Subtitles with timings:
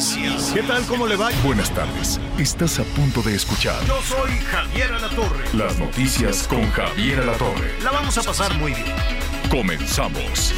[0.00, 0.52] Noticias.
[0.54, 0.82] ¿Qué tal?
[0.86, 1.28] ¿Cómo le va?
[1.44, 2.18] Buenas tardes.
[2.38, 5.44] Estás a punto de escuchar Yo soy Javier Alatorre.
[5.52, 7.74] las noticias con Javier Alatorre.
[7.84, 8.86] La vamos a pasar muy bien.
[9.50, 10.54] Comenzamos.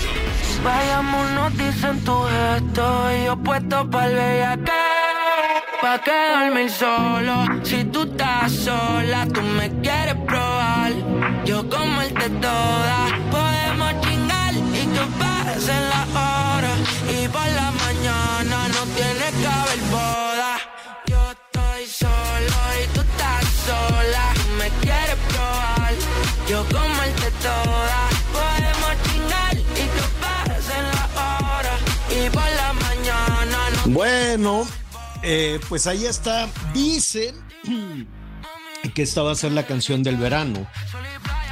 [0.62, 4.70] Vayámonos, dicen tu gesto yo puesto pa'l bellaque.
[5.80, 10.92] Pa' quedarme solo, si tú estás sola, tú me quieres probar.
[11.44, 16.78] Yo comerte toda, podemos chingar y que pasen las horas.
[17.10, 19.31] Y por la mañana no tienes que haber
[19.92, 20.58] boda.
[21.06, 24.24] Yo estoy solo y tú estás sola,
[24.58, 25.92] me quieres probar.
[26.48, 28.00] Yo comerte toda,
[28.32, 31.80] podemos chingar y que pasen las horas.
[32.10, 34.66] Y por la mañana no Bueno,
[35.22, 36.48] eh, pues ahí está.
[36.72, 37.34] Dicen
[38.94, 40.66] que esta va a ser la canción del verano.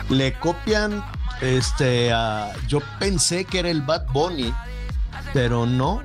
[0.08, 1.05] Le copian,
[1.41, 4.52] este, a, yo pensé que era el Bad Bunny,
[5.33, 6.02] pero no.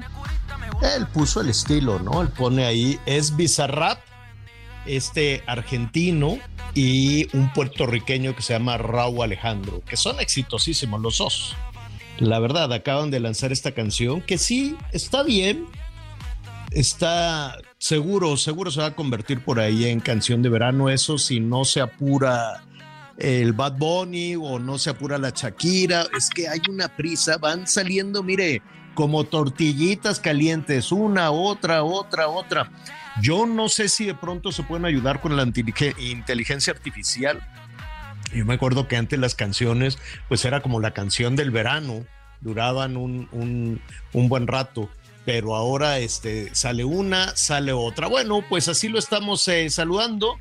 [0.81, 2.21] Él puso el estilo, ¿no?
[2.21, 3.99] Él pone ahí, es Bizarrap,
[4.85, 6.37] este argentino
[6.73, 11.55] y un puertorriqueño que se llama Raúl Alejandro, que son exitosísimos los dos.
[12.17, 15.65] La verdad, acaban de lanzar esta canción que sí está bien,
[16.71, 20.89] está seguro, seguro se va a convertir por ahí en canción de verano.
[20.89, 22.63] Eso si no se apura
[23.17, 26.05] el Bad Bunny o no se apura la Shakira.
[26.15, 28.61] Es que hay una prisa, van saliendo, mire,
[28.95, 32.71] como tortillitas calientes, una, otra, otra, otra.
[33.21, 37.39] Yo no sé si de pronto se pueden ayudar con la inteligen- inteligencia artificial.
[38.33, 42.05] Yo me acuerdo que antes las canciones, pues era como la canción del verano,
[42.41, 43.79] duraban un
[44.13, 44.89] buen rato,
[45.25, 48.07] pero ahora este, sale una, sale otra.
[48.07, 50.37] Bueno, pues así lo estamos eh, saludando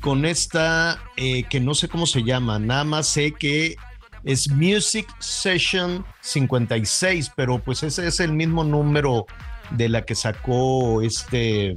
[0.00, 3.76] con esta eh, que no sé cómo se llama, nada más sé que
[4.24, 9.26] es Music Session 56, pero pues ese es el mismo número
[9.70, 11.74] de la que sacó este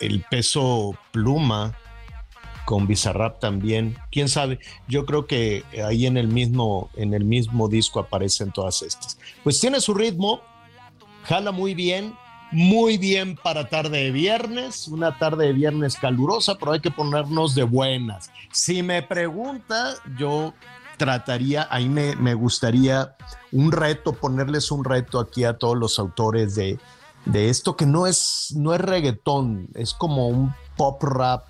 [0.00, 1.74] el peso pluma
[2.64, 3.96] con Bizarrap también.
[4.10, 8.82] Quién sabe, yo creo que ahí en el mismo en el mismo disco aparecen todas
[8.82, 9.18] estas.
[9.44, 10.40] Pues tiene su ritmo,
[11.24, 12.14] jala muy bien,
[12.52, 17.54] muy bien para tarde de viernes, una tarde de viernes calurosa, pero hay que ponernos
[17.54, 18.30] de buenas.
[18.52, 20.54] Si me pregunta, yo
[20.96, 23.16] trataría, ahí me, me gustaría
[23.52, 26.78] un reto, ponerles un reto aquí a todos los autores de,
[27.24, 31.44] de esto que no es, no es reggaetón, es como un pop rap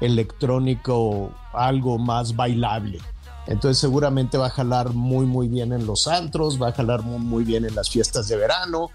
[0.00, 3.00] electrónico, algo más bailable.
[3.46, 7.18] Entonces seguramente va a jalar muy muy bien en los antros, va a jalar muy,
[7.18, 8.90] muy bien en las fiestas de verano.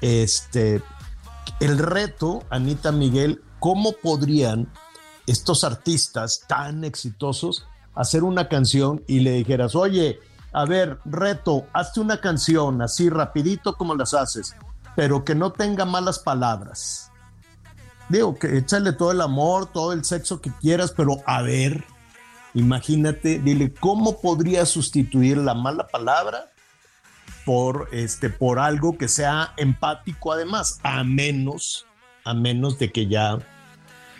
[0.00, 0.82] Este,
[1.60, 4.70] el reto, Anita Miguel, ¿cómo podrían
[5.26, 10.20] estos artistas tan exitosos hacer una canción y le dijeras, oye,
[10.52, 14.54] a ver, reto, hazte una canción así rapidito como las haces,
[14.94, 17.10] pero que no tenga malas palabras.
[18.08, 21.84] Digo, que échale todo el amor, todo el sexo que quieras, pero a ver,
[22.54, 26.52] imagínate, dile, ¿cómo podría sustituir la mala palabra
[27.44, 30.78] por, este, por algo que sea empático además?
[30.84, 31.86] A menos,
[32.24, 33.38] a menos de que ya,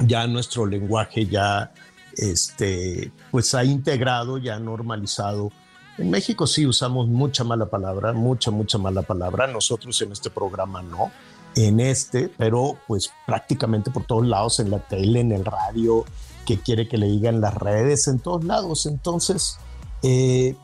[0.01, 1.73] ya nuestro lenguaje ya,
[2.17, 5.53] este, pues ha integrado, ya ha normalizado.
[5.99, 9.47] En México sí usamos mucha mala palabra, mucha, mucha mala palabra.
[9.47, 11.11] Nosotros en este programa no
[11.57, 16.05] en este, pero pues prácticamente por todos lados, en la tele, en el radio,
[16.45, 18.87] que quiere que le digan las redes, en todos lados.
[18.87, 19.59] Entonces,
[20.03, 20.55] eh,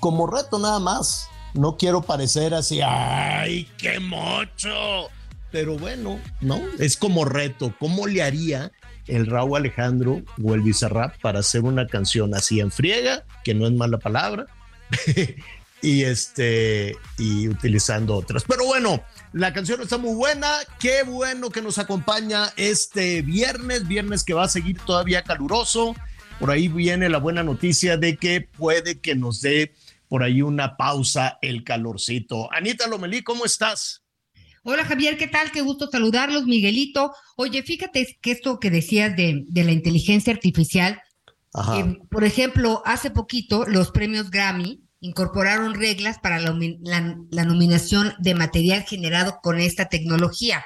[0.00, 5.10] como reto nada más, no quiero parecer así, ay, qué mocho.
[5.50, 6.60] Pero bueno, ¿no?
[6.78, 7.74] Es como reto.
[7.78, 8.72] ¿Cómo le haría
[9.08, 13.66] el Raúl Alejandro o el Bizarrap para hacer una canción así en friega, que no
[13.66, 14.46] es mala palabra,
[15.82, 18.44] y este, y utilizando otras?
[18.46, 19.02] Pero bueno,
[19.32, 20.48] la canción está muy buena.
[20.80, 25.94] Qué bueno que nos acompaña este viernes, viernes que va a seguir todavía caluroso.
[26.38, 29.74] Por ahí viene la buena noticia de que puede que nos dé
[30.08, 32.52] por ahí una pausa el calorcito.
[32.52, 33.97] Anita Lomelí, ¿cómo estás?
[34.70, 35.50] Hola Javier, ¿qué tal?
[35.50, 37.14] Qué gusto saludarlos, Miguelito.
[37.36, 41.00] Oye, fíjate que esto que decías de, de la inteligencia artificial,
[41.74, 48.12] eh, por ejemplo, hace poquito los premios Grammy incorporaron reglas para la, la, la nominación
[48.18, 50.62] de material generado con esta tecnología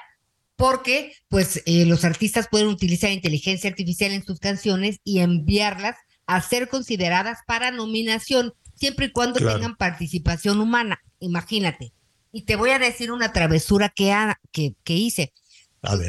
[0.57, 5.95] porque pues eh, los artistas pueden utilizar inteligencia artificial en sus canciones y enviarlas
[6.27, 11.93] a ser consideradas para nominación, siempre y cuando tengan participación humana, imagínate.
[12.33, 14.15] Y te voy a decir una travesura que,
[14.51, 15.33] que, que hice.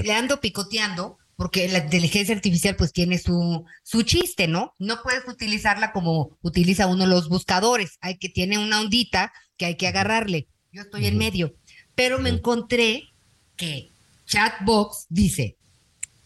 [0.03, 4.73] Le ando picoteando porque la inteligencia artificial pues tiene su, su chiste, ¿no?
[4.79, 9.75] No puedes utilizarla como utiliza uno los buscadores, hay que tiene una ondita que hay
[9.75, 10.47] que agarrarle.
[10.71, 11.53] Yo estoy en medio,
[11.95, 13.09] pero me encontré
[13.55, 13.91] que
[14.25, 15.57] Chatbox dice,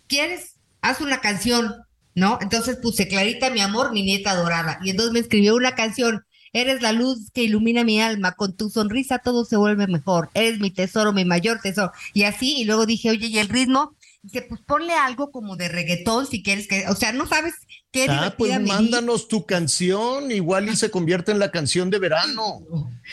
[0.07, 0.55] ¿quieres?
[0.81, 1.73] Haz una canción,
[2.13, 2.37] ¿no?
[2.41, 4.79] Entonces puse Clarita, mi amor, mi nieta adorada.
[4.83, 6.25] Y entonces me escribió una canción.
[6.53, 10.29] Eres la luz que ilumina mi alma, con tu sonrisa todo se vuelve mejor.
[10.33, 11.91] Eres mi tesoro, mi mayor tesoro.
[12.13, 13.95] Y así, y luego dije, oye, ¿y el ritmo?
[14.23, 17.53] Dice, pues ponle algo como de reggaetón si quieres que, o sea, no sabes
[17.91, 22.65] qué Ah, pues mándanos tu canción, igual y se convierte en la canción de verano.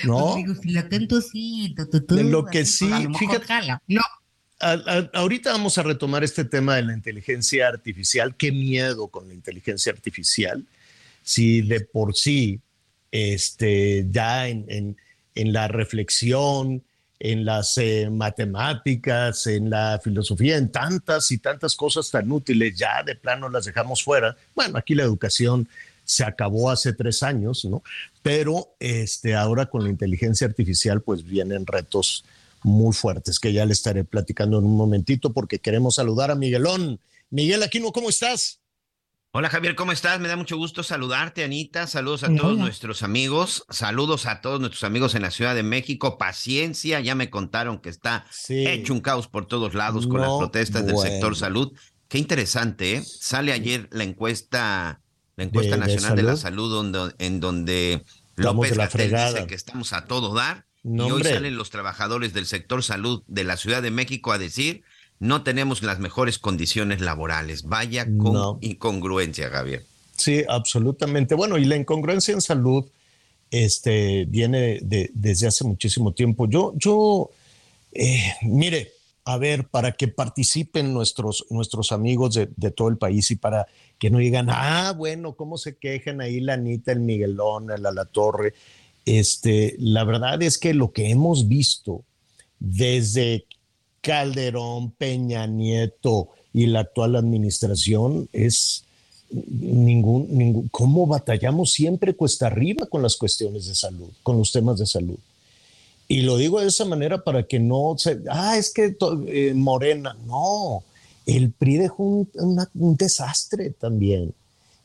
[0.04, 0.32] No.
[0.32, 1.74] Pues digo, si la canto así,
[2.08, 4.00] lo que sí, fíjate, no
[5.12, 8.34] ahorita vamos a retomar este tema de la inteligencia artificial.
[8.36, 10.64] Qué miedo con la inteligencia artificial.
[11.22, 12.60] Si de por sí,
[13.14, 14.96] este, ya en,
[15.36, 16.82] la reflexión,
[17.20, 23.04] en las eh, matemáticas, en la filosofía, en tantas y tantas cosas tan útiles, ya
[23.04, 24.36] de plano las dejamos fuera.
[24.56, 25.68] Bueno, aquí la educación
[26.04, 27.84] se acabó hace tres años, ¿no?
[28.20, 32.24] Pero este, ahora con la inteligencia artificial, pues vienen retos
[32.64, 36.98] muy fuertes que ya le estaré platicando en un momentito porque queremos saludar a Miguelón.
[37.30, 38.58] Miguel Aquino, ¿cómo estás?
[39.36, 40.20] Hola Javier, ¿cómo estás?
[40.20, 41.88] Me da mucho gusto saludarte, Anita.
[41.88, 43.66] Saludos a todos nuestros amigos.
[43.68, 46.18] Saludos a todos nuestros amigos en la Ciudad de México.
[46.18, 50.86] Paciencia, ya me contaron que está hecho un caos por todos lados con las protestas
[50.86, 51.72] del sector salud.
[52.06, 53.02] Qué interesante, ¿eh?
[53.02, 55.00] Sale ayer la encuesta,
[55.34, 58.04] la encuesta nacional de, la salud, en donde
[58.36, 62.84] López Gatel dice que estamos a todo dar y hoy salen los trabajadores del sector
[62.84, 64.84] salud de la Ciudad de México a decir,
[65.18, 67.64] no tenemos las mejores condiciones laborales.
[67.64, 69.84] Vaya con incongruencia, Javier.
[70.16, 71.34] Sí, absolutamente.
[71.34, 72.84] Bueno, y la incongruencia en salud
[73.50, 76.48] este, viene de, desde hace muchísimo tiempo.
[76.48, 77.30] Yo, yo
[77.92, 78.92] eh, mire,
[79.24, 83.66] a ver, para que participen nuestros, nuestros amigos de, de, todo el país y para
[83.98, 88.04] que no digan, ah, bueno, ¿cómo se quejan ahí la Anita, el Miguelón, el La
[88.04, 88.54] Torre?
[89.06, 92.04] Este, la verdad es que lo que hemos visto
[92.58, 93.46] desde
[94.04, 98.84] Calderón, Peña Nieto y la actual administración es
[99.30, 104.78] ningún, ningún, cómo batallamos siempre cuesta arriba con las cuestiones de salud, con los temas
[104.78, 105.18] de salud.
[106.06, 108.96] Y lo digo de esa manera para que no se, ah, es que
[109.26, 110.84] eh, Morena, no,
[111.26, 112.28] el PRI dejó un,
[112.74, 114.34] un desastre también.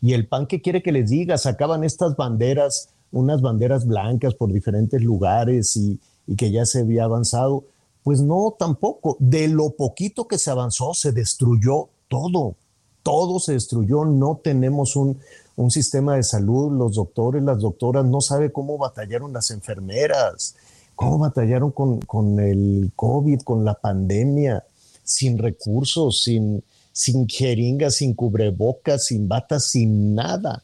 [0.01, 4.51] Y el PAN que quiere que les diga, sacaban estas banderas unas banderas blancas por
[4.51, 5.99] diferentes lugares y,
[6.37, 7.63] que ya se había avanzado.
[8.09, 9.17] Pues no, tampoco.
[9.19, 12.55] De lo poquito que se avanzó, se destruyó todo.
[13.03, 14.03] Todo se destruyó.
[14.03, 15.19] No tenemos un,
[15.55, 16.75] un sistema de salud.
[16.75, 20.55] Los doctores, las doctoras, no sabe cómo batallaron las enfermeras,
[20.95, 24.63] cómo batallaron con, con el COVID, con la pandemia,
[25.03, 30.63] sin recursos, sin, sin jeringas, sin cubrebocas, sin batas, sin nada.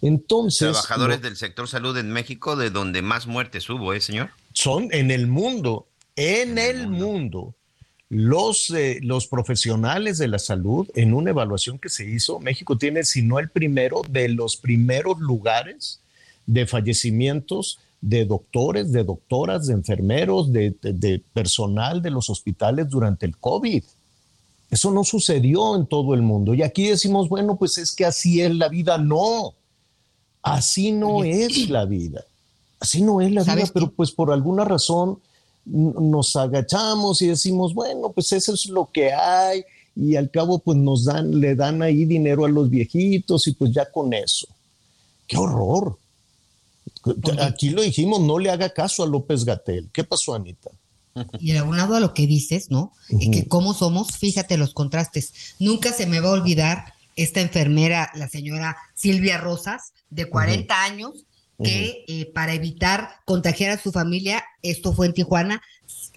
[0.00, 0.70] Entonces.
[0.72, 4.30] Trabajadores del sector salud en México, de donde más muertes hubo, ¿eh, señor?
[4.54, 7.54] Son en el mundo, en, el, mundo.
[8.08, 13.04] Los, eh, los profesionales de la salud, en una evaluación que se hizo, México tiene,
[13.04, 16.00] si no el primero, de los primeros lugares
[16.46, 23.26] de fallecimientos de doctores, de doctoras, de enfermeros, de, de, personal de los hospitales durante
[23.26, 23.82] el COVID.
[24.70, 26.54] Eso no sucedió en todo el mundo.
[26.54, 28.98] Y aquí decimos, bueno, pues es que así es la vida.
[28.98, 29.54] No,
[30.46, 32.24] Así no es la vida.
[32.78, 35.18] Así no es la vida, pero pues por alguna razón
[35.66, 39.64] nos agachamos y decimos, bueno, pues eso es lo que hay
[39.96, 43.72] y al cabo pues nos dan, le dan ahí dinero a los viejitos y pues
[43.72, 44.46] ya con eso.
[45.26, 45.98] ¡Qué horror!
[47.40, 49.88] Aquí lo dijimos, no le haga caso a López Gatel.
[49.92, 50.70] ¿Qué pasó, Anita?
[51.40, 52.92] Y aunado a lo que dices, ¿no?
[53.08, 55.54] Y que cómo somos, fíjate los contrastes.
[55.58, 61.24] Nunca se me va a olvidar esta enfermera, la señora Silvia Rosas, de 40 años,
[61.62, 65.62] que eh, para evitar contagiar a su familia, esto fue en Tijuana,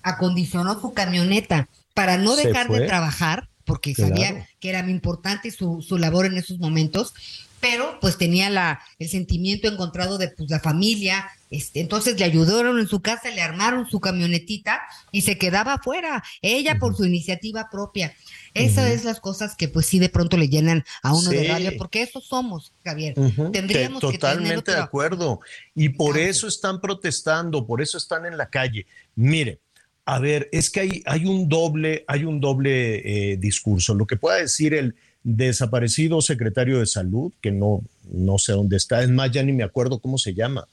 [0.03, 5.81] acondicionó su camioneta para no dejar de trabajar, porque sabía que era muy importante su,
[5.81, 7.13] su labor en esos momentos,
[7.59, 12.79] pero pues tenía la, el sentimiento encontrado de pues, la familia, este, entonces le ayudaron
[12.79, 14.81] en su casa, le armaron su camionetita
[15.11, 18.13] y se quedaba afuera, ella por su iniciativa propia.
[18.53, 21.73] Esas es las cosas que pues sí de pronto le llenan a uno de rabia,
[21.77, 23.15] porque eso somos, Javier.
[23.51, 25.39] Tendríamos Totalmente que de acuerdo.
[25.75, 28.85] Y por eso están protestando, por eso están en la calle.
[29.15, 29.59] Mire,
[30.05, 33.93] a ver, es que hay, hay un doble, hay un doble eh, discurso.
[33.93, 39.03] Lo que pueda decir el desaparecido secretario de salud, que no, no sé dónde está,
[39.03, 40.67] es más, ya ni me acuerdo cómo se llama.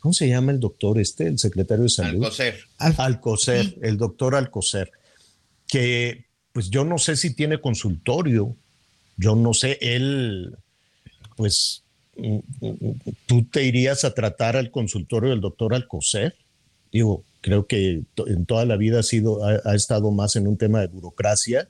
[0.00, 2.24] ¿Cómo se llama el doctor este, el secretario de salud?
[2.24, 2.60] Alcocer.
[2.78, 4.92] Alcocer, el doctor Alcocer,
[5.66, 6.27] que
[6.58, 8.56] pues yo no sé si tiene consultorio,
[9.16, 10.56] yo no sé, él,
[11.36, 11.84] pues
[12.16, 16.34] mm, mm, tú te irías a tratar al consultorio del doctor Alcocer.
[16.90, 20.80] Digo, creo que en toda la vida ha sido, ha estado más en un tema
[20.80, 21.68] de burocracia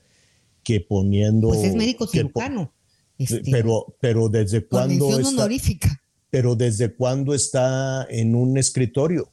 [0.65, 1.49] que poniendo...
[1.49, 2.73] Pues es médico cirujano.
[3.19, 5.19] Este, pero, pero desde cuándo...
[5.19, 6.01] Está, honorífica.
[6.31, 9.29] Pero desde cuándo está en un escritorio.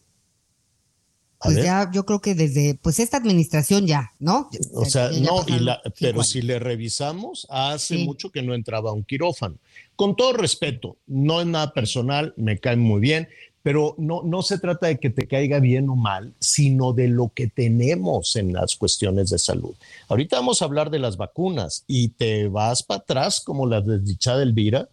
[1.45, 4.49] Pues ya, yo creo que desde, pues esta administración ya, ¿no?
[4.73, 5.45] O sea, no,
[5.99, 9.55] pero si le revisamos, hace mucho que no entraba a un quirófano.
[9.95, 13.29] Con todo respeto, no es nada personal, me cae muy bien,
[13.65, 17.31] pero no, no se trata de que te caiga bien o mal, sino de lo
[17.33, 19.73] que tenemos en las cuestiones de salud.
[20.07, 24.43] Ahorita vamos a hablar de las vacunas y te vas para atrás como la desdichada
[24.43, 24.87] Elvira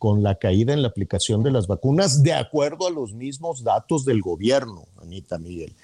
[0.00, 4.04] con la caída en la aplicación de las vacunas, de acuerdo a los mismos datos
[4.04, 5.76] del gobierno, Anita Miguel.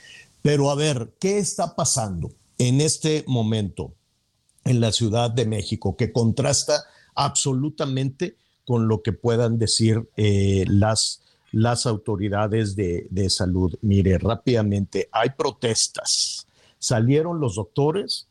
[0.42, 3.92] Pero a ver, ¿qué está pasando en este momento
[4.64, 11.22] en la Ciudad de México que contrasta absolutamente con lo que puedan decir eh, las
[11.56, 13.74] las autoridades de, salud.
[13.80, 16.46] Mire, rápidamente, hay protestas.
[16.78, 18.28] Salieron los doctores,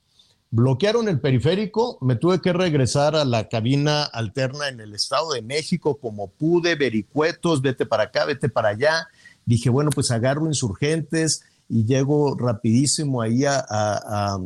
[0.52, 5.42] bloquearon el periférico, me tuve que regresar a la cabina alterna en el Estado de
[5.42, 9.08] México como pude, vericuetos, vete para acá, vete para allá.
[9.46, 14.40] Dije, bueno, pues agarro insurgentes y llego rapidísimo ahí a, a,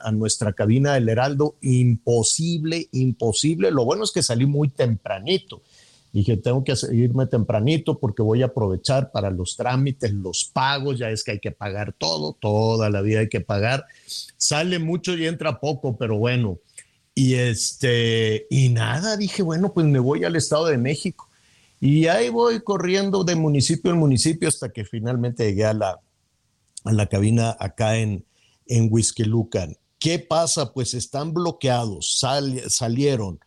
[0.00, 1.56] a nuestra cabina del Heraldo.
[1.60, 3.70] Imposible, imposible.
[3.70, 5.62] Lo bueno es que salí muy tempranito
[6.12, 11.08] Dije, tengo que irme tempranito porque voy a aprovechar para los trámites, los pagos, ya
[11.08, 13.86] es que hay que pagar todo, toda la vida hay que pagar.
[14.36, 16.58] Sale mucho y entra poco, pero bueno.
[17.14, 21.28] Y este, y nada, dije, bueno, pues me voy al Estado de México.
[21.80, 26.00] Y ahí voy corriendo de municipio en municipio hasta que finalmente llegué a la,
[26.84, 28.24] a la cabina acá en,
[28.66, 28.90] en.
[29.98, 30.72] ¿Qué pasa?
[30.74, 32.20] Pues están bloqueados,
[32.68, 33.40] salieron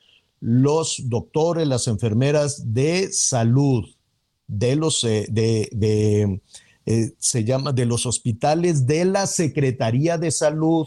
[0.48, 3.84] los doctores, las enfermeras de salud,
[4.46, 6.40] de los, eh, de,
[6.86, 10.86] eh, se llama, de los hospitales de la Secretaría de Salud,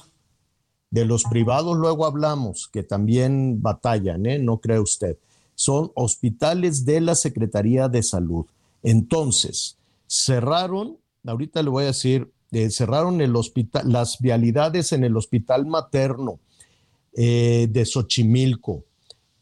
[0.92, 4.38] de los privados luego hablamos, que también batallan, ¿eh?
[4.38, 5.18] no cree usted.
[5.56, 8.46] Son hospitales de la Secretaría de Salud.
[8.84, 12.30] Entonces, cerraron, ahorita le voy a decir,
[12.70, 16.38] cerraron el hospital, las vialidades en el hospital materno
[17.12, 18.84] de Xochimilco,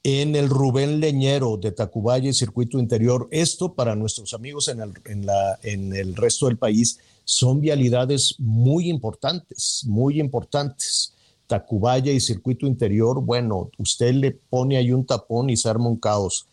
[0.08, 3.26] en el Rubén Leñero de Tacubaya y Circuito Interior.
[3.32, 8.36] Esto para nuestros amigos en el, en, la, en el resto del país son vialidades
[8.38, 11.12] muy importantes, muy importantes.
[11.48, 15.96] Tacubaya y Circuito Interior, bueno, usted le pone ahí un tapón y se arma un
[15.96, 16.46] caos.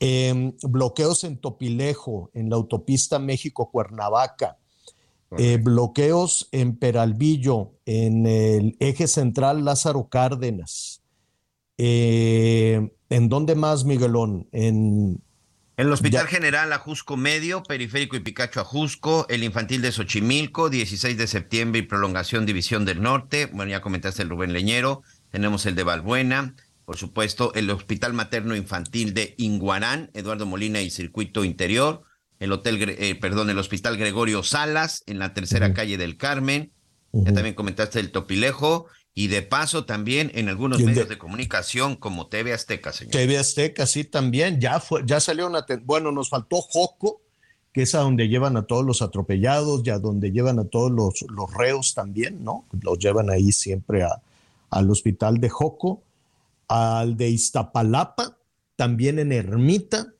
[0.00, 4.56] Em, bloqueos en Topilejo, en la autopista México-Cuernavaca.
[5.36, 11.02] Eh, bloqueos en Peralvillo, en el eje central Lázaro Cárdenas.
[11.78, 14.48] Eh, ¿En dónde más, Miguelón?
[14.52, 15.20] En,
[15.76, 21.26] el Hospital General Ajusco Medio, Periférico y Picacho Ajusco, el Infantil de Xochimilco, 16 de
[21.26, 23.50] septiembre y Prolongación División del Norte.
[23.52, 25.02] Bueno, ya comentaste el Rubén Leñero.
[25.30, 26.54] Tenemos el de Balbuena,
[26.86, 32.04] por supuesto, el Hospital Materno Infantil de Inguarán, Eduardo Molina y Circuito Interior,
[32.40, 36.72] el Hotel, eh, perdón, el Hospital Gregorio Salas, en la tercera calle del Carmen.
[37.12, 38.86] Ya también comentaste el Topilejo
[39.18, 43.12] y de paso también en algunos medios de, comunicación como TV Azteca, señor.
[43.12, 44.60] TV Azteca, sí, también.
[44.60, 45.64] Ya, fue, ya salió una.
[45.84, 47.22] Bueno, nos faltó Joco,
[47.72, 50.92] que es a donde llevan a todos los atropellados y a donde llevan a todos
[50.92, 52.66] los, los reos también, ¿no?
[52.82, 54.20] Los llevan ahí siempre a,
[54.68, 56.02] al hospital de Joco,
[56.68, 58.36] al de Iztapalapa,
[58.76, 60.12] también en Ermita.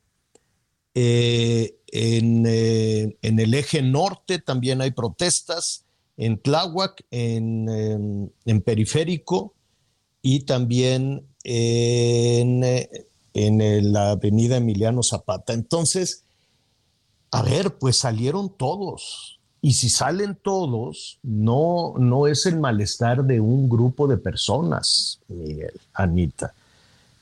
[0.95, 5.85] Eh, en, eh, en el eje norte también hay protestas
[6.17, 8.31] en Tláhuac, en,
[8.65, 9.53] Periférico
[10.21, 12.63] y también en,
[13.33, 15.53] en la avenida Emiliano Zapata.
[15.53, 16.23] Entonces,
[17.31, 19.39] a ver, pues salieron todos.
[19.61, 25.73] Y si salen todos, no, no es el malestar de un grupo de personas, Miguel,
[25.93, 26.53] Anita.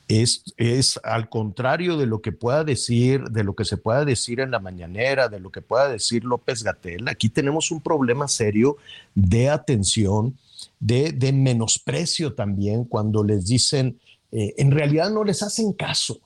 [0.07, 4.39] Es, es al contrario de lo que pueda decir, de lo que se pueda decir
[4.39, 8.77] en la mañanera, de lo que pueda decir López Gatel, aquí tenemos un problema serio
[9.15, 10.37] de atención,
[10.79, 13.99] de, de menosprecio también cuando les dicen,
[14.31, 16.19] eh, en realidad no les hacen caso,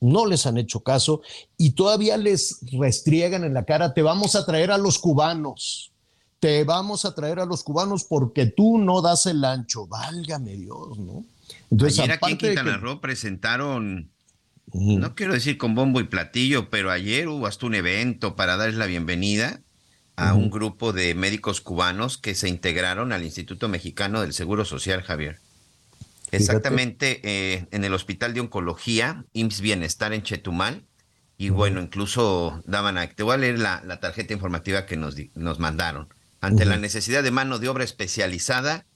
[0.00, 1.20] no les han hecho caso
[1.58, 5.92] y todavía les restriegan en la cara, te vamos a traer a los cubanos,
[6.40, 10.98] te vamos a traer a los cubanos porque tú no das el ancho, válgame Dios,
[10.98, 11.24] ¿no?
[11.70, 14.10] Entonces, ayer aquí en Quintana Roo presentaron,
[14.72, 18.76] no quiero decir con bombo y platillo, pero ayer hubo hasta un evento para darles
[18.76, 19.60] la bienvenida
[20.16, 25.02] a un grupo de médicos cubanos que se integraron al Instituto Mexicano del Seguro Social,
[25.02, 25.40] Javier.
[26.32, 30.84] Exactamente eh, en el Hospital de Oncología, IMSS Bienestar en Chetumal.
[31.38, 33.08] Y bueno, incluso daban a...
[33.08, 36.08] Te voy a leer la, tarjeta informativa que nos, nos mandaron.
[36.40, 38.86] Ante la necesidad de mano de obra especializada,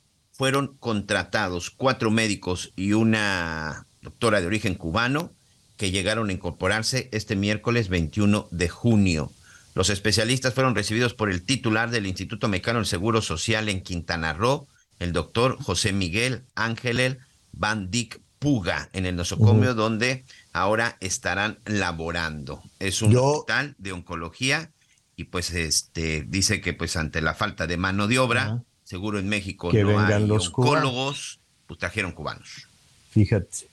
[0.41, 5.35] fueron contratados cuatro médicos y una doctora de origen cubano
[5.77, 9.31] que llegaron a incorporarse este miércoles 21 de junio.
[9.75, 14.33] Los especialistas fueron recibidos por el titular del Instituto Mexicano del Seguro Social en Quintana
[14.33, 14.67] Roo,
[14.99, 17.19] el doctor José Miguel Ángel
[17.53, 22.63] Van Dyck Puga, en el nosocomio, donde ahora estarán laborando.
[22.79, 24.71] Es un hospital de oncología
[25.17, 29.29] y pues este dice que pues ante la falta de mano de obra, Seguro en
[29.29, 32.67] México que no vengan los oncólogos, pues trajeron cubanos.
[33.11, 33.69] Fíjate,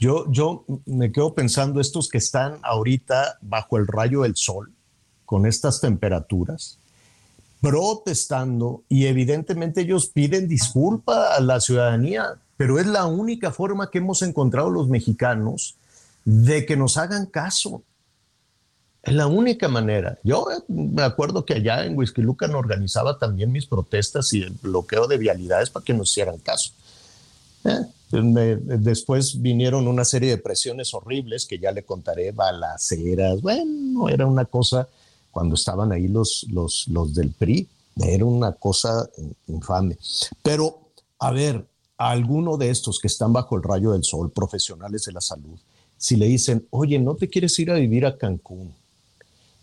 [0.00, 4.72] yo, yo me quedo pensando estos que están ahorita bajo el rayo del sol,
[5.24, 6.80] con estas temperaturas,
[7.60, 13.98] protestando y evidentemente ellos piden disculpa a la ciudadanía, pero es la única forma que
[13.98, 15.76] hemos encontrado los mexicanos
[16.24, 17.84] de que nos hagan caso.
[19.06, 20.18] Es la única manera.
[20.24, 25.06] Yo eh, me acuerdo que allá en Lucan organizaba también mis protestas y el bloqueo
[25.06, 26.72] de vialidades para que nos hicieran caso.
[27.64, 33.40] Eh, después vinieron una serie de presiones horribles que ya le contaré, balaceras.
[33.40, 34.88] Bueno, era una cosa
[35.30, 39.08] cuando estaban ahí los, los, los del PRI, era una cosa
[39.46, 39.98] infame.
[40.42, 40.80] Pero,
[41.18, 41.64] a ver,
[41.96, 45.58] a alguno de estos que están bajo el rayo del sol, profesionales de la salud,
[45.96, 48.72] si le dicen, oye, ¿no te quieres ir a vivir a Cancún?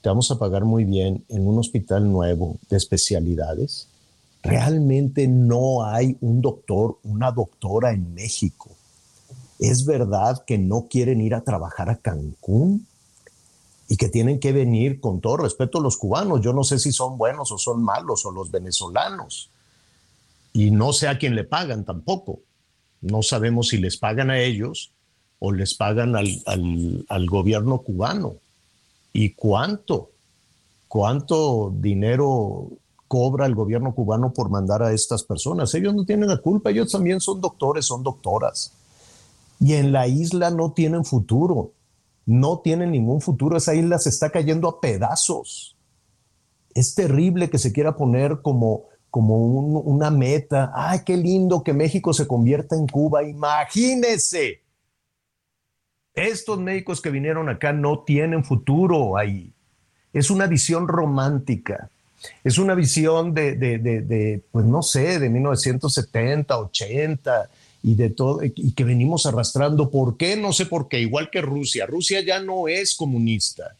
[0.03, 3.87] Te vamos a pagar muy bien en un hospital nuevo de especialidades.
[4.41, 8.69] Realmente no hay un doctor, una doctora en México.
[9.59, 12.85] Es verdad que no quieren ir a trabajar a Cancún
[13.87, 16.41] y que tienen que venir con todo respeto los cubanos.
[16.41, 19.51] Yo no sé si son buenos o son malos o los venezolanos.
[20.51, 22.41] Y no sé a quién le pagan tampoco.
[22.99, 24.91] No sabemos si les pagan a ellos
[25.39, 26.43] o les pagan al,
[27.07, 28.42] al gobierno cubano
[29.13, 30.09] y cuánto,
[30.87, 32.67] cuánto dinero
[33.07, 35.73] cobra el gobierno cubano por mandar a estas personas.
[35.75, 38.73] Ellos no tienen la culpa, ellos también son doctores, son doctoras.
[39.59, 41.73] Y en la isla no tienen futuro,
[42.25, 45.75] no tienen ningún futuro, esa isla se está cayendo a pedazos.
[46.73, 50.71] Es terrible que se quiera poner como, como una meta.
[50.73, 53.23] ¡Ay, qué lindo que México se convierta en Cuba!
[53.23, 54.62] Imagínese
[56.15, 59.51] estos médicos que vinieron acá no tienen futuro ahí.
[60.13, 61.89] Es una visión romántica.
[62.43, 67.49] Es una visión de, pues no sé, de 1970, 80
[67.83, 69.89] y de todo, y que venimos arrastrando.
[69.89, 70.37] ¿Por qué?
[70.37, 71.01] No sé por qué.
[71.01, 71.85] Igual que Rusia.
[71.85, 73.75] Rusia ya no es comunista.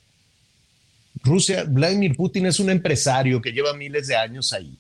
[1.24, 4.78] Rusia, Vladimir Putin es un empresario que lleva miles de años ahí.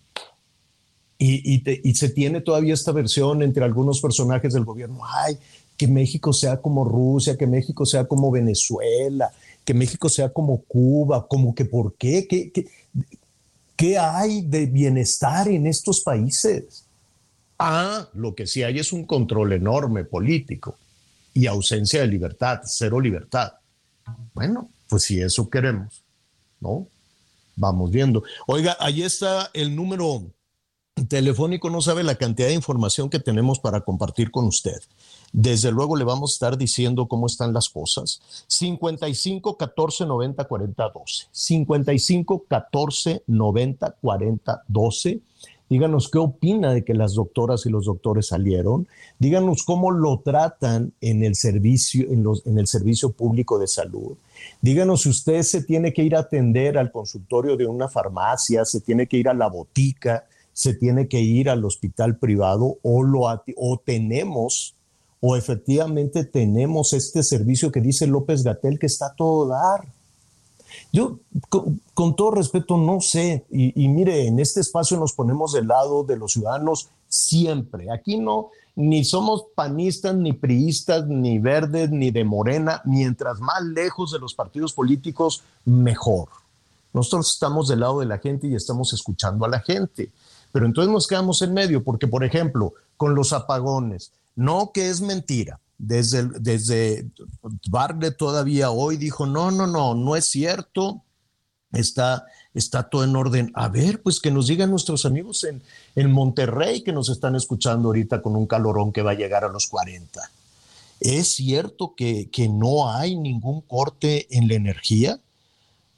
[1.17, 4.99] Y, y, se tiene todavía esta versión entre algunos personajes del gobierno.
[5.07, 5.37] Ay,
[5.83, 9.29] que México sea como Rusia, que México sea como Venezuela,
[9.65, 12.53] que México sea como Cuba, como que por qué, qué,
[13.75, 16.85] qué, hay de bienestar en estos países.
[17.59, 20.77] Ah, lo que sí hay es un control enorme político
[21.33, 23.51] y ausencia de libertad, cero libertad.
[24.33, 26.01] Bueno, pues si eso queremos,
[26.61, 26.87] ¿no?
[27.57, 28.23] Vamos viendo.
[28.47, 30.23] Oiga, ahí está el número
[31.09, 34.81] telefónico, no sabe la cantidad de información que tenemos para compartir con usted.
[35.33, 38.21] Desde luego le vamos a estar diciendo cómo están las cosas.
[38.47, 41.27] 55 14 90 40 12.
[41.31, 45.21] 55 14 90 40 12.
[45.69, 48.87] Díganos qué opina de que las doctoras y los doctores salieron.
[49.17, 54.15] Díganos cómo lo tratan en el servicio, los, en el servicio público de salud.
[54.61, 58.81] Díganos si usted se tiene que ir a atender al consultorio de una farmacia, se
[58.81, 63.21] tiene que ir a la botica, se tiene que ir al hospital privado o, lo,
[63.57, 64.75] o tenemos
[65.25, 69.87] o efectivamente tenemos este servicio que dice López Gatel que está todo dar.
[70.91, 71.19] Yo,
[71.93, 76.17] con, todo respeto, no sé, y, mire, en este espacio nos ponemos del lado de
[76.17, 77.89] los ciudadanos siempre.
[77.89, 82.81] Aquí no, ni somos panistas, ni priistas, ni verdes, ni de morena.
[82.83, 86.27] Mientras más lejos de los partidos políticos, mejor.
[86.91, 90.11] Nosotros estamos del lado de la gente y estamos escuchando a la gente.
[90.51, 95.01] Pero entonces nos quedamos en medio, porque, por ejemplo, con los apagones, no que es
[95.01, 95.59] mentira.
[95.77, 97.09] Desde, desde
[97.69, 101.03] Bartlett todavía hoy dijo, no, no, no, no es cierto,
[101.71, 103.51] está, está todo en orden.
[103.53, 105.61] A ver, pues que nos digan nuestros amigos en,
[105.95, 109.49] en Monterrey que nos están escuchando ahorita con un calorón que va a llegar a
[109.49, 110.21] los 40.
[110.99, 115.19] ¿Es cierto que, que no hay ningún corte en la energía?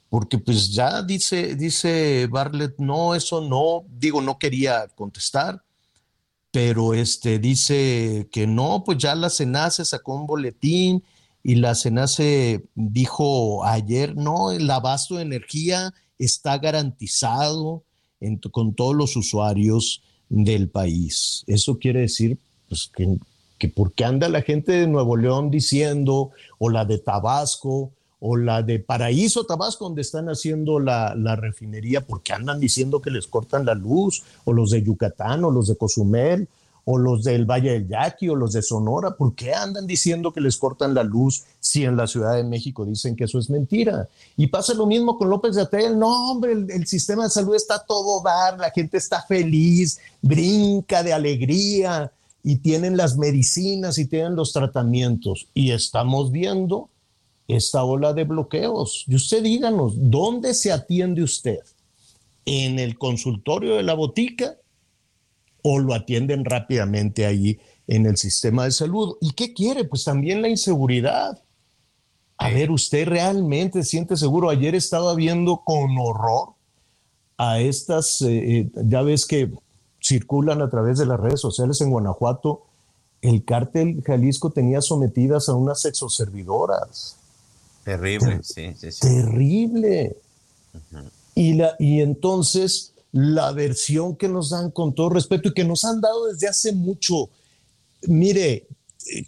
[0.08, 5.62] porque pues ya dice, dice Bartlett, no, eso no, digo, no quería contestar,
[6.56, 11.04] pero este dice que no, pues ya la SENACE sacó un boletín
[11.42, 17.84] y la SENACE dijo ayer, no, el abasto de energía está garantizado
[18.52, 21.44] con todos los usuarios del país.
[21.46, 22.38] Eso quiere decir
[22.70, 23.18] pues, que,
[23.58, 28.62] que porque anda la gente de Nuevo León diciendo, o la de Tabasco, o la
[28.62, 33.74] de Paraíso, Tabasco, donde están haciendo la, refinería, porque andan diciendo que les cortan la
[33.74, 36.48] luz, o los de Yucatán, o los de Cozumel,
[36.88, 40.40] o los del Valle del Yaqui, o los de Sonora, ¿por qué andan diciendo que
[40.40, 44.08] les cortan la luz si en la Ciudad de México dicen que eso es mentira?
[44.36, 47.56] Y pasa lo mismo con López de Atel, no, hombre, el, el sistema de salud
[47.56, 52.12] está todo dar, la gente está feliz, brinca de alegría,
[52.44, 56.88] y tienen las medicinas y tienen los tratamientos, y estamos viendo
[57.48, 59.04] esta ola de bloqueos.
[59.06, 61.60] Y usted díganos, ¿dónde se atiende usted?
[62.44, 64.56] ¿En el consultorio de la botica
[65.62, 69.16] o lo atienden rápidamente ahí en el sistema de salud?
[69.20, 69.84] ¿Y qué quiere?
[69.84, 71.42] Pues también la inseguridad.
[72.38, 74.50] A ver, ¿usted realmente siente seguro?
[74.50, 76.50] Ayer estaba viendo con horror
[77.38, 79.50] a estas, eh, eh, ya ves que
[80.00, 82.62] circulan a través de las redes sociales en Guanajuato,
[83.22, 87.16] el cártel Jalisco tenía sometidas a unas exoservidoras
[87.86, 89.00] Terrible, sí, sí, sí.
[89.00, 90.16] Terrible.
[91.36, 95.84] y, la, y entonces la versión que nos dan con todo respeto y que nos
[95.84, 97.30] han dado desde hace mucho,
[98.08, 98.66] mire,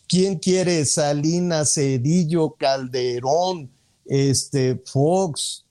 [0.09, 3.71] ¿quién quiere Salinas, Cedillo, Calderón,
[4.05, 5.65] este, Fox,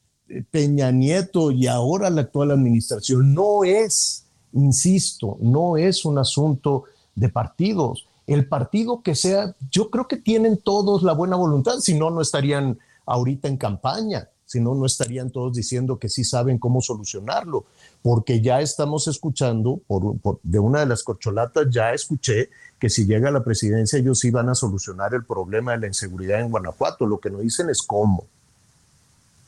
[0.49, 3.33] Peña Nieto y ahora la actual administración?
[3.33, 4.23] No es,
[4.53, 10.57] insisto, no es un asunto de partidos el partido que sea, yo creo que tienen
[10.57, 15.31] todos la buena voluntad, si no, no estarían ahorita en campaña, si no, no estarían
[15.31, 17.65] todos diciendo que sí saben cómo solucionarlo,
[18.01, 23.29] porque ya estamos escuchando, por, de una de las corcholatas ya escuché que si llega
[23.29, 27.05] a la presidencia ellos sí van a solucionar el problema de la inseguridad en Guanajuato,
[27.05, 28.25] lo que no dicen es cómo.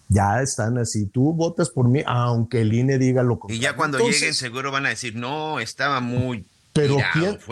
[0.08, 3.60] Ya están así, tú votas por mí, aunque el INE diga lo contrario.
[3.60, 6.98] Y ya cuando lleguen seguro van a decir, no, estaba muy pero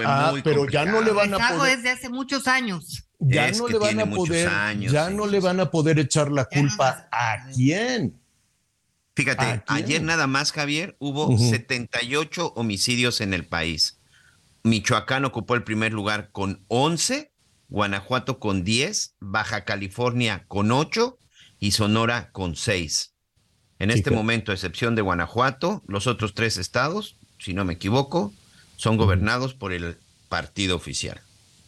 [0.06, 3.10] ah, pero ya no le van a poder desde hace muchos años.
[3.20, 4.50] Ya no le van a poder
[4.80, 8.22] ya no le van a poder echar la culpa a quién.
[9.16, 14.00] Fíjate, ayer nada más Javier hubo 78 homicidios en el país.
[14.62, 17.32] Michoacán ocupó el primer lugar con 11,
[17.70, 21.18] Guanajuato con 10, Baja California con 8
[21.60, 23.16] y Sonora con 6.
[23.80, 28.34] En este momento, a excepción de Guanajuato, los otros tres estados, si no me equivoco,
[28.78, 29.98] son gobernados por el
[30.30, 31.20] partido oficial.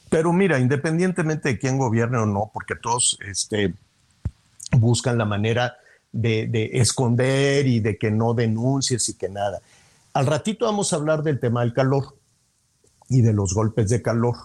[0.09, 3.75] Pero mira, independientemente de quién gobierne o no, porque todos este,
[4.71, 5.75] buscan la manera
[6.11, 9.59] de, esconder y de que no denuncies y que nada.
[10.13, 12.15] Al ratito vamos a hablar del tema del calor
[13.09, 14.35] y de los golpes de calor.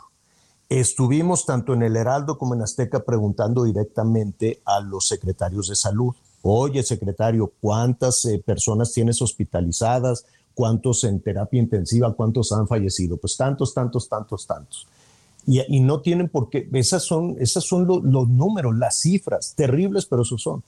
[0.68, 6.14] Estuvimos tanto en el Heraldo como en Azteca preguntando directamente a los secretarios de salud.
[6.42, 10.26] Oye, secretario, ¿cuántas eh, personas tienes hospitalizadas?
[10.54, 14.86] Cuántos en terapia intensiva, cuántos han fallecido, pues tantos, tantos, tantos, tantos.
[15.46, 20.22] Y, no tienen por qué, esas son, esas son los números, las cifras, terribles, pero
[20.22, 20.62] esos son.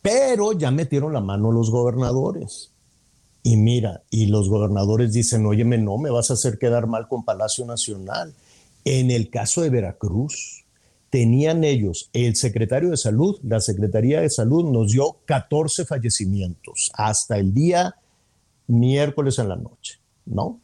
[0.00, 2.70] Pero ya metieron la mano los gobernadores.
[3.42, 7.24] Y mira, y los gobernadores dicen, óyeme, no me vas a hacer quedar mal con
[7.24, 8.32] Palacio Nacional.
[8.84, 10.64] En el caso de Veracruz,
[11.10, 17.38] tenían ellos, el secretario de salud, la Secretaría de Salud nos dio 14 fallecimientos hasta
[17.38, 17.96] el día
[18.66, 20.60] miércoles en la noche, ¿no?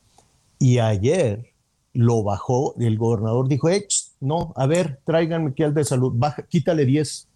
[0.59, 1.53] Y ayer
[1.93, 3.69] lo bajó, el gobernador dijo,
[4.21, 7.29] no, a ver, tráiganme aquí al de salud, baja, quítale 10.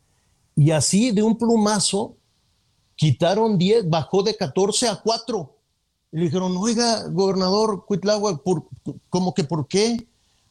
[0.56, 2.16] Y así de un plumazo,
[2.94, 5.52] quitaron 10, bajó de 14 a 4.
[6.12, 8.64] Y le dijeron, oiga, gobernador Cuitlagua, ¿por,
[9.10, 10.06] ¿cómo que por qué?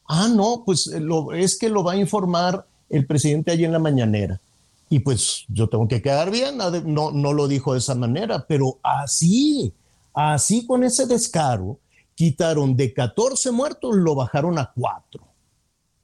[0.06, 1.02] Ah, no, pues eh,
[1.34, 4.40] es que lo va a informar el presidente allí en la mañanera.
[4.88, 8.78] Y pues yo tengo que quedar bien, no, no lo dijo de esa manera, pero
[8.84, 9.72] así,
[10.16, 11.78] Así con ese descaro,
[12.14, 15.22] quitaron de 14 muertos, lo bajaron a 4.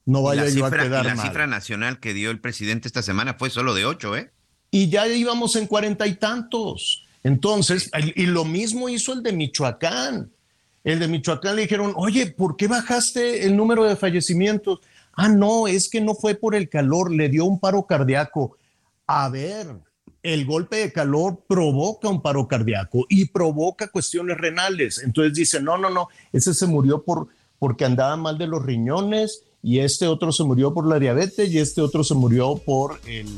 [0.04, 3.34] No vaya yo a quedar y la cifra nacional que dio el presidente esta semana
[3.34, 4.30] fue solo de 8, ¿eh?
[4.70, 7.06] Y ya íbamos en cuarenta y tantos.
[7.22, 10.30] Entonces, y lo mismo hizo el de Michoacán.
[10.84, 14.80] El de Michoacán le dijeron, oye, ¿por qué bajaste el número de fallecimientos?
[15.14, 18.58] Ah, no, es que no fue por el calor, le dio un paro cardíaco.
[19.06, 19.68] A ver,
[20.22, 25.02] el golpe de calor provoca un paro cardíaco y provoca cuestiones renales.
[25.02, 29.44] Entonces dice, no, no, no, ese se murió por, porque andaba mal de los riñones
[29.62, 33.28] y este otro se murió por la diabetes y este otro se murió por el,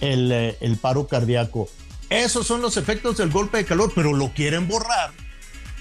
[0.00, 1.68] el, eh, el paro cardíaco.
[2.10, 5.12] Esos son los efectos del golpe de calor, pero lo quieren borrar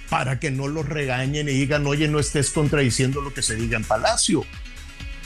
[0.10, 3.78] para que no los regañen y digan, oye, no estés contradiciendo lo que se diga
[3.78, 4.44] en Palacio.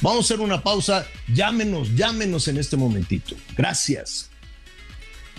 [0.01, 1.05] Vamos a hacer una pausa.
[1.31, 3.35] Llámenos, llámenos en este momentito.
[3.55, 4.30] Gracias.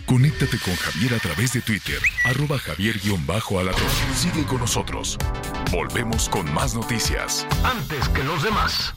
[0.07, 3.83] Conéctate con Javier a través de Twitter, arroba javier-alatón.
[4.15, 5.17] Sigue con nosotros.
[5.71, 7.47] Volvemos con más noticias.
[7.65, 8.95] Antes que los demás.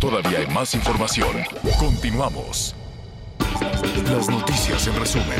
[0.00, 1.36] Todavía hay más información.
[1.78, 2.74] Continuamos.
[4.10, 5.38] Las noticias en resumen.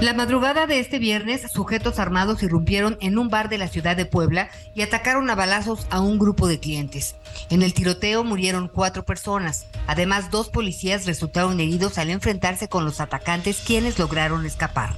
[0.00, 4.04] La madrugada de este viernes, sujetos armados irrumpieron en un bar de la ciudad de
[4.04, 7.16] Puebla y atacaron a balazos a un grupo de clientes.
[7.50, 9.66] En el tiroteo murieron cuatro personas.
[9.86, 14.94] Además, dos policías resultaron heridos al enfrentarse con los atacantes, quienes lograron escapar.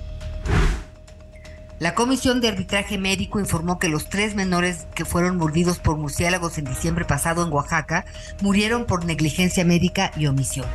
[1.78, 6.58] La Comisión de Arbitraje Médico informó que los tres menores que fueron mordidos por murciélagos
[6.58, 8.04] en diciembre pasado en Oaxaca
[8.40, 10.66] murieron por negligencia médica y omisión.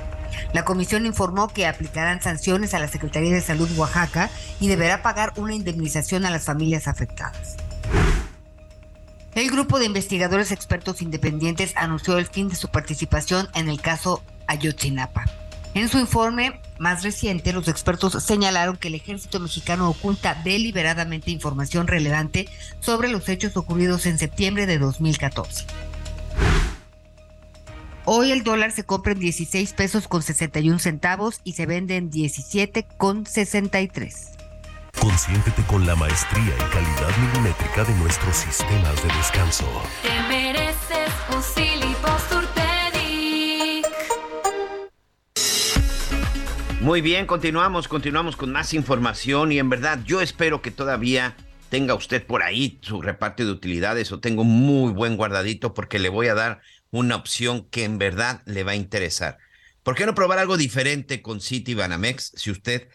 [0.54, 4.30] La comisión informó que aplicarán sanciones a la Secretaría de Salud Oaxaca
[4.62, 7.58] y deberá pagar una indemnización a las familias afectadas.
[9.36, 14.22] El grupo de investigadores expertos independientes anunció el fin de su participación en el caso
[14.46, 15.26] Ayotzinapa.
[15.74, 21.88] En su informe más reciente, los expertos señalaron que el ejército mexicano oculta deliberadamente información
[21.88, 22.48] relevante
[22.80, 25.66] sobre los hechos ocurridos en septiembre de 2014.
[28.06, 32.12] Hoy el dólar se compra en 16 pesos con 61 centavos y se vende en
[32.12, 34.33] 17 con 63.
[35.00, 39.66] Consiéntete con la maestría y calidad milimétrica de nuestros sistemas de descanso.
[40.02, 41.44] Te mereces un
[46.84, 51.38] Muy bien, continuamos, continuamos con más información y en verdad yo espero que todavía
[51.70, 56.10] tenga usted por ahí su reparto de utilidades o tengo muy buen guardadito porque le
[56.10, 59.38] voy a dar una opción que en verdad le va a interesar.
[59.82, 62.90] ¿Por qué no probar algo diferente con City Banamex si usted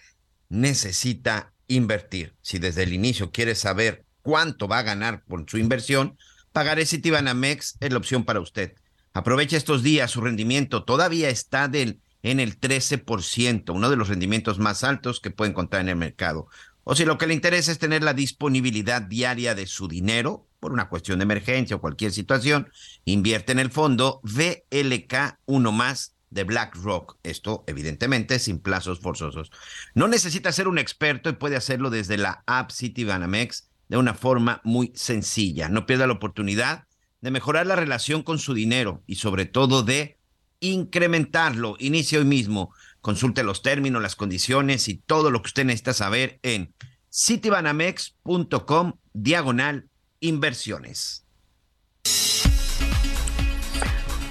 [0.50, 2.35] necesita invertir?
[2.42, 6.18] Si desde el inicio quiere saber cuánto va a ganar con su inversión,
[6.52, 8.74] pagaré City Banamex es la opción para usted.
[9.12, 14.85] Aproveche estos días, su rendimiento todavía está en el 13%, uno de los rendimientos más
[14.85, 16.48] altos que puede encontrar en el mercado.
[16.85, 20.72] O si lo que le interesa es tener la disponibilidad diaria de su dinero, por
[20.72, 22.70] una cuestión de emergencia o cualquier situación,
[23.04, 27.18] invierte en el fondo VLK 1 más de BlackRock.
[27.22, 29.50] Esto, evidentemente, sin plazos forzosos.
[29.94, 34.60] No necesita ser un experto y puede hacerlo desde la app Citibanamex de una forma
[34.64, 35.68] muy sencilla.
[35.68, 36.86] No pierda la oportunidad
[37.20, 40.18] de mejorar la relación con su dinero y sobre todo de
[40.60, 41.76] incrementarlo.
[41.78, 42.72] Inicie hoy mismo.
[43.00, 46.74] Consulte los términos, las condiciones y todo lo que usted necesita saber en
[47.12, 49.88] citibanamex.com diagonal
[50.20, 51.24] inversiones.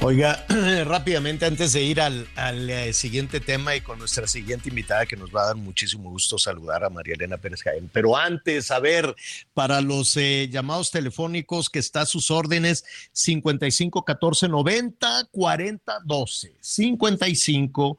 [0.02, 0.46] Oiga,
[0.86, 2.28] rápidamente antes de ir al,
[2.70, 6.38] eh, siguiente tema y con nuestra siguiente invitada que nos va a dar muchísimo gusto
[6.38, 7.90] saludar a María Elena Pérez Jaén.
[7.92, 9.16] Pero antes, a ver,
[9.56, 16.54] para los eh, llamados telefónicos que está a sus órdenes, 55 14 90 40 12.
[16.60, 17.98] 55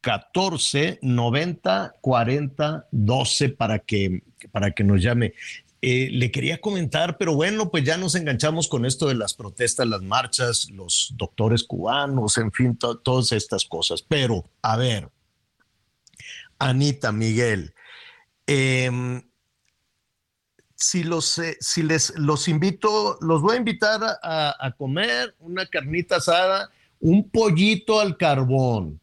[0.00, 5.34] 14 90 40 12 para que, para que nos llame.
[5.82, 9.86] Eh, le quería comentar, pero bueno, pues ya nos enganchamos con esto de las protestas,
[9.86, 14.02] las marchas, los doctores cubanos, en fin, todas estas cosas.
[14.02, 15.08] Pero, a ver,
[16.58, 17.72] Anita, Miguel,
[18.46, 19.22] em,
[20.74, 26.16] si los, eh, si les los invito, los voy a invitar a, comer una carnita
[26.16, 29.00] asada, un pollito al carbón,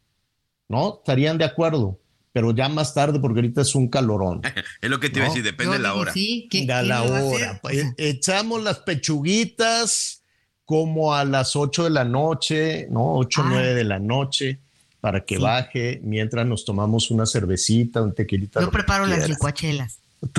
[0.68, 0.98] ¿no?
[0.98, 1.98] ¿Estarían de acuerdo?
[2.38, 4.42] Pero ya más tarde porque ahorita es un calorón.
[4.80, 6.12] es lo que te iba a decir, depende de la hora.
[6.12, 7.58] Sí, la hora.
[7.60, 10.22] Pues, echamos las pechuguitas
[10.64, 13.16] como a las 8 de la noche, ¿no?
[13.16, 14.60] 8 o 9 de la noche
[15.00, 18.60] para que baje mientras nos tomamos una cervecita, un tequilita.
[18.60, 19.98] Yo preparo las licuachelas.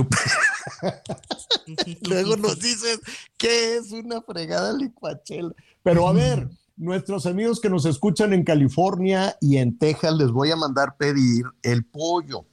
[2.07, 3.01] Luego nos dices
[3.35, 5.51] que es una fregada licuachela.
[5.83, 6.47] Pero a ver,
[6.79, 11.43] Nuestros amigos que nos escuchan en California y en Texas les voy a mandar pedir
[11.61, 12.45] el pollo.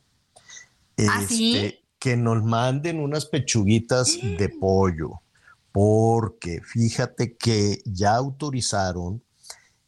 [0.98, 5.20] ¿Ah, este, Que nos manden unas pechuguitas de pollo.
[5.70, 9.22] porque fíjate que ya autorizaron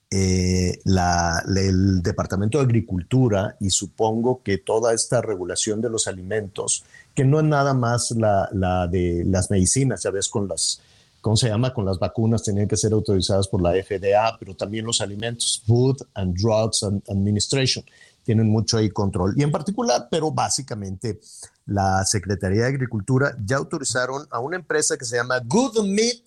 [0.08, 7.24] eh, el Departamento de Agricultura y supongo que toda esta regulación de los alimentos, que
[7.24, 10.80] no es nada más la, la de las medicinas, ya ves, con las,
[11.20, 11.72] ¿cómo se llama?
[11.72, 16.06] Con las vacunas tenían que ser autorizadas por la FDA, pero también los alimentos, Food
[16.14, 17.84] and Drugs Administration,
[18.24, 19.34] tienen mucho ahí control.
[19.36, 21.20] Y en particular, pero básicamente
[21.66, 26.24] la Secretaría de Agricultura ya autorizaron a una empresa que se llama Good Meat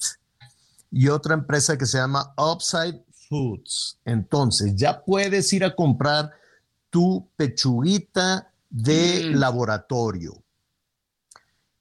[0.91, 3.97] y otra empresa que se llama Upside Foods.
[4.03, 6.31] Entonces, ya puedes ir a comprar
[6.89, 9.37] tu pechuguita de mm.
[9.37, 10.43] laboratorio.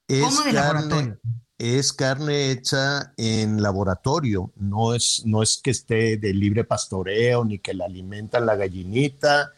[0.06, 1.20] Es ¿Cómo de carne, laboratorio?
[1.60, 7.58] Es carne hecha en laboratorio, no es, no es que esté de libre pastoreo, ni
[7.58, 9.52] que la alimenta la gallinita,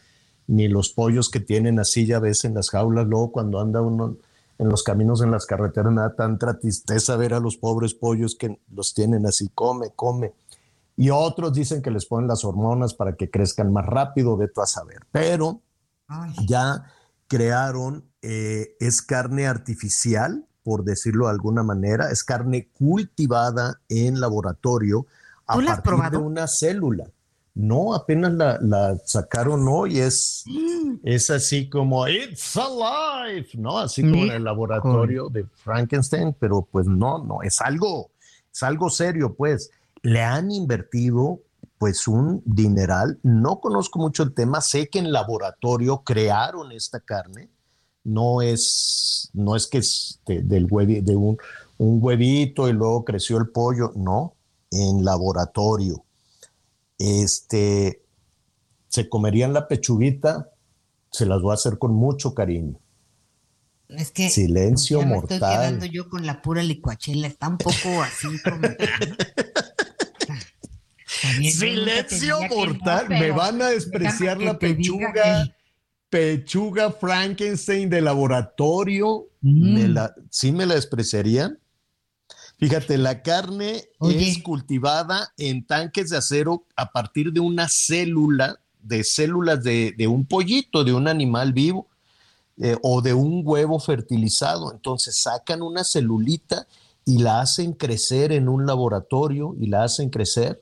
[0.47, 4.17] ni los pollos que tienen así ya ves en las jaulas, luego cuando anda uno
[4.57, 8.35] en los caminos, en las carreteras, me da tanta tristeza ver a los pobres pollos
[8.35, 10.33] que los tienen así, come, come.
[10.97, 14.65] Y otros dicen que les ponen las hormonas para que crezcan más rápido, de todo
[14.65, 15.05] a saber.
[15.09, 15.61] Pero
[16.45, 16.83] ya
[17.29, 25.05] crearon, eh, es carne artificial, por decirlo de alguna manera, es carne cultivada en laboratorio
[25.45, 27.05] a partir de una célula.
[27.55, 30.95] No, apenas la, sacaron hoy, es, mm.
[31.03, 33.77] es así como, it's alive, ¿no?
[33.77, 38.09] Así como en el laboratorio de Frankenstein, pero pues no, no, es algo,
[38.51, 39.69] es algo serio, pues.
[40.01, 41.41] Le han invertido
[41.77, 47.49] pues un dineral, no conozco mucho el tema, sé que en laboratorio crearon esta carne,
[48.03, 51.37] no es, no es que es del de un,
[51.77, 54.35] un huevito y luego creció el pollo, no,
[54.71, 56.03] en laboratorio
[57.03, 58.01] este,
[58.87, 60.49] se comerían la pechuguita,
[61.11, 62.79] se las voy a hacer con mucho cariño.
[63.89, 65.35] Es que silencio ya mortal.
[65.35, 68.67] estoy quedando yo con la pura licuachela, está un poco así como.
[71.51, 75.45] silencio mortal, me van a despreciar la pechuga.
[76.13, 79.93] Pechuga Frankenstein de laboratorio, mm.
[79.93, 81.57] la, ¿sí me la despreciarían?
[82.59, 89.03] Fíjate, la carne es cultivada en tanques de acero a partir de una célula, de
[89.03, 91.87] células de, un pollito, de un animal vivo
[92.57, 94.71] eh, o de un huevo fertilizado.
[94.71, 96.67] Entonces sacan una celulita
[97.05, 100.61] y la hacen crecer en un laboratorio y la hacen crecer.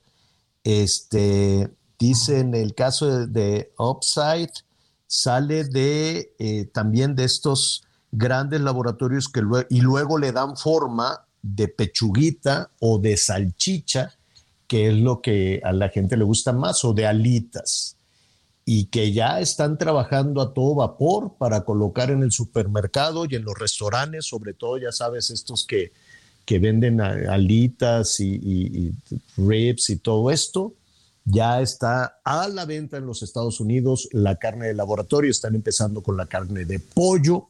[0.63, 4.53] Este, dice en el caso de, Upside,
[5.11, 11.67] sale de eh, también de estos grandes laboratorios que y luego le dan forma de
[11.67, 14.15] pechuguita o de salchicha,
[14.67, 17.97] que es lo que a la gente le gusta más, o de alitas,
[18.63, 23.43] y que ya están trabajando a todo vapor para colocar en el supermercado y en
[23.43, 25.91] los restaurantes, sobre todo, ya sabes, estos que,
[26.45, 28.93] que venden alitas y, y
[29.35, 30.73] ribs y todo esto.
[31.31, 36.03] Ya está a la venta en los Estados Unidos la carne de laboratorio, están empezando
[36.03, 37.47] con la carne de pollo.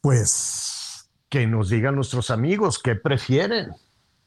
[0.00, 3.72] Pues que nos digan nuestros amigos qué prefieren,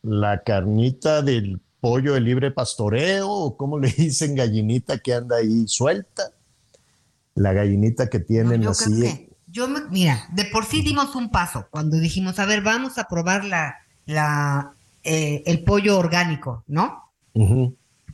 [0.01, 5.67] la carnita del pollo de libre pastoreo o como le dicen gallinita que anda ahí
[5.67, 6.31] suelta,
[7.35, 9.29] la gallinita que tienen yo así.
[9.47, 13.43] yo mira, de por sí dimos un paso cuando dijimos, a ver, vamos a probar
[13.43, 13.75] la,
[14.05, 17.06] la, eh, el pollo orgánico, ¿no?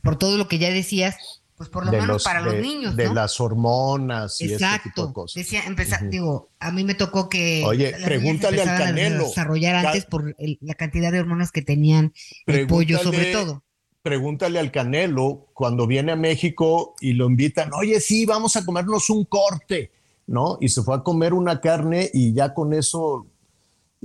[0.02, 1.16] Por todo lo que ya decías,
[1.56, 2.96] pues por lo menos para los niños.
[2.96, 4.76] De las hormonas y Exacto.
[4.76, 5.34] este tipo de cosas.
[5.36, 7.62] Decía, empezar, digo, a mí me tocó que.
[7.64, 9.24] Oye, pregúntale al Canelo.
[9.24, 12.12] desarrollar antes por la cantidad de hormonas que tenían
[12.46, 13.62] el pollo, sobre todo.
[14.02, 19.08] Pregúntale al Canelo cuando viene a México y lo invitan, oye, sí, vamos a comernos
[19.08, 19.92] un corte,
[20.26, 20.58] ¿no?
[20.60, 23.28] Y se fue a comer una carne y ya con eso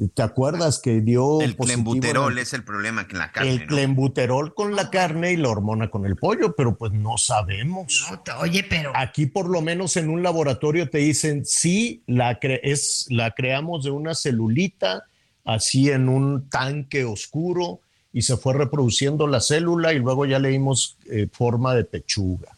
[0.08, 3.52] ¿Te acuerdas que dio el clembuterol es el problema que la carne?
[3.52, 8.06] El clembuterol con la carne y la hormona con el pollo, pero pues no sabemos.
[8.40, 13.32] oye, pero aquí por lo menos en un laboratorio te dicen sí, la es la
[13.32, 15.04] creamos de una celulita
[15.44, 17.80] así en un tanque oscuro
[18.14, 22.50] y se fue reproduciendo la célula y luego ya le dimos eh, forma de pechuga.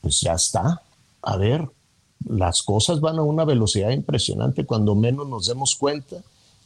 [0.00, 0.80] Pues ya está.
[1.22, 1.66] A ver,
[2.26, 4.64] las cosas van a una velocidad impresionante.
[4.64, 6.16] Cuando menos nos demos cuenta,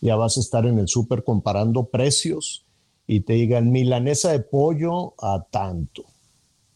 [0.01, 2.65] ya vas a estar en el súper comparando precios
[3.07, 6.05] y te digan milanesa de pollo a tanto.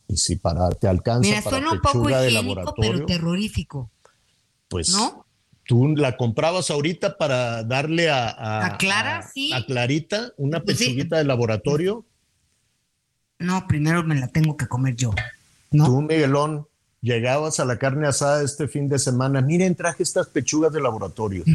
[0.09, 3.91] Y si para te alcanza Mira, para suena un poco higiénico, pero terrorífico.
[4.69, 5.27] Pues ¿no?
[5.65, 9.53] tú la comprabas ahorita para darle a, a, Clara, sí.
[9.53, 12.05] a Clarita una pechuguita de laboratorio.
[13.39, 15.13] No, primero me la tengo que comer yo.
[15.71, 15.87] ¿no?
[15.87, 16.67] Tú, Miguelón,
[17.03, 21.45] llegabas a la carne asada este fin de semana, miren, traje estas pechugas de laboratorio.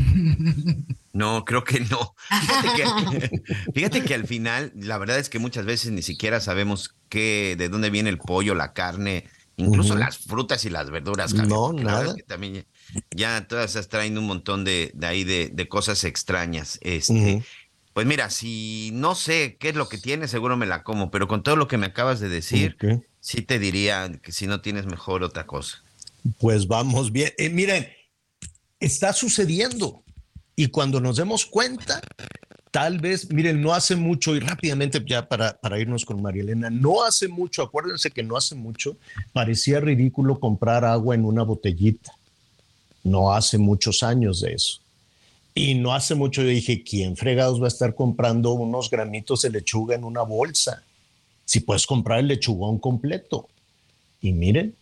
[1.14, 2.14] No, creo que no.
[3.74, 7.70] Fíjate que, al final, la verdad es que muchas veces ni siquiera sabemos qué, de
[7.70, 9.24] dónde viene el pollo, la carne,
[9.56, 11.34] incluso las frutas y las verduras.
[11.34, 12.14] No, nada.
[12.28, 12.68] también
[13.10, 16.78] ya todas esas traen un montón de, de ahí de, cosas extrañas.
[16.84, 17.43] Este,
[17.93, 21.28] Pues mira, si no sé qué es lo que tiene, seguro me la como, pero
[21.28, 22.78] con todo lo que me acabas de decir,
[23.28, 25.84] sí te diría que si no tienes mejor otra cosa.
[26.39, 27.34] Pues vamos bien.
[27.38, 27.86] Eh, miren,
[28.80, 30.01] está sucediendo.
[30.55, 31.99] Y cuando nos demos cuenta,
[32.71, 36.69] tal vez, miren, no hace mucho, y rápidamente ya para, para irnos con María Elena,
[36.69, 38.95] no hace mucho, acuérdense que no hace mucho,
[39.34, 42.13] parecía ridículo comprar agua en una botellita.
[43.03, 44.80] No hace muchos años de eso.
[45.53, 49.49] Y no hace mucho yo dije, ¿quién fregados va a estar comprando unos gramitos de
[49.49, 50.86] lechuga en una bolsa?
[51.48, 53.48] Si puedes comprar el lechugón completo.
[54.20, 54.76] Y miren,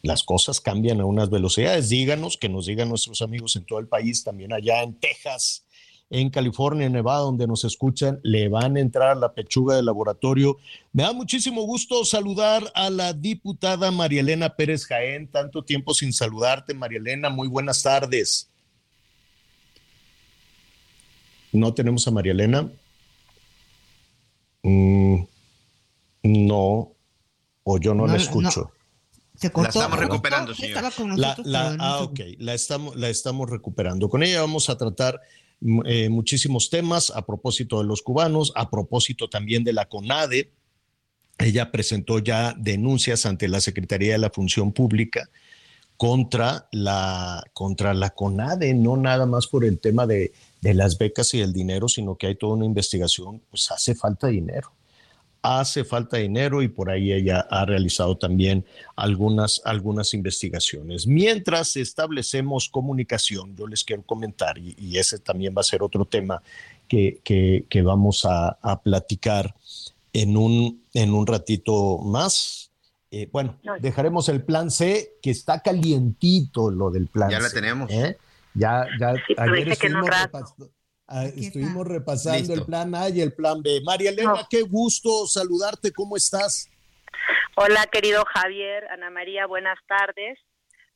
[0.00, 1.90] las cosas cambian a unas velocidades.
[1.90, 5.62] Díganos, que nos digan nuestros amigos en todo el país, también allá en Texas,
[6.08, 10.56] en California, en Nevada, donde nos escuchan, le van a entrar la pechuga del laboratorio.
[10.94, 15.28] Me da muchísimo gusto saludar a la diputada María Elena Pérez Jaén.
[15.28, 17.28] Tanto tiempo sin saludarte, María Elena.
[17.28, 18.48] Muy buenas tardes.
[21.52, 22.70] ¿No tenemos a María Elena?
[24.62, 25.24] Mm,
[26.24, 26.96] no,
[27.64, 28.72] o yo no, la escucho.
[29.42, 30.82] La estamos recuperando, señor.
[31.44, 34.08] La, ah, ok, la estamos, la estamos recuperando.
[34.08, 35.20] Con ella vamos a tratar
[35.60, 40.50] mm, eh, muchísimos temas a propósito de los cubanos, a propósito también de la CONADE.
[41.38, 45.28] Ella presentó ya denuncias ante la Secretaría de la Función Pública
[45.98, 51.34] contra la, contra la CONADE, no nada más por el tema de, de las becas
[51.34, 54.72] y el dinero, sino que hay toda una investigación, pues hace falta dinero
[55.44, 58.64] hace falta dinero y por ahí ella ha realizado también
[58.96, 61.06] algunas, algunas investigaciones.
[61.06, 66.42] Mientras establecemos comunicación, yo les quiero comentar, y, ese también va a ser otro tema
[66.88, 69.54] que, que, vamos a, platicar
[70.14, 72.70] en un, en un ratito más.
[73.10, 77.36] Eh, bueno, dejaremos el plan C, que está calientito lo del plan C.
[77.36, 77.90] Ya la tenemos.
[77.90, 78.16] ¿eh?
[78.54, 80.08] Ya, ya, ayer estuvimos
[81.06, 83.80] Ah, estuvimos repasando el plan A y el plan B.
[83.84, 86.70] María Elena, qué gusto saludarte, ¿cómo estás?
[87.56, 90.38] Hola, querido Javier, Ana María, buenas tardes.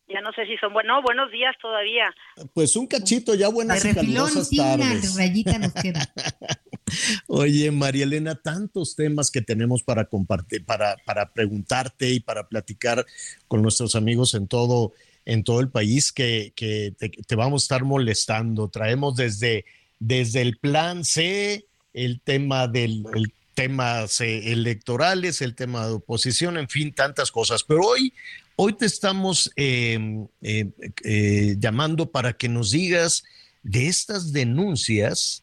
[0.09, 2.11] Ya no sé si son buenos, no, buenos días todavía.
[2.55, 5.17] Pues un cachito, ya buenas y calurosas tardes.
[5.17, 6.01] Rayita nos queda.
[7.29, 13.05] Oye, María Elena, tantos temas que tenemos para compartir, para, para preguntarte y para platicar
[13.49, 14.95] con nuestros amigos en todo,
[15.27, 18.69] en todo el país que, que te, vamos a estar molestando.
[18.69, 19.67] Traemos desde
[19.99, 26.69] desde el plan C, el tema del el temas electorales, el tema de oposición, en
[26.69, 27.65] fin, tantas cosas.
[27.65, 28.13] Pero hoy,
[28.55, 30.71] hoy te estamos em, em,
[31.03, 33.25] eh, llamando para que nos digas
[33.65, 35.43] de estas denuncias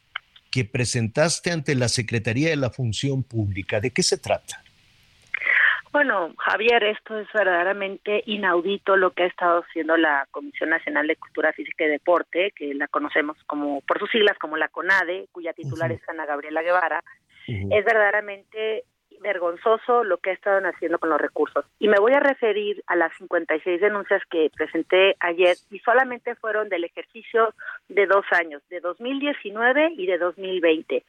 [0.49, 3.81] que presentaste ante la Secretaría de la Función Pública.
[3.81, 4.63] ¿De qué se trata?
[5.95, 11.15] Bueno, Javier, esto es verdaderamente inaudito lo que ha estado haciendo la Comisión Nacional de
[11.15, 15.53] Cultura Física y Deporte, que la conocemos como por sus siglas como la CONADE, cuya
[15.53, 17.01] titular es Ana Gabriela Guevara.
[17.47, 18.83] Es verdaderamente
[19.21, 21.63] vergonzoso lo que ha estado haciendo con los recursos.
[21.79, 26.67] Y me voy a referir a las 56 denuncias que presenté ayer y solamente fueron
[26.67, 27.53] del ejercicio
[27.87, 31.05] de dos años, de 2019 y de 2020,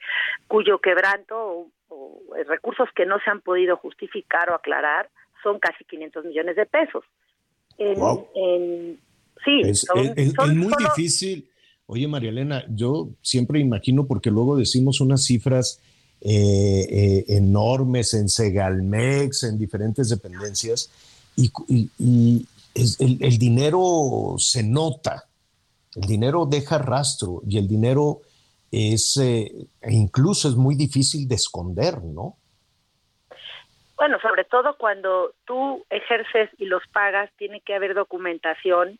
[0.46, 5.10] cuyo quebranto o recursos que no se han podido justificar o aclarar
[5.42, 7.04] son casi 500 millones de pesos.
[9.44, 9.86] sí, es,
[10.54, 11.48] muy difícil.
[11.86, 15.80] Oye, María Elena, yo siempre imagino, porque luego decimos unas cifras
[16.20, 20.90] eh, eh, enormes en Segalmex, en diferentes dependencias,
[21.36, 25.28] y, el, dinero se nota,
[25.94, 28.22] el dinero deja rastro y el dinero
[28.76, 29.50] es eh,
[29.88, 32.36] incluso es muy difícil de esconder, ¿no?
[33.96, 38.98] Bueno, sobre todo cuando tú ejerces y los pagas, tiene que haber documentación.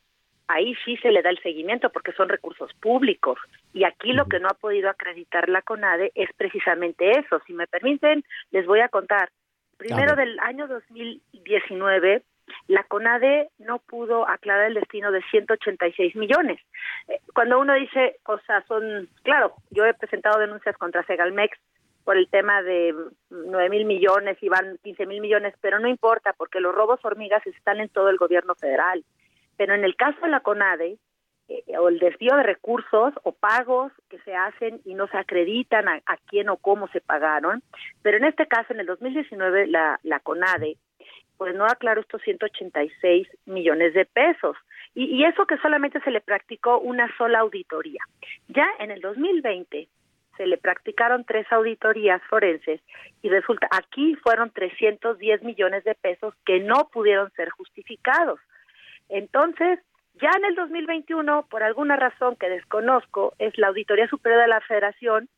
[0.49, 3.39] Ahí sí se le da el seguimiento porque son recursos públicos.
[3.75, 7.41] Y aquí lo que no ha podido acreditar la CONADE es precisamente eso.
[7.47, 9.31] Si me permiten, les voy a contar.
[9.77, 12.23] Primero del año 2019
[12.69, 16.61] la CONADE no pudo aclarar el destino de 186 millones.
[17.09, 21.59] Eh, cuando uno dice, o sea, son, claro, yo he presentado denuncias contra Segalmex
[22.05, 22.95] por el tema de
[23.31, 27.45] 9 mil millones y van 15 mil millones, pero no importa porque los robos hormigas
[27.47, 29.05] están en todo el gobierno federal.
[29.57, 30.99] Pero en el caso de la CONADE,
[31.49, 35.89] eh, o el desvío de recursos o pagos que se hacen y no se acreditan
[35.89, 37.63] a, quién o cómo se pagaron,
[38.03, 40.77] pero en este caso, en el 2019, la, la CONADE
[41.37, 44.57] pues no aclaró estos 186 millones de pesos.
[44.95, 48.01] Y, y, eso que solamente se le practicó una sola auditoría.
[48.49, 49.89] Ya en el 2020
[50.37, 52.81] se le practicaron tres auditorías forenses
[53.23, 58.39] y resulta, aquí fueron 310 millones de pesos que no pudieron ser justificados.
[59.09, 59.81] Entonces,
[60.21, 64.61] ya en el 2021, por alguna razón que desconozco, es la Auditoría Superior de la
[64.63, 65.29] Federación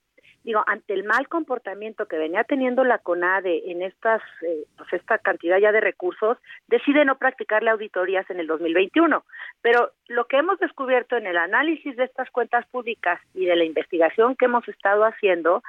[0.45, 5.18] digo, ante el mal comportamiento que venía teniendo la CONADE en estas, eh, pues esta
[5.18, 9.24] cantidad ya de recursos, decide no practicarle auditorías en el 2021.
[9.62, 13.64] Pero lo que hemos descubierto en el análisis de estas cuentas públicas y de la
[13.64, 15.62] investigación que hemos estado haciendo,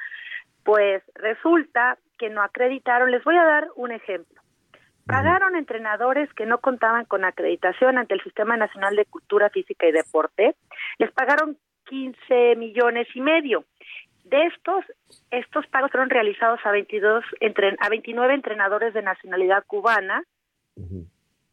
[0.64, 3.12] pues resulta que no acreditaron.
[3.12, 4.40] Les voy a dar un ejemplo.
[5.06, 9.92] Pagaron entrenadores que no contaban con acreditación ante el Sistema Nacional de Cultura Física y
[9.92, 10.56] Deporte.
[11.00, 13.66] Les pagaron 15 millones y medio.
[14.30, 14.86] De estos,
[15.32, 20.24] estos pagos fueron realizados a 22 entre, a 29 entrenadores de nacionalidad cubana.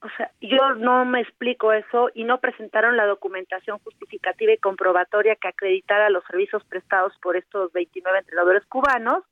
[0.02, 5.36] O sea, yo no me explico eso y no presentaron la documentación justificativa y comprobatoria
[5.36, 9.24] que acreditara los servicios prestados por estos 29 entrenadores cubanos.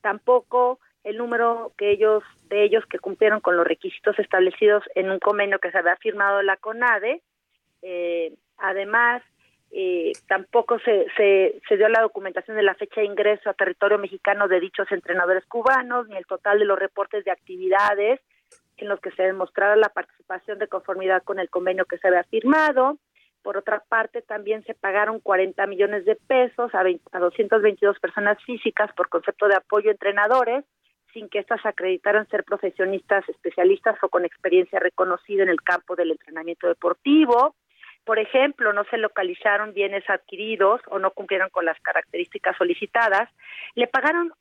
[0.00, 5.18] Tampoco el número que ellos de ellos que cumplieron con los requisitos establecidos en un
[5.18, 7.22] convenio que se había firmado la CONADE.
[7.82, 9.22] Eh, además,
[9.76, 14.46] eh, tampoco se, se, dio la documentación de la fecha de ingreso a territorio mexicano
[14.46, 18.20] de dichos entrenadores cubanos, ni el total de los reportes de actividades
[18.76, 22.22] en los que se demostrara la participación de conformidad con el convenio que se había
[22.22, 22.98] firmado.
[23.42, 28.92] Por otra parte, también se pagaron 40 millones de pesos a, a 222 personas físicas
[28.92, 30.64] por concepto de apoyo a entrenadores,
[31.12, 36.12] sin que éstas acreditaran ser profesionistas especialistas o con experiencia reconocida en el campo del
[36.12, 37.56] entrenamiento deportivo
[38.04, 43.30] por ejemplo, no se localizaron bienes adquiridos o no cumplieron con las características solicitadas,
[43.74, 44.32] le pagaron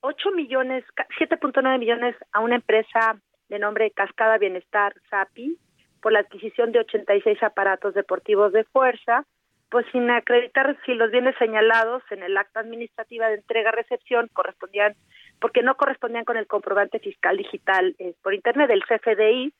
[0.00, 0.84] 8 millones,
[1.18, 5.58] 7.9 millones a una empresa de nombre Cascada Bienestar SAPI
[6.00, 9.26] por la adquisición de 86 aparatos deportivos de fuerza,
[9.70, 14.94] pues sin acreditar si los bienes señalados en el acta administrativa de entrega-recepción correspondían,
[15.40, 19.52] porque no correspondían con el comprobante fiscal digital eh, por Internet del CFDI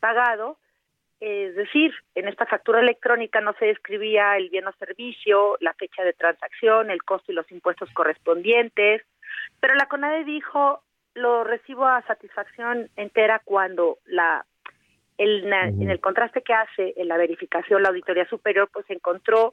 [0.00, 0.58] pagado,
[1.20, 6.04] es decir, en esta factura electrónica no se describía el bien o servicio, la fecha
[6.04, 9.02] de transacción, el costo y los impuestos correspondientes,
[9.60, 10.82] pero la CONADE dijo,
[11.14, 14.46] lo recibo a satisfacción entera cuando la
[15.16, 19.52] el, en el contraste que hace en la verificación la auditoría superior pues encontró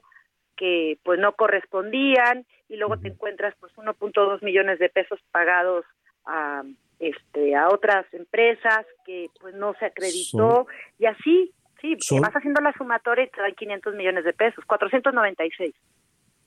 [0.56, 5.84] que pues no correspondían y luego te encuentras pues 1.2 millones de pesos pagados
[6.24, 6.62] a
[6.98, 10.66] este a otras empresas que pues no se acreditó
[10.98, 15.74] y así sí vas haciendo la sumatoria y te dan 500 millones de pesos 496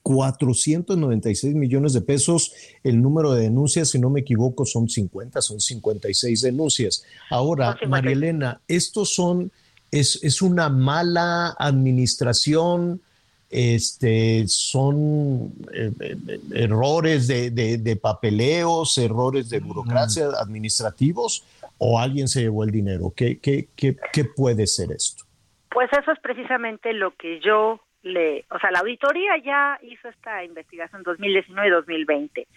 [0.01, 2.53] 496 millones de pesos.
[2.83, 7.05] El número de denuncias, si no me equivoco, son 50, son 56 denuncias.
[7.29, 9.51] Ahora, María Elena, estos son,
[9.91, 13.01] es, es una mala administración,
[13.49, 21.45] este, son eh, eh, errores de, papeleos, errores de burocracia administrativos
[21.77, 23.11] o alguien se llevó el dinero?
[23.15, 25.23] ¿Qué, qué, qué, qué puede ser esto?
[25.71, 30.43] Pues eso es precisamente lo que yo le, o sea, la auditoría ya hizo esta
[30.43, 32.47] investigación en 2019 y 2020.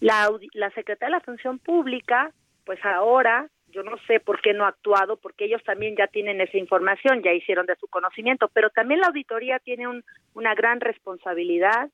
[0.00, 2.32] La, la Secretaría de la Función Pública,
[2.64, 6.40] pues ahora yo no sé por qué no ha actuado, porque ellos también ya tienen
[6.40, 10.02] esa información, ya hicieron de su conocimiento, pero también la auditoría tiene
[10.34, 11.90] una gran responsabilidad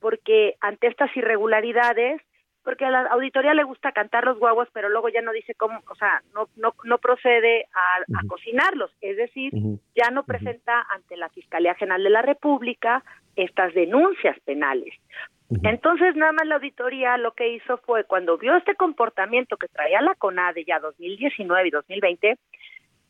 [0.00, 2.20] porque ante estas irregularidades,
[2.62, 5.80] porque a la auditoría le gusta cantar los guaguas, pero luego ya no dice cómo,
[5.88, 9.52] o sea, no no, no procede a, cocinarlos, es decir,
[9.94, 13.04] ya no presenta ante la Fiscalía General de la República
[13.36, 14.94] estas denuncias penales.
[15.62, 20.00] Entonces, nada más la auditoría lo que hizo fue, cuando vio este comportamiento que traía
[20.00, 22.38] la CONADE ya 2019 y 2020,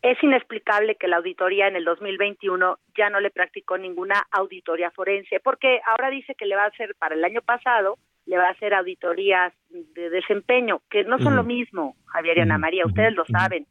[0.03, 5.41] es inexplicable que la auditoría en el 2021 ya no le practicó ninguna auditoría forense,
[5.41, 8.51] porque ahora dice que le va a hacer para el año pasado, le va a
[8.51, 13.25] hacer auditorías de desempeño, que no son lo mismo, Javier y Ana María, ustedes lo
[13.25, 13.67] saben.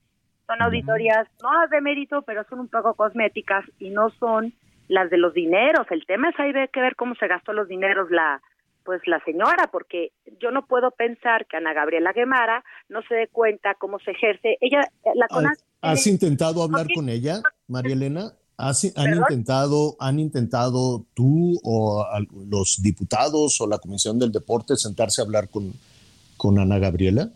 [0.47, 4.53] Son auditorías no de mérito, pero son un poco cosméticas y no son
[4.88, 5.88] las de los dineros.
[5.89, 8.41] El tema es hay que ver cómo se gastó los dineros la
[8.86, 13.28] pues la señora, porque yo no puedo pensar que Ana Gabriela Guemara no se dé
[13.28, 14.58] cuenta cómo se ejerce.
[14.62, 15.28] Ella, la
[15.82, 18.32] ¿Has, intentado hablar con ella, María Elena?
[18.58, 22.06] ¿Han intentado, han intentado tú o
[22.50, 25.74] los diputados o la Comisión del Deporte sentarse a hablar con,
[26.38, 27.30] con Ana Gabriela?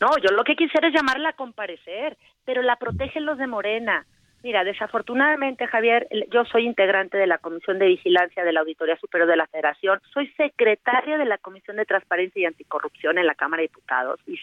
[0.00, 4.06] No, yo lo que quisiera es llamarla a comparecer, pero la protegen los de Morena.
[4.44, 9.26] Mira, desafortunadamente, Javier, yo soy integrante de la Comisión de Vigilancia de la Auditoría Superior
[9.26, 13.62] de la Federación, soy secretaria de la Comisión de Transparencia y Anticorrupción en la Cámara
[13.62, 14.38] de Diputados y,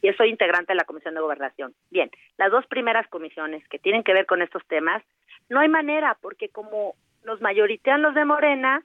[0.00, 1.74] y soy integrante de la Comisión de Gobernación.
[1.90, 5.02] Bien, las dos primeras comisiones que tienen que ver con estos temas,
[5.50, 6.94] no hay manera, porque como
[7.26, 8.82] nos mayoritean los de Morena,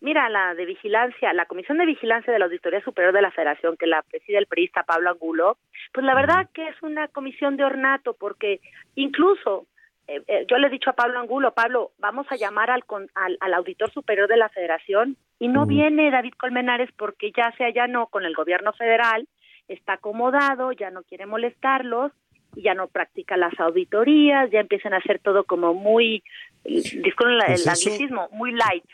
[0.00, 3.76] Mira, la de vigilancia, la Comisión de Vigilancia de la Auditoría Superior de la Federación,
[3.76, 5.58] que la preside el periodista Pablo Angulo,
[5.92, 8.60] pues la verdad que es una comisión de ornato, porque
[8.94, 9.66] incluso
[10.08, 12.82] eh, eh, yo le he dicho a Pablo Angulo, Pablo, vamos a llamar al,
[13.14, 18.06] al, auditor superior de la federación y no viene David Colmenares porque ya se allanó
[18.06, 19.28] con el gobierno federal,
[19.68, 22.12] está acomodado, ya no quiere molestarlos
[22.56, 26.22] ya no practica las auditorías, ya empiezan a hacer todo como muy,
[26.64, 28.84] disculpen el pues anglicismo, muy light.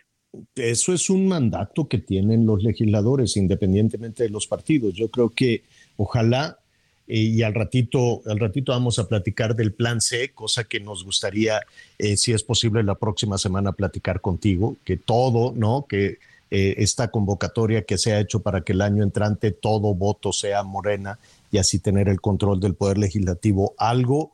[0.56, 4.94] Eso es un mandato que tienen los legisladores independientemente de los partidos.
[4.94, 5.62] Yo creo que
[5.96, 6.58] ojalá
[7.06, 11.04] eh, y al ratito, al ratito vamos a platicar del plan C, cosa que nos
[11.04, 11.60] gustaría,
[11.98, 15.86] eh, si es posible, la próxima semana platicar contigo, que todo, ¿no?
[15.88, 16.18] Que
[16.50, 20.62] eh, esta convocatoria que se ha hecho para que el año entrante todo voto sea
[20.62, 21.18] morena
[21.50, 24.32] y así tener el control del poder legislativo, algo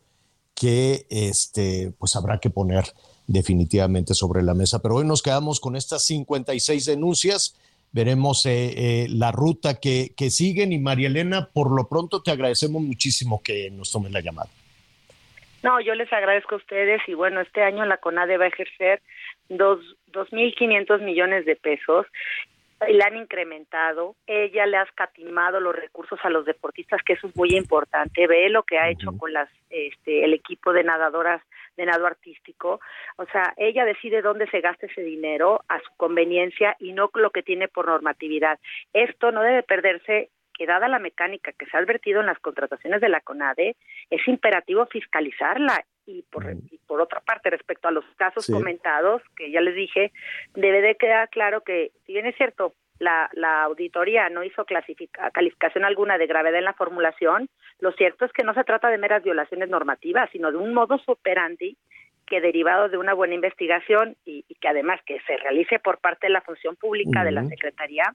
[0.54, 2.84] que este, pues habrá que poner
[3.26, 4.80] definitivamente sobre la mesa.
[4.80, 7.54] Pero hoy nos quedamos con estas 56 denuncias
[7.92, 10.72] veremos eh, eh, la ruta que, que, siguen.
[10.72, 14.48] Y María Elena, por lo pronto te agradecemos muchísimo que nos tomen la llamada.
[15.62, 17.02] No, yo les agradezco a ustedes.
[17.06, 19.02] Y bueno, este año la CONADE va a ejercer
[19.48, 19.80] dos
[20.12, 22.06] 2.500 millones de pesos.
[22.88, 27.36] La han incrementado, ella le ha escatimado los recursos a los deportistas, que eso es
[27.36, 31.42] muy importante, ve lo que ha hecho con las este el equipo de nadadoras
[31.88, 32.80] artístico,
[33.16, 37.30] o sea, ella decide dónde se gasta ese dinero a su conveniencia y no lo
[37.30, 38.58] que tiene por normatividad.
[38.92, 43.00] Esto no debe perderse que dada la mecánica que se ha advertido en las contrataciones
[43.00, 43.76] de la CONADE,
[44.10, 45.86] es imperativo fiscalizarla.
[46.04, 46.44] Y por,
[46.86, 50.12] por otra parte respecto a los casos comentados, que ya les dije,
[50.54, 54.64] debe de quedar claro que si bien es cierto, la, la auditoría no hizo
[55.32, 57.48] calificación alguna de gravedad en la formulación,
[57.80, 61.02] lo cierto es que no se trata de meras violaciones normativas, sino de un modus
[61.06, 61.76] operandi
[62.26, 66.32] que derivado de una buena investigación y, que además que se realice por parte de
[66.32, 68.14] la función pública de la Secretaría,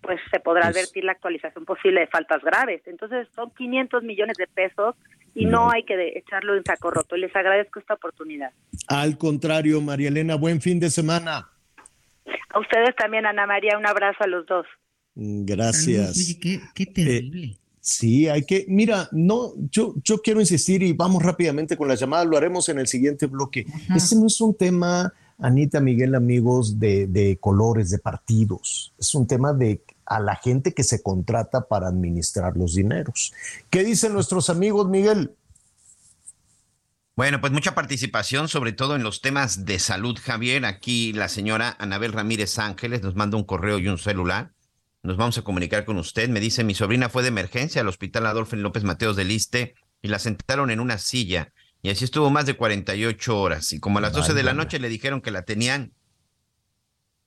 [0.00, 2.82] pues se podrá pues advertir la actualización posible de faltas graves.
[2.86, 4.94] Entonces son 500 millones de pesos
[5.34, 7.16] y no hay que echarlo en saco roto.
[7.16, 8.52] Les agradezco esta oportunidad.
[8.88, 11.48] Al contrario, María Elena, buen fin de semana.
[12.50, 14.66] A ustedes también, Ana María, un abrazo a los dos.
[15.14, 16.36] Gracias.
[16.40, 17.56] qué, eh, terrible.
[17.80, 22.24] sí, hay que, mira, no, yo, yo quiero insistir y vamos rápidamente con la llamada,
[22.24, 23.66] lo haremos en el siguiente bloque.
[23.94, 29.26] Este no es un tema, Anita, Miguel, amigos, de, de colores, de partidos, es un
[29.26, 33.32] tema de a la gente que se contrata para administrar los dineros.
[33.70, 35.30] ¿Qué dicen nuestros amigos, Miguel?
[37.16, 40.64] Bueno, pues mucha participación, sobre todo en los temas de salud, Javier.
[40.64, 44.52] Aquí la señora Anabel Ramírez Ángeles nos manda un correo y un celular.
[45.04, 46.28] Nos vamos a comunicar con usted.
[46.28, 50.08] Me dice, mi sobrina fue de emergencia al hospital Adolfo López Mateos del Liste y
[50.08, 51.52] la sentaron en una silla.
[51.82, 53.72] Y así estuvo más de 48 horas.
[53.72, 55.92] Y como a las 12 de la noche le dijeron que la tenían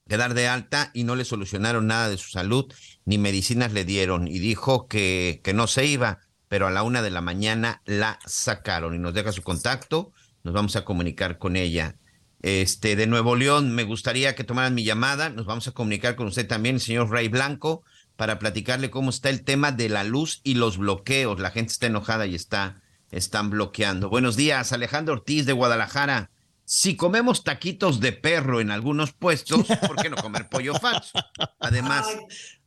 [0.09, 2.65] que dar de alta y no le solucionaron nada de su salud,
[3.05, 4.27] ni medicinas le dieron.
[4.27, 8.19] Y dijo que, que no se iba pero a la una de la mañana la
[8.25, 10.11] sacaron y nos deja su contacto.
[10.43, 11.95] Nos vamos a comunicar con ella.
[12.41, 15.29] Este, de Nuevo León, me gustaría que tomaran mi llamada.
[15.29, 17.83] Nos vamos a comunicar con usted también, el señor Ray Blanco,
[18.15, 21.39] para platicarle cómo está el tema de la luz y los bloqueos.
[21.39, 22.81] La gente está enojada y está,
[23.11, 24.09] están bloqueando.
[24.09, 26.29] Buenos días, Alejandro Ortiz de Guadalajara
[26.70, 31.18] si comemos taquitos de perro en algunos puestos, ¿por qué no comer pollo falso?
[31.61, 32.05] Además,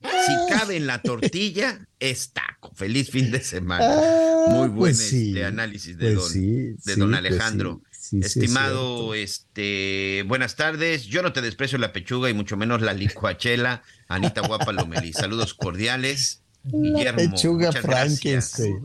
[0.01, 2.72] si cabe en la tortilla, es taco.
[2.74, 3.84] Feliz fin de semana.
[3.86, 7.82] Ah, Muy buen pues este análisis de pues don, de don pues Alejandro.
[8.22, 11.05] Estimado, este, buenas tardes.
[11.05, 13.82] Yo no te desprecio la pechuga y mucho menos la licuachela.
[14.09, 15.12] Anita Guapa Lomelí.
[15.12, 16.40] Saludos cordiales.
[16.64, 18.80] Guillermo, pechuga Frankenstein.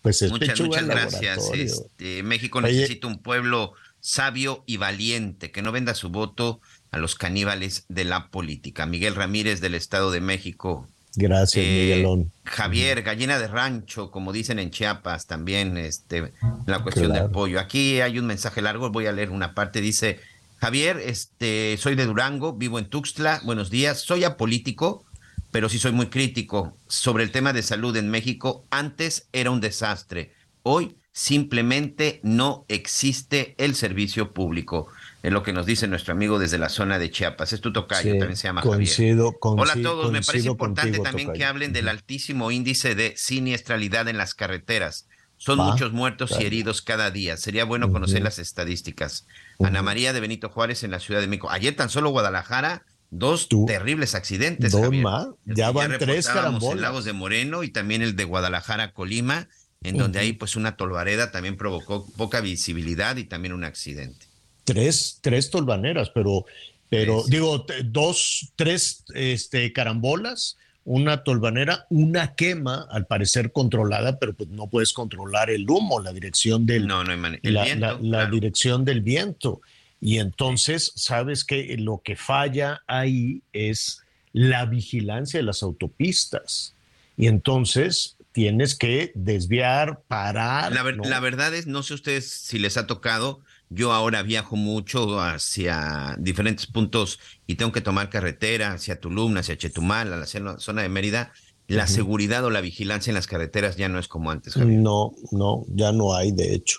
[0.00, 1.50] Pues muchas, muchas gracias.
[1.52, 7.14] Este, México necesita un pueblo sabio y valiente, que no venda su voto a los
[7.14, 8.86] caníbales de la política.
[8.86, 10.88] Miguel Ramírez del Estado de México.
[11.16, 12.32] Gracias, eh, Miguelón.
[12.44, 16.32] Javier, gallina de rancho, como dicen en Chiapas, también este,
[16.66, 17.58] la cuestión del pollo.
[17.60, 19.80] Aquí hay un mensaje largo, voy a leer una parte.
[19.80, 20.20] Dice,
[20.58, 25.04] Javier, este, soy de Durango, vivo en Tuxtla, buenos días, soy apolítico,
[25.50, 28.64] pero sí soy muy crítico sobre el tema de salud en México.
[28.70, 30.32] Antes era un desastre,
[30.62, 34.86] hoy simplemente no existe el servicio público.
[35.24, 37.52] Es lo que nos dice nuestro amigo desde la zona de Chiapas.
[37.52, 39.18] Es tu tocayo, también se llama Javier.
[39.40, 44.16] Hola a todos, me parece importante también que hablen del altísimo índice de siniestralidad en
[44.16, 45.08] las carreteras.
[45.36, 47.36] Son muchos muertos y heridos cada día.
[47.36, 49.26] Sería bueno conocer las estadísticas.
[49.58, 51.50] Ana María de Benito Juárez en la Ciudad de México.
[51.50, 54.70] Ayer tan solo Guadalajara, dos terribles accidentes.
[54.70, 55.26] Dos más.
[55.46, 56.76] Ya van tres carambolas.
[56.76, 59.48] El Lagos de Moreno y también el de Guadalajara, Colima,
[59.82, 64.26] en donde ahí pues una tolvareda también provocó poca visibilidad y también un accidente.
[64.64, 66.44] Tres, tres tolvaneras, pero,
[66.88, 70.56] pero digo, dos, tres este, carambolas
[70.90, 76.14] una tolvanera, una quema, al parecer controlada, pero pues no puedes controlar el humo, la
[76.14, 79.60] dirección del, no, no la, dirección del viento.
[80.00, 84.00] Y entonces, sabes que lo que falla ahí es
[84.32, 86.74] la vigilancia de las autopistas.
[87.18, 90.72] Y entonces tienes que desviar, parar.
[90.72, 95.20] La, la verdad es, no sé ustedes si les ha tocado, yo ahora viajo mucho
[95.20, 97.18] hacia diferentes puntos
[97.48, 101.32] y tengo que tomar carretera hacia Tulum, hacia Chetumal, a la zona de Mérida.
[101.66, 104.56] La seguridad o la vigilancia en las carreteras ya no es como antes.
[104.56, 106.78] No, no, ya no hay, de hecho,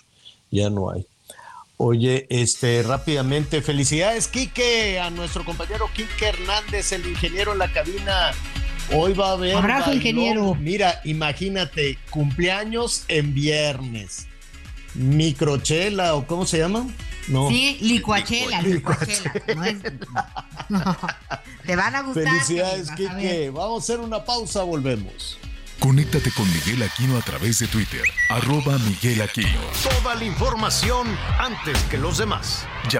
[0.50, 1.06] ya no hay.
[1.76, 8.32] Oye, este, rápidamente, felicidades, Quique, a nuestro compañero Quique Hernández, el ingeniero en la cabina.
[8.92, 9.56] Hoy va a haber.
[9.56, 10.54] Abrazo, ingeniero.
[10.54, 14.26] Mira, imagínate, cumpleaños en viernes
[14.94, 16.86] microchela o cómo se llama?
[17.28, 17.48] No.
[17.48, 19.32] Sí, licuachela, licuachela.
[20.68, 20.96] No
[21.66, 22.24] Te van a gustar.
[22.24, 23.50] Felicidades, Kike.
[23.50, 25.38] Vamos a hacer una pausa, volvemos.
[25.78, 29.60] Conéctate con Miguel Aquino a través de Twitter, arroba Miguel Aquino.
[29.82, 31.06] Toda la información
[31.38, 32.66] antes que los demás.
[32.90, 32.99] Ya.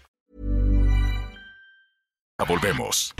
[2.47, 3.13] Volvemos.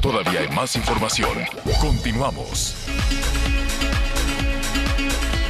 [0.00, 1.30] Todavía hay más información.
[1.80, 2.76] Continuamos.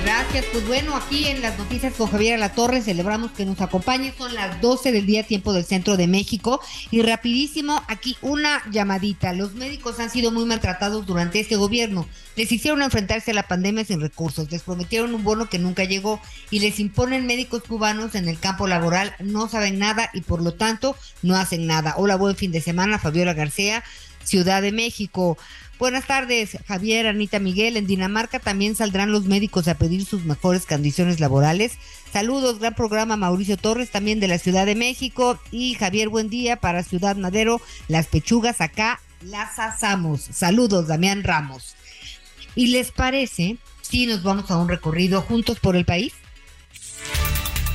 [0.09, 4.15] Gracias, pues bueno, aquí en las noticias con Javier La Torre celebramos que nos acompañe,
[4.17, 6.63] son las 12 del día tiempo del centro de México.
[6.91, 12.51] Y rapidísimo aquí una llamadita, los médicos han sido muy maltratados durante este gobierno, les
[12.51, 16.23] hicieron enfrentarse a la pandemia sin recursos, les prometieron un bono que nunca llegó.
[16.51, 20.55] Y les imponen médicos cubanos en el campo laboral, no saben nada y por lo
[20.55, 21.93] tanto no hacen nada.
[21.99, 23.85] Hola, buen fin de semana, Fabiola García.
[24.25, 25.39] Ciudad de México.
[25.79, 27.77] Buenas tardes, Javier, Anita Miguel.
[27.77, 31.79] En Dinamarca también saldrán los médicos a pedir sus mejores condiciones laborales.
[32.13, 35.39] Saludos, gran programa Mauricio Torres, también de la Ciudad de México.
[35.53, 37.61] Y Javier, buen día para Ciudad Madero.
[37.87, 40.23] Las pechugas acá las asamos.
[40.23, 41.77] Saludos, Damián Ramos.
[42.57, 46.13] ¿Y les parece si nos vamos a un recorrido juntos por el país?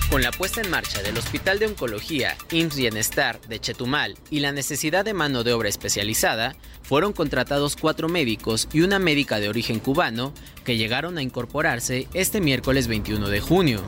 [0.09, 4.51] Con la puesta en marcha del Hospital de Oncología IMSS Bienestar de Chetumal y la
[4.51, 6.55] necesidad de mano de obra especializada,
[6.93, 10.31] fueron contratados cuatro médicos y una médica de origen cubano
[10.63, 13.81] que llegaron a incorporarse este miércoles 21 de junio.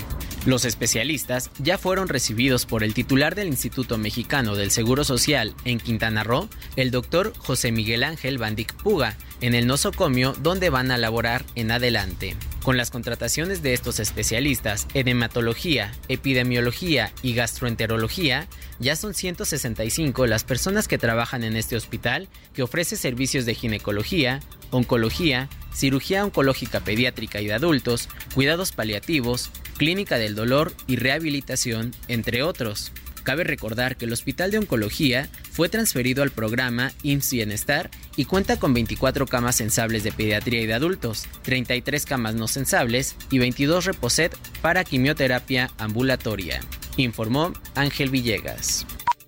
[0.47, 5.79] Los especialistas ya fueron recibidos por el titular del Instituto Mexicano del Seguro Social en
[5.79, 10.97] Quintana Roo, el doctor José Miguel Ángel Bandic Puga, en el nosocomio donde van a
[10.97, 12.35] laborar en adelante.
[12.63, 18.47] Con las contrataciones de estos especialistas en hematología, epidemiología y gastroenterología,
[18.79, 24.39] ya son 165 las personas que trabajan en este hospital que ofrece servicios de ginecología,
[24.71, 32.41] oncología, cirugía oncológica pediátrica y de adultos, cuidados paliativos, clínica del dolor y rehabilitación, entre
[32.41, 32.91] otros.
[33.25, 38.57] Cabe recordar que el Hospital de Oncología fue transferido al programa IMSS Bienestar y cuenta
[38.57, 43.85] con 24 camas sensables de pediatría y de adultos, 33 camas no sensables y 22
[43.85, 46.59] reposet para quimioterapia ambulatoria,
[46.97, 48.85] informó Ángel Villegas.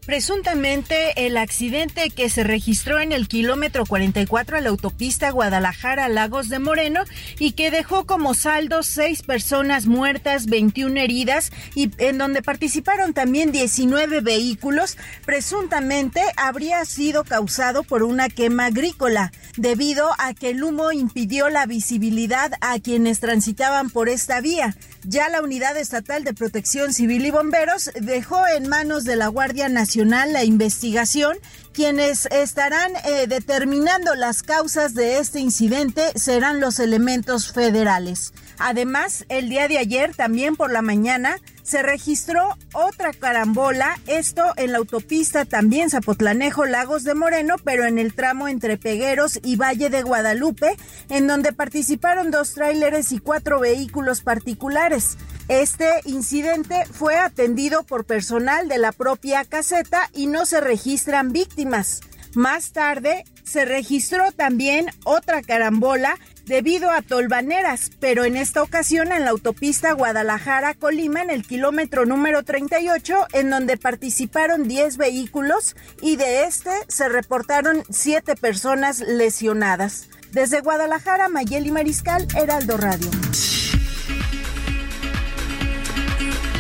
[0.08, 6.60] Presuntamente, el accidente que se registró en el kilómetro 44 a la autopista Guadalajara-Lagos de
[6.60, 7.02] Moreno
[7.40, 13.52] y que dejó como saldo seis personas muertas, 21 heridas y en donde participaron también
[13.52, 20.94] 19 vehículos, presuntamente habría sido causado por una quema agrícola, debido a que el humo
[20.94, 24.78] impidió la visibilidad a quienes transitaban por esta vía.
[25.04, 29.68] Ya la Unidad Estatal de Protección Civil y Bomberos dejó en manos de la Guardia
[29.68, 31.38] Nacional la investigación.
[31.74, 38.34] Quienes estarán eh, determinando las causas de este incidente serán los elementos federales.
[38.60, 44.72] Además, el día de ayer, también por la mañana, se registró otra carambola, esto en
[44.72, 49.90] la autopista también Zapotlanejo Lagos de Moreno, pero en el tramo entre Pegueros y Valle
[49.90, 50.78] de Guadalupe,
[51.10, 55.18] en donde participaron dos tráileres y cuatro vehículos particulares.
[55.50, 62.02] Este incidente fue atendido por personal de la propia caseta y no se registran víctimas.
[62.34, 69.26] Más tarde se registró también otra carambola debido a tolvaneras, pero en esta ocasión en
[69.26, 76.46] la autopista Guadalajara-Colima en el kilómetro número 38, en donde participaron 10 vehículos y de
[76.46, 80.10] este se reportaron 7 personas lesionadas.
[80.32, 83.10] Desde Guadalajara, Mayeli Mariscal, Heraldo Radio.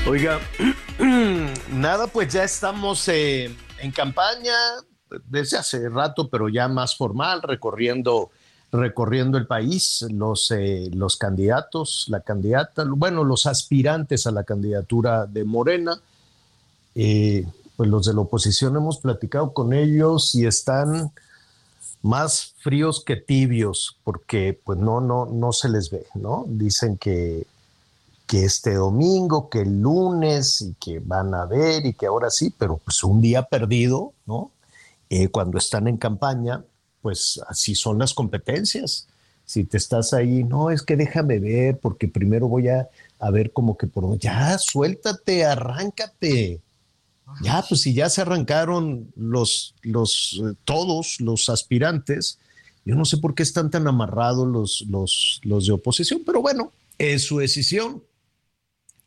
[0.07, 0.39] Oiga,
[1.71, 4.53] nada, pues ya estamos eh, en campaña
[5.25, 8.31] desde hace rato, pero ya más formal, recorriendo
[8.72, 15.26] recorriendo el país, los, eh, los candidatos, la candidata, bueno, los aspirantes a la candidatura
[15.26, 15.99] de Morena,
[16.95, 21.11] eh, pues los de la oposición hemos platicado con ellos y están
[22.01, 26.45] más fríos que tibios, porque pues no, no, no se les ve, ¿no?
[26.47, 27.45] Dicen que,
[28.26, 32.53] que este domingo, que el lunes y que van a ver y que ahora sí,
[32.57, 34.51] pero pues un día perdido, ¿no?
[35.09, 36.63] Eh, cuando están en campaña,
[37.08, 39.08] pues así son las competencias.
[39.45, 42.89] Si te estás ahí, no, es que déjame ver, porque primero voy a,
[43.32, 46.60] ver como que por ya, suéltate, arráncate.
[47.41, 52.39] Ya, pues si ya se arrancaron los, los, eh, todos los aspirantes,
[52.84, 56.74] yo no sé por qué están tan amarrados los, los, los de oposición, pero bueno,
[56.97, 58.03] es su decisión.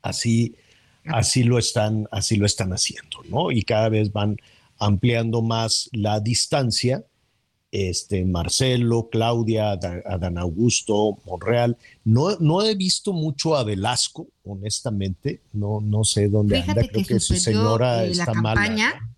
[0.00, 0.56] Así,
[1.04, 3.50] así lo están, así lo están haciendo, ¿no?
[3.50, 4.38] Y cada vez van
[4.78, 7.04] ampliando más la distancia
[7.72, 11.76] este, Marcelo, Claudia, Adán Augusto, Monreal.
[12.04, 15.42] No, no he visto mucho a Velasco, honestamente.
[15.52, 16.86] No, no sé dónde anda.
[16.86, 19.14] Creo que, su señora eh, está la campaña,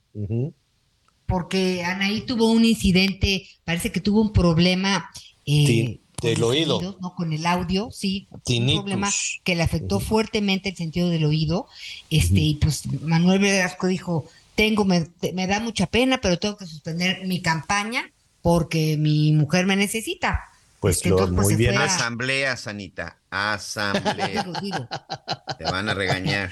[1.26, 5.11] Porque Anaí tuvo un incidente, parece que tuvo un problema.
[5.46, 6.96] Eh, del oído.
[7.00, 7.14] ¿no?
[7.16, 8.28] Con el audio, sí.
[8.30, 9.11] Un problema
[9.42, 11.66] que le afectó fuertemente el sentido del oído.
[12.11, 16.66] Este, y pues Manuel Velasco dijo: Tengo, me, me da mucha pena, pero tengo que
[16.66, 18.12] suspender mi campaña
[18.43, 20.49] porque mi mujer me necesita.
[20.82, 21.78] Pues, este, pues muy bien.
[21.78, 24.45] Asamblea, Sanita, asamblea.
[25.59, 26.51] Te van a regañar.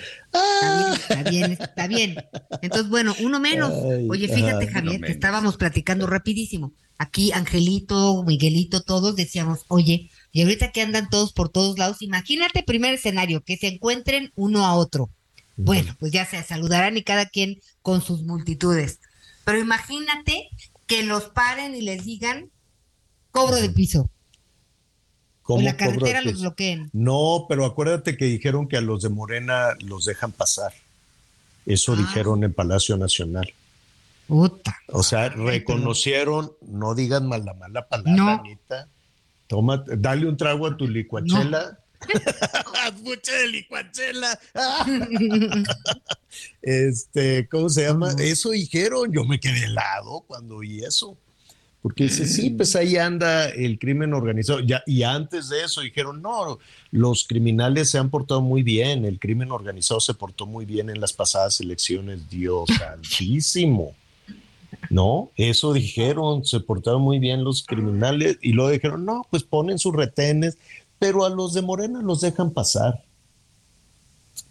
[0.94, 2.14] Está bien, está bien,
[2.62, 3.72] Entonces, bueno, uno menos.
[4.08, 6.72] Oye, fíjate, Javier, que estábamos platicando rapidísimo.
[6.96, 12.62] Aquí, Angelito, Miguelito, todos decíamos, oye, y ahorita que andan todos por todos lados, imagínate
[12.62, 15.10] primer escenario, que se encuentren uno a otro.
[15.56, 19.00] Bueno, pues ya se saludarán y cada quien con sus multitudes.
[19.44, 20.48] Pero imagínate
[20.90, 22.50] que los paren y les digan
[23.30, 24.10] cobro de piso.
[25.42, 26.90] ¿Cómo en la carretera los bloqueen.
[26.92, 30.72] No, pero acuérdate que dijeron que a los de Morena los dejan pasar.
[31.64, 31.96] Eso ah.
[31.96, 33.54] dijeron en Palacio Nacional.
[34.26, 34.76] Puta.
[34.88, 38.88] O sea, reconocieron, no digan mal la mala palabra, Anita.
[39.46, 41.78] Toma, dale un trago a tu licuachela.
[43.02, 44.38] Mucha de licuachela.
[46.62, 48.14] este, ¿cómo se llama?
[48.18, 51.16] Eso dijeron, yo me quedé helado cuando oí eso.
[51.82, 54.60] Porque dice, sí, pues ahí anda el crimen organizado.
[54.60, 56.58] Ya, y antes de eso dijeron, no,
[56.90, 61.00] los criminales se han portado muy bien, el crimen organizado se portó muy bien en
[61.00, 63.94] las pasadas elecciones, Dios santísimo.
[64.90, 69.78] No, eso dijeron, se portaron muy bien los criminales y luego dijeron, no, pues ponen
[69.78, 70.58] sus retenes,
[71.00, 73.02] pero a los de Morena los dejan pasar.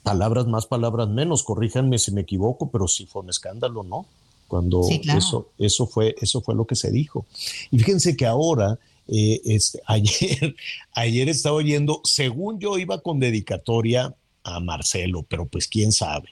[0.04, 4.08] Palabras más, palabras menos, corríjanme si me equivoco, pero sí fue un escándalo, ¿no?
[4.48, 7.28] Cuando eso, eso, fue, eso fue lo que se dijo.
[7.70, 10.56] Y fíjense que ahora, eh, este, ayer,
[10.94, 16.30] ayer estaba oyendo, según yo iba con dedicatoria a Marcelo, pero pues quién sabe.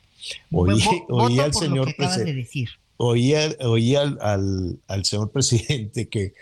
[0.51, 2.67] Oí, al señor presidente.
[2.97, 6.33] Oí, al, al señor presidente que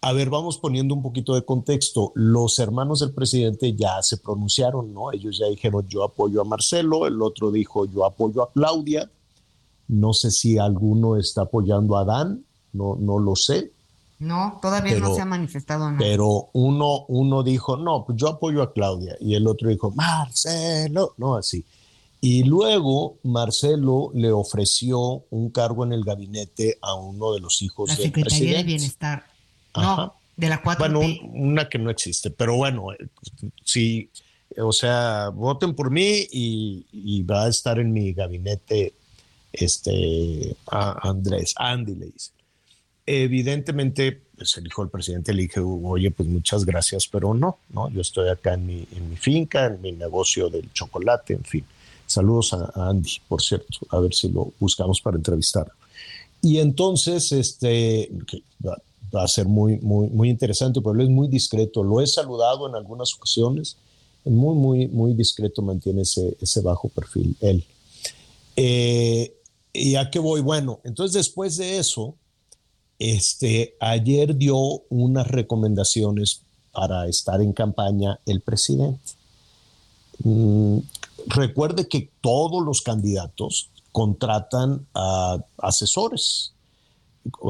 [0.00, 2.12] a ver, vamos poniendo un poquito de contexto.
[2.14, 5.12] Los hermanos del presidente ya se pronunciaron, ¿no?
[5.12, 9.10] Ellos ya dijeron yo apoyo a Marcelo, el otro dijo yo apoyo a Claudia.
[9.88, 13.72] No sé si alguno está apoyando a Dan, no, no lo sé.
[14.20, 15.98] No, todavía no se ha manifestado nada.
[15.98, 19.16] Pero uno, uno dijo, no, pues yo apoyo a Claudia.
[19.20, 21.64] Y el otro dijo, Marcelo, no, así.
[22.20, 27.96] Y luego Marcelo le ofreció un cargo en el gabinete a uno de los hijos
[27.96, 28.56] del presidente.
[28.56, 29.24] de Bienestar.
[29.80, 32.88] No, de la 4 Bueno, una que no existe, pero bueno,
[33.64, 34.10] sí,
[34.56, 38.94] o sea, voten por mí y, va a estar en mi gabinete
[39.52, 42.32] este Andrés, Andy le dice.
[43.06, 47.90] Evidentemente, pues el hijo del presidente le dije, oye, pues muchas gracias, pero no, no,
[47.90, 51.64] yo estoy acá en mi, en mi finca, en mi negocio del chocolate, en fin.
[52.06, 55.70] Saludos a, Andy, por cierto, a ver si lo buscamos para entrevistar.
[56.40, 58.10] Y entonces, este,
[59.14, 61.82] va, a ser muy, muy, muy interesante, pero él es muy discreto.
[61.82, 63.76] Lo he saludado en algunas ocasiones,
[64.24, 67.64] muy, muy, muy discreto mantiene ese, ese bajo perfil él.
[68.56, 69.34] Eh,
[69.72, 70.40] ¿Y a qué voy?
[70.40, 72.16] Bueno, entonces después de eso,
[72.98, 74.56] este, ayer dio
[74.88, 76.42] unas recomendaciones
[76.72, 79.12] para estar en campaña el presidente.
[80.24, 80.78] Mm,
[81.26, 86.52] recuerde que todos los candidatos contratan a asesores.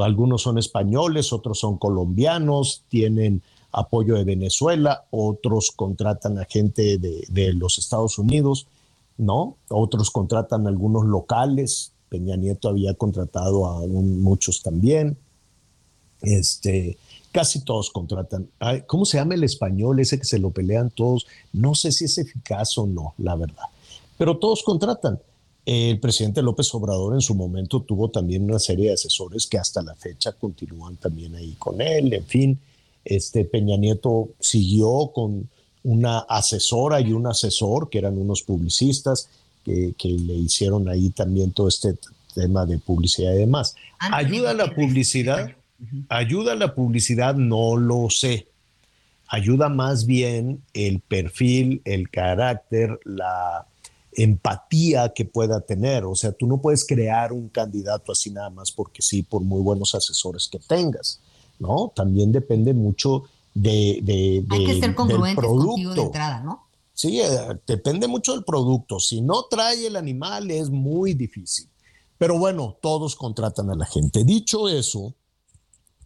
[0.03, 7.53] Algunos son españoles, otros son colombianos, tienen apoyo de Venezuela, otros contratan a gente de,
[7.55, 8.66] los Estados Unidos,
[9.16, 9.57] ¿no?
[9.68, 11.93] Otros contratan a algunos locales.
[12.09, 15.16] Peña Nieto había contratado a muchos también.
[16.22, 16.97] Este,
[17.31, 18.49] casi todos contratan.
[18.87, 21.26] ¿Cómo se llama el español ese que se lo pelean todos?
[21.53, 23.64] No sé si es eficaz o no, la verdad.
[24.16, 25.20] Pero todos contratan.
[25.71, 29.83] El presidente López Obrador en su momento tuvo también una serie de asesores que hasta
[29.83, 32.11] la fecha continúan también ahí con él.
[32.14, 32.59] En fin,
[33.05, 35.47] este Peña Nieto siguió con
[35.83, 39.29] una asesora y un asesor que eran unos publicistas
[39.62, 41.99] que, que le hicieron ahí también todo este
[42.35, 43.77] tema de publicidad y demás.
[43.99, 45.51] ¿Ayuda a la publicidad?
[46.09, 47.35] ¿Ayuda a la publicidad?
[47.35, 48.47] No lo sé.
[49.29, 53.66] Ayuda más bien el perfil, el carácter, la
[54.19, 56.05] empatía que pueda tener.
[56.05, 59.62] O sea, tú no puedes crear un candidato así nada más porque sí, por muy
[59.62, 61.21] buenos asesores que tengas,
[61.59, 61.93] ¿no?
[61.95, 66.66] También depende mucho de, de, Hay que ser congruentes contigo de entrada, ¿no?
[66.93, 67.29] Sí, eh,
[67.64, 68.99] depende mucho del producto.
[68.99, 71.69] Si no trae el animal es muy difícil.
[72.19, 74.25] Pero bueno, todos contratan a la gente.
[74.25, 75.14] Dicho eso,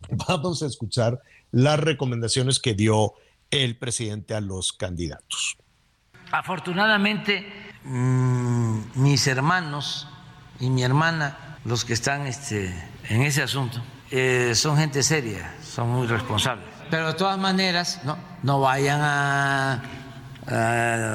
[0.28, 1.18] vamos a escuchar
[1.50, 3.14] las recomendaciones que dio
[3.50, 5.56] el presidente a los candidatos.
[6.30, 7.44] Afortunadamente,
[7.84, 10.08] mm, mis hermanos
[10.60, 12.74] y mi hermana, los que están este,
[13.08, 16.66] en ese asunto, eh, son gente seria, son muy responsables.
[16.90, 19.82] Pero de todas maneras, no, no vayan a,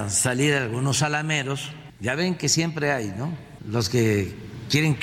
[0.09, 1.71] salir algunos salameros.
[1.99, 3.31] Ya ven que siempre hay, ¿no?
[3.67, 4.35] Los que
[4.69, 4.97] quieren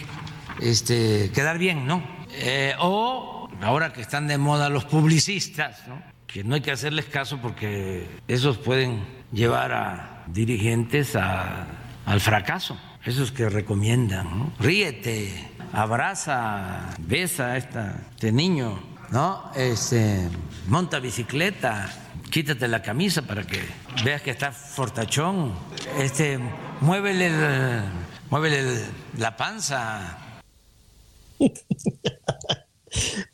[0.61, 2.03] este, quedar bien, ¿no?
[2.31, 6.03] Eh, o ahora que están de moda los publicistas, ¿no?
[6.35, 13.33] que no hay que hacerles caso porque esos pueden llevar a dirigentes al fracaso, esos
[13.33, 19.51] que recomiendan, ríete, abraza, besa a este niño, ¿no?
[19.55, 20.29] Este,
[20.69, 21.91] monta bicicleta,
[22.31, 23.61] quítate la camisa para que
[24.05, 25.53] veas que está fortachón,
[25.99, 26.39] este,
[26.81, 27.31] muévele,
[28.31, 28.85] muévele
[29.19, 30.19] la panza.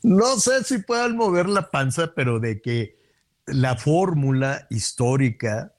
[0.02, 2.96] No sé si puedan mover la panza, pero de que
[3.44, 5.74] la fórmula histórica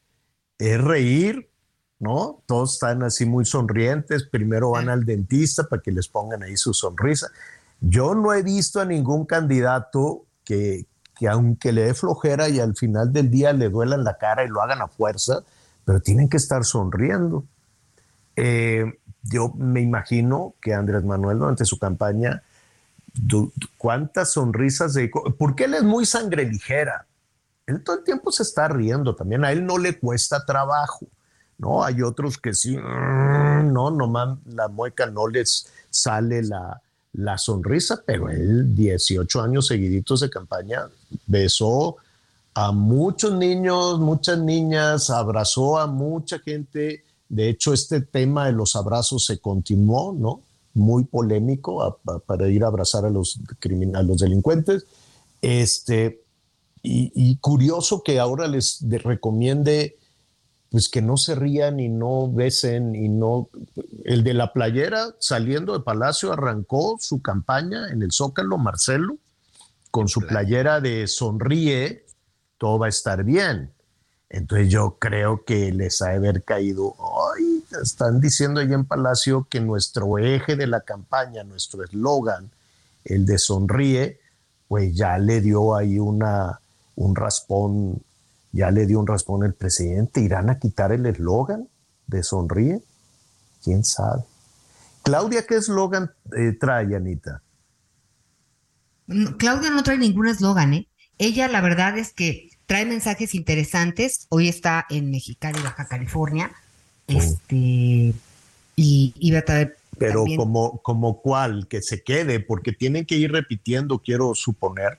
[0.61, 1.49] es reír,
[1.97, 2.43] ¿no?
[2.45, 6.73] Todos están así muy sonrientes, primero van al dentista para que les pongan ahí su
[6.73, 7.31] sonrisa.
[7.79, 10.85] Yo no he visto a ningún candidato que,
[11.17, 14.49] que aunque le dé flojera y al final del día le duelan la cara y
[14.49, 15.43] lo hagan a fuerza,
[15.83, 17.43] pero tienen que estar sonriendo.
[18.35, 18.85] Eh,
[19.23, 22.43] yo me imagino que Andrés Manuel durante su campaña,
[23.77, 25.09] cuántas sonrisas de...
[25.39, 27.07] Porque él es muy sangre ligera.
[27.67, 29.45] Él todo el tiempo se está riendo también.
[29.45, 31.07] A él no le cuesta trabajo.
[31.57, 31.83] ¿no?
[31.83, 36.81] Hay otros que sí, mm, no, nomás la mueca no les sale la,
[37.13, 40.87] la sonrisa, pero él 18 años seguiditos de campaña
[41.27, 41.97] besó
[42.53, 47.03] a muchos niños, muchas niñas, abrazó a mucha gente.
[47.29, 50.41] De hecho, este tema de los abrazos se continuó, ¿no?
[50.73, 53.39] Muy polémico para ir a abrazar a los,
[53.93, 54.85] a los delincuentes.
[55.41, 56.20] Este,
[56.83, 59.97] y, curioso que ahora les recomiende
[60.71, 63.49] pues que no se rían y no besen y no...
[64.05, 69.17] El de la playera saliendo de Palacio arrancó su campaña en el Zócalo, Marcelo,
[69.91, 72.05] con su playera de sonríe,
[72.57, 73.73] todo va a estar bien.
[74.29, 76.95] Entonces yo creo que les ha de haber caído,
[77.35, 82.49] ay, están diciendo ahí en Palacio que nuestro eje de la campaña, nuestro eslogan,
[83.03, 84.21] el de sonríe,
[84.69, 86.60] pues ya le dio ahí una,
[86.95, 88.01] un raspón
[88.51, 90.21] ya le dio un raspón el presidente.
[90.21, 91.67] ¿Irán a quitar el eslogan
[92.07, 92.81] de sonríe?
[93.63, 94.23] ¿Quién sabe?
[95.03, 97.41] Claudia, ¿qué eslogan eh, trae, Anita?
[99.37, 100.87] Claudia no trae ningún eslogan, ¿eh?
[101.17, 104.27] Ella, la verdad es que trae mensajes interesantes.
[104.29, 106.51] Hoy está en Mexicali, Baja California.
[107.07, 108.13] Este,
[108.75, 109.77] y iba a traer.
[109.97, 114.97] Pero como, como cuál, que se quede, porque tienen que ir repitiendo, quiero suponer.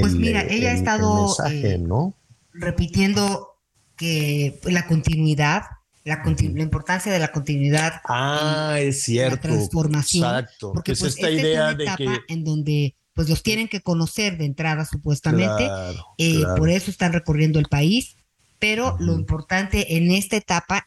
[0.00, 1.26] Pues mira, ella ha estado.
[1.26, 2.14] mensaje, eh, ¿no?
[2.52, 3.56] repitiendo
[3.96, 5.62] que la continuidad
[6.04, 8.00] la, la, importancia de la continuidad.
[8.04, 9.36] Ah, es cierto.
[9.36, 10.24] La transformación.
[10.24, 10.72] Exacto.
[10.72, 12.32] Porque pues, esta idea es una etapa de que...
[12.32, 15.68] en donde pues los tienen que conocer de entrada supuestamente.
[16.16, 18.16] Eh, por eso están recorriendo el país.
[18.58, 20.86] Pero lo importante en esta etapa,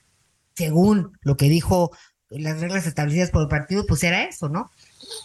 [0.56, 1.92] según lo que dijo
[2.30, 4.72] las reglas establecidas por el partido, pues era eso, ¿no?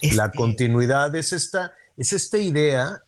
[0.02, 3.02] La este continuidad es esta, es esta idea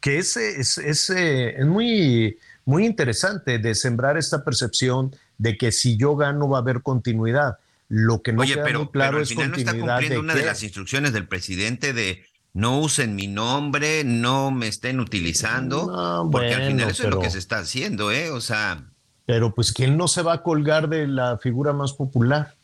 [0.00, 5.96] que es, es, es, es muy, muy interesante de sembrar esta percepción de que si
[5.96, 7.58] yo gano va a haber continuidad.
[7.88, 10.14] Lo que no Oye, queda pero, muy claro al es final no está continuidad cumpliendo
[10.14, 10.46] de una de qué.
[10.46, 16.48] las instrucciones del presidente de no usen mi nombre, no me estén utilizando, No, porque
[16.54, 18.30] al bueno, final eso es lo pero- que se está haciendo, ¿eh?
[18.30, 18.84] O sea,
[19.26, 22.54] Pero pues quién no se va a colgar de la figura más popular.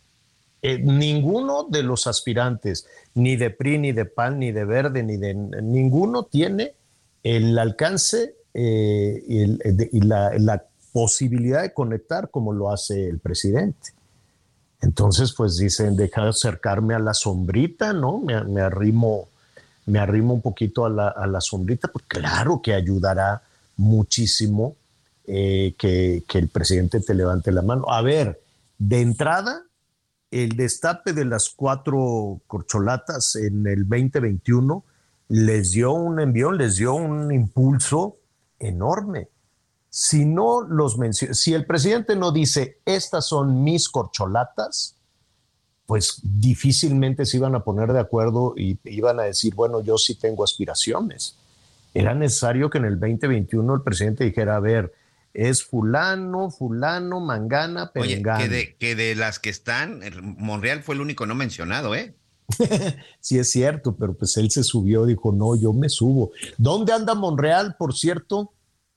[0.63, 5.17] Eh, ninguno de los aspirantes, ni de PRI, ni de PAN, ni de Verde, ni
[5.17, 6.73] de ninguno tiene
[7.37, 13.91] el alcance eh, y, y la, posibilidad de conectar como lo hace el presidente.
[14.81, 18.19] Entonces, pues dicen, deja de acercarme a la sombrita, ¿no?
[18.19, 19.29] Me, me arrimo,
[19.85, 23.43] me arrimo un poquito a la, a la sombrita, pues claro que ayudará
[23.77, 24.77] muchísimo
[25.27, 27.85] eh, que, que el presidente te levante la mano.
[27.89, 28.41] A ver,
[28.79, 29.63] de entrada,
[30.31, 34.83] el destape de las cuatro corcholatas en el 2021
[35.29, 38.17] les dio un envión, les dio un impulso
[38.59, 39.29] enorme.
[39.91, 40.97] Si no los
[41.33, 44.97] si el presidente no dice estas son mis corcholatas,
[45.87, 50.15] pues difícilmente se iban a poner de acuerdo y iban a decir, bueno, yo sí
[50.15, 51.39] tengo aspiraciones.
[51.95, 54.93] Era necesario que en el 2021 el presidente dijera, a ver,
[55.33, 58.39] es fulano, fulano, mangana, oye, perengana.
[58.39, 62.15] que de, que de las que están, Monreal fue el único no mencionado, ¿eh?
[63.21, 66.31] Sí es cierto, pero pues él se subió, dijo, no, yo me subo.
[66.57, 68.53] ¿Dónde anda Monreal, por cierto?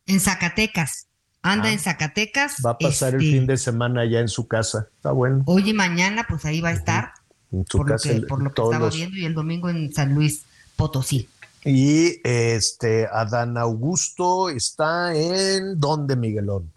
[0.05, 1.07] En Zacatecas.
[1.43, 1.71] Anda Ah.
[1.73, 2.55] en Zacatecas.
[2.65, 4.87] Va a pasar el este, fin de semana allá en su casa.
[4.95, 5.43] Está bueno.
[5.47, 7.11] Hoy y mañana, pues ahí va a estar,
[7.51, 9.33] En su por lo que, el- por lo que todos estaba los- viendo, y el
[9.33, 10.43] domingo en San Luis
[10.75, 11.27] Potosí.
[11.65, 16.71] Y este Adán Augusto está en ¿dónde, Miguelón?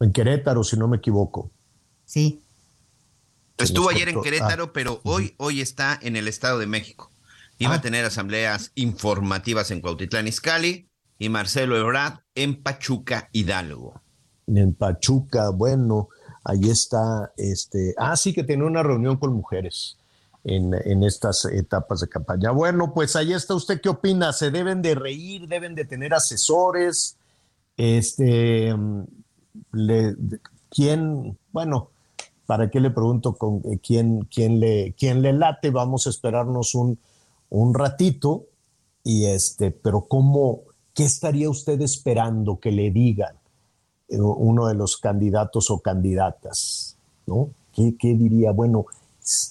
[0.00, 1.50] En Querétaro, si no me equivoco.
[2.04, 2.42] Sí.
[3.58, 7.10] Estuvo ayer en Querétaro, ah, pero hoy, hoy está en el Estado de México.
[7.58, 10.88] Iba a tener asambleas informativas en Cuautitlán Izcalli
[11.18, 14.00] y Marcelo Ebrard en Pachuca, Hidalgo.
[14.46, 16.08] En Pachuca, bueno,
[16.44, 19.98] ahí está, este, ah, sí que tiene una reunión con mujeres
[20.44, 22.52] en, en estas etapas de campaña.
[22.52, 24.32] Bueno, pues ahí está, ¿usted qué opina?
[24.32, 27.16] ¿Se deben de reír, deben de tener asesores?
[27.76, 29.02] Este, mm,
[29.72, 30.16] le-
[30.70, 31.90] ¿quién, bueno,
[32.48, 35.70] para qué le pregunto con eh, quién, quién, le, quién le late?
[35.70, 36.98] Vamos a esperarnos un,
[37.50, 38.46] un ratito
[39.04, 40.62] y este, pero ¿cómo,
[40.94, 43.36] qué estaría usted esperando que le digan?
[44.08, 46.96] eh, uno de los candidatos o candidatas,
[47.26, 47.50] ¿no?
[47.74, 48.52] ¿Qué, qué diría?
[48.52, 48.86] Bueno,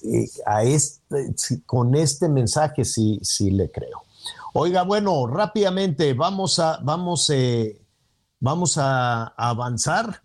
[0.03, 1.35] eh, a este,
[1.67, 4.01] con este mensaje sí, sí le creo.
[4.53, 7.31] Oiga, bueno, rápidamente vamos a, vamos,
[8.39, 10.23] vamos a avanzar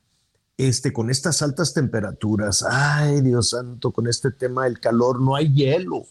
[0.68, 2.64] este, con estas altas temperaturas.
[2.68, 6.06] Ay, Dios santo, con este tema del calor, no hay hielo.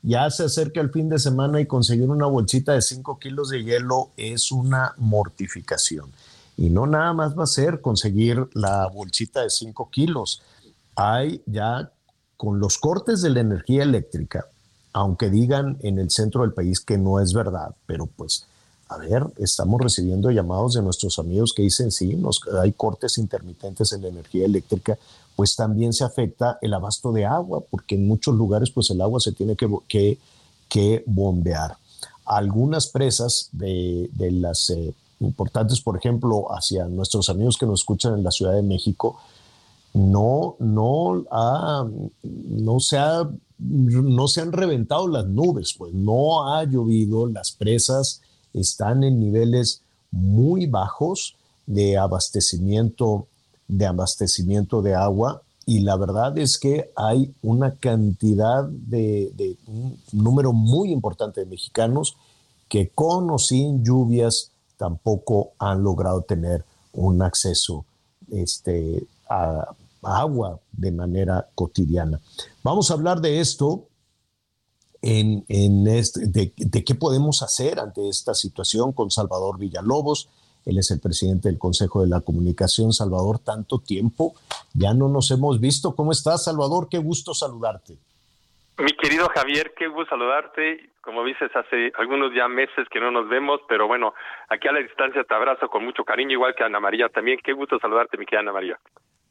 [0.00, 3.62] Ya se acerca el fin de semana y conseguir una bolsita de 5 kilos de
[3.62, 6.10] hielo es una mortificación.
[6.56, 10.42] Y no nada más va a ser conseguir la bolsita de 5 kilos.
[10.96, 11.92] Hay ya
[12.38, 14.46] con los cortes de la energía eléctrica,
[14.94, 18.46] aunque digan en el centro del país que no es verdad, pero pues,
[18.90, 23.92] a ver, estamos recibiendo llamados de nuestros amigos que dicen, sí, nos, hay cortes intermitentes
[23.92, 24.98] en la energía eléctrica,
[25.36, 29.20] pues también se afecta el abasto de agua, porque en muchos lugares pues el agua
[29.20, 30.18] se tiene que, que,
[30.68, 31.76] que bombear.
[32.24, 38.14] Algunas presas de, de las eh, importantes, por ejemplo, hacia nuestros amigos que nos escuchan
[38.14, 39.18] en la Ciudad de México,
[39.94, 41.86] no, no, ha-
[42.22, 43.28] no, se ha,
[43.58, 48.20] no se han reventado las nubes, pues no ha llovido, las presas
[48.54, 51.36] están en niveles muy bajos
[51.66, 53.26] de abastecimiento,
[53.68, 60.52] de abastecimiento de agua y la verdad es que hay una cantidad de, un número
[60.52, 62.16] muy importante de mexicanos
[62.68, 67.84] que con o sin lluvias tampoco han logrado tener un acceso
[68.32, 72.20] este, a agua de manera cotidiana.
[72.64, 73.84] Vamos a hablar de esto,
[75.02, 80.28] en, en este, de, de qué podemos hacer ante esta situación con Salvador Villalobos.
[80.66, 82.92] Él es el presidente del Consejo de la Comunicación.
[82.92, 84.34] Salvador, tanto tiempo,
[84.74, 85.94] ya no nos hemos visto.
[85.94, 86.88] ¿Cómo estás, Salvador?
[86.90, 87.96] Qué gusto saludarte.
[88.78, 90.90] Mi querido Javier, qué gusto saludarte.
[91.02, 94.12] Como dices, hace algunos ya meses que no nos vemos, pero bueno,
[94.50, 97.38] aquí a la distancia te abrazo con mucho cariño, igual que Ana María también.
[97.42, 98.78] Qué gusto saludarte, mi querida Ana María.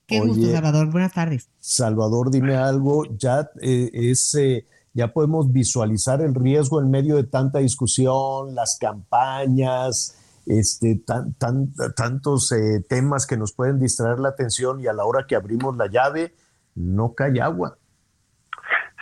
[0.07, 0.91] Qué gusto, Salvador.
[0.91, 1.49] Buenas tardes.
[1.59, 3.05] Salvador, dime algo.
[3.05, 4.63] Ya eh, eh,
[4.93, 11.71] ya podemos visualizar el riesgo en medio de tanta discusión, las campañas, este, tan, tan,
[11.95, 15.77] tantos eh, temas que nos pueden distraer la atención y a la hora que abrimos
[15.77, 16.33] la llave
[16.75, 17.77] no cae agua.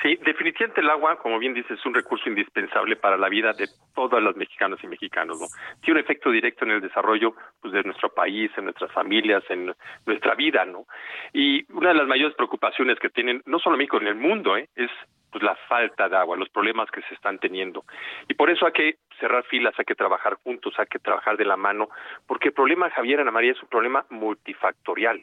[0.03, 3.67] Sí, definitivamente el agua, como bien dices, es un recurso indispensable para la vida de
[3.95, 5.47] todos los mexicanos y mexicanos, ¿no?
[5.81, 9.73] Tiene un efecto directo en el desarrollo pues, de nuestro país, en nuestras familias, en
[10.05, 10.85] nuestra vida, ¿no?
[11.33, 14.69] Y una de las mayores preocupaciones que tienen, no solo México, en el mundo, ¿eh?
[14.75, 14.91] es
[15.31, 17.83] pues la falta de agua, los problemas que se están teniendo.
[18.27, 21.45] Y por eso hay que cerrar filas, hay que trabajar juntos, hay que trabajar de
[21.45, 21.89] la mano,
[22.25, 25.21] porque el problema, Javier Ana María, es un problema multifactorial.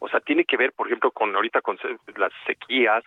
[0.00, 1.78] O sea, tiene que ver, por ejemplo, con ahorita con
[2.16, 3.02] las sequías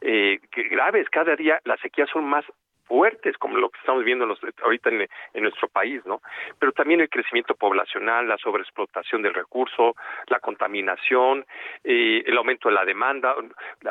[0.00, 0.38] eh,
[0.70, 1.08] graves.
[1.10, 2.44] Cada día las sequías son más
[2.88, 4.26] fuertes como lo que estamos viendo
[4.64, 5.08] ahorita en,
[5.42, 6.20] nuestro país, ¿no?
[6.58, 9.94] Pero también el crecimiento poblacional, la sobreexplotación del recurso,
[10.26, 11.46] la contaminación,
[11.84, 13.34] eh, el aumento de la demanda.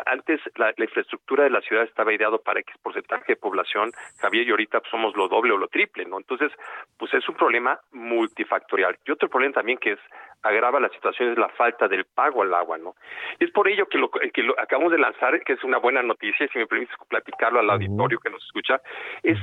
[0.06, 4.52] Antes la, infraestructura de la ciudad estaba ideado para X porcentaje de población, Javier, y
[4.52, 6.18] ahorita pues, somos lo doble o lo triple, ¿no?
[6.18, 6.52] Entonces,
[6.98, 8.98] pues es un problema multifactorial.
[9.06, 10.00] Y otro problema también que es
[10.44, 12.96] agrava la situación es la falta del pago al agua, ¿no?
[13.40, 16.48] es por ello que lo que lo acabamos de lanzar, que es una buena noticia,
[16.48, 18.82] si me permites platicarlo al auditorio que nos escucha,
[19.24, 19.38] es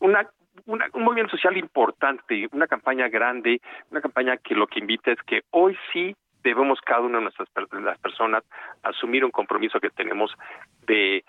[0.00, 0.28] una,
[0.66, 3.60] un movimiento social importante, una campaña grande,
[3.90, 7.48] una campaña que lo que invita es que hoy sí debemos cada una de nuestras
[7.72, 8.42] las personas
[8.82, 10.32] asumir un compromiso que tenemos
[10.86, 11.24] de,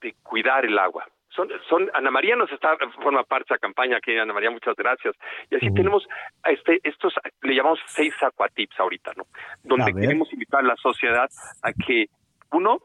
[0.00, 1.06] de cuidar el agua,
[1.36, 4.74] son, son Ana María nos está forma parte de esa campaña aquí Ana María muchas
[4.74, 5.14] gracias.
[5.50, 6.08] Y así tenemos
[6.44, 9.24] este estos le llamamos seis aquatips ahorita no
[9.62, 11.28] donde queremos invitar a la sociedad
[11.62, 12.06] a que
[12.52, 12.78] uno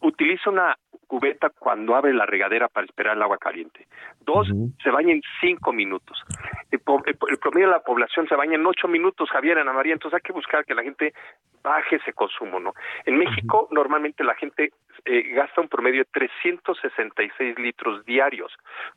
[0.00, 0.76] utilice una
[1.06, 3.86] cubeta cuando abre la regadera para esperar el agua caliente.
[4.20, 4.48] Dos,
[4.82, 6.22] se baña en cinco minutos.
[6.70, 10.22] El, promedio de la población se baña en ocho minutos, Javier, Ana María, entonces hay
[10.22, 11.14] que buscar que la gente
[11.62, 12.74] baje ese consumo, ¿no?
[13.04, 14.72] En México, normalmente la gente
[15.04, 18.52] eh, gasta un promedio de 366 litros diarios,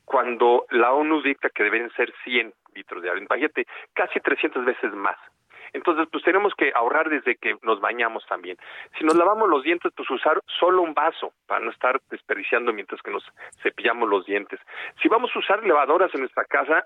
[0.05, 3.25] cuando la ONU dicta que deben ser 100 litros diarios.
[3.25, 5.17] Imagínate, casi 300 veces más.
[5.73, 8.57] Entonces, pues tenemos que ahorrar desde que nos bañamos también.
[8.97, 13.01] Si nos lavamos los dientes, pues usar solo un vaso para no estar desperdiciando mientras
[13.01, 13.23] que nos
[13.61, 14.59] cepillamos los dientes.
[15.01, 16.83] Si vamos a usar lavadoras en nuestra casa,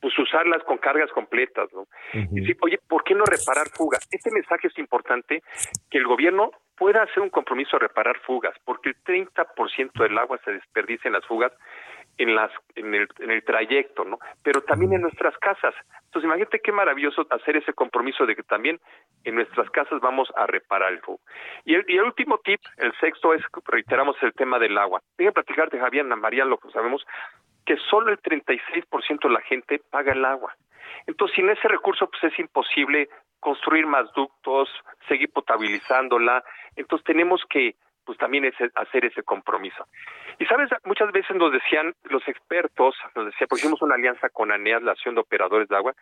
[0.00, 1.86] pues usarlas con cargas completas, ¿no?
[2.12, 4.06] Y decir, oye, ¿por qué no reparar fugas?
[4.10, 5.42] Este mensaje es importante
[5.90, 10.38] que el gobierno pueda hacer un compromiso a reparar fugas, porque el 30% del agua
[10.44, 11.52] se desperdicia en las fugas
[12.18, 14.18] en las en el, en el trayecto, ¿no?
[14.42, 15.74] Pero también en nuestras casas.
[16.04, 18.80] Entonces, imagínate qué maravilloso hacer ese compromiso de que también
[19.24, 21.20] en nuestras casas vamos a reparar el fuego.
[21.64, 25.02] Y el, y el último tip, el sexto, es, reiteramos, el tema del agua.
[25.18, 27.06] Déjame platicarte, Javier, Ana María, lo que sabemos,
[27.64, 30.54] que solo el 36% de la gente paga el agua.
[31.06, 33.08] Entonces, sin ese recurso, pues es imposible
[33.40, 34.68] construir más ductos,
[35.08, 36.42] seguir potabilizándola.
[36.76, 37.76] Entonces, tenemos que
[38.06, 39.86] pues también es hacer ese compromiso.
[40.38, 44.52] Y sabes, muchas veces nos decían los expertos, nos decía, pues hicimos una alianza con
[44.52, 45.94] ANEAS, la Asociación de Operadores de Agua,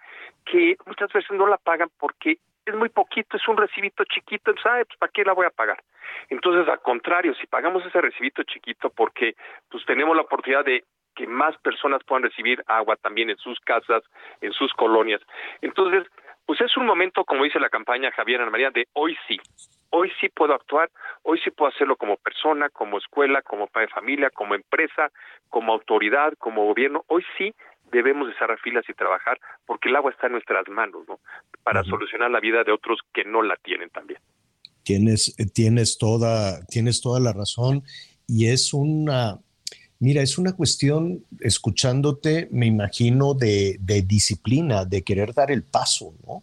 [0.44, 4.86] que muchas veces no la pagan porque es muy poquito, es un recibito chiquito, entonces,
[4.86, 5.82] pues ¿para qué la voy a pagar?
[6.28, 9.35] Entonces, al contrario, si pagamos ese recibito chiquito porque
[9.70, 14.02] pues tenemos la oportunidad de que más personas puedan recibir agua también en sus casas,
[14.40, 15.20] en sus colonias.
[15.60, 16.05] Entonces,
[16.46, 19.38] pues es un momento, como dice la campaña Javier Ana María, de hoy sí.
[19.90, 20.90] Hoy sí puedo actuar,
[21.22, 25.10] hoy sí puedo hacerlo como persona, como escuela, como padre de familia, como empresa,
[25.48, 27.04] como autoridad, como gobierno.
[27.06, 27.54] Hoy sí
[27.92, 31.20] debemos de cerrar filas y trabajar porque el agua está en nuestras manos, ¿no?
[31.62, 34.20] Para solucionar la vida de otros que no la tienen también.
[34.82, 37.82] Tienes, tienes, toda, tienes toda la razón
[38.26, 39.38] y es una,
[40.05, 46.43] Mira, es una cuestión, escuchándote, me imagino, de, disciplina, de querer dar el paso, ¿no?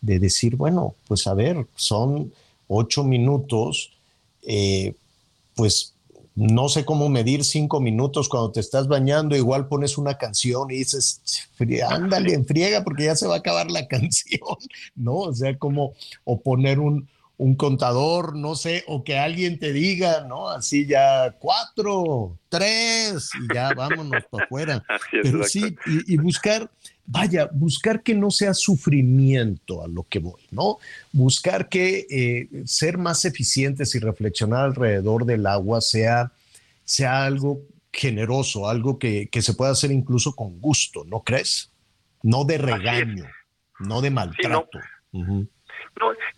[0.00, 2.32] De decir, bueno, pues a ver, son
[2.66, 3.92] ocho minutos,
[4.42, 4.94] eh,
[5.54, 5.94] pues
[6.34, 10.78] no sé cómo medir cinco minutos cuando te estás bañando, igual pones una canción y
[10.78, 11.20] dices,
[11.88, 14.58] ándale, enfriega porque ya se va a acabar la canción,
[14.96, 15.14] ¿no?
[15.18, 17.08] O sea, como, o poner un,
[17.38, 20.48] un contador, no sé, o que alguien te diga, ¿no?
[20.48, 24.84] Así ya cuatro, tres, y ya vámonos para afuera.
[25.10, 25.76] Pero sí,
[26.06, 26.70] y, buscar,
[27.04, 30.78] vaya, buscar que no sea sufrimiento a lo que voy, ¿no?
[31.12, 36.32] Buscar que eh, ser más eficientes y reflexionar alrededor del agua sea,
[36.84, 37.60] sea algo
[37.92, 41.70] generoso, algo que, se pueda hacer incluso con gusto, ¿no crees?
[42.22, 43.26] No de regaño,
[43.78, 44.78] no de maltrato.
[45.12, 45.46] No,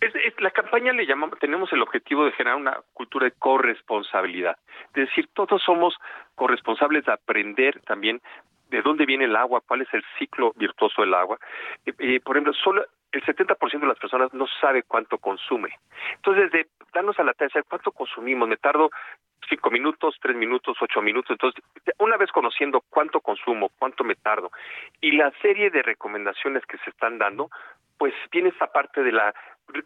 [0.01, 4.57] es, la campaña le llamamos, tenemos el objetivo de generar una cultura de corresponsabilidad.
[4.95, 5.95] Es decir, todos somos
[6.35, 8.21] corresponsables de aprender también
[8.71, 11.39] de dónde viene el agua, cuál es el ciclo virtuoso del agua.
[11.87, 15.71] Eh, eh, por ejemplo, solo el 70% de las personas no sabe cuánto consume.
[16.17, 18.91] Entonces, desde darnos a la tarea cuánto consumimos, me tardo
[19.49, 21.31] cinco minutos, tres minutos, ocho minutos.
[21.31, 21.65] Entonces,
[21.99, 24.51] una vez conociendo cuánto consumo, cuánto me tardo
[25.01, 27.49] y la serie de recomendaciones que se están dando,
[27.99, 29.35] pues tiene esa parte de la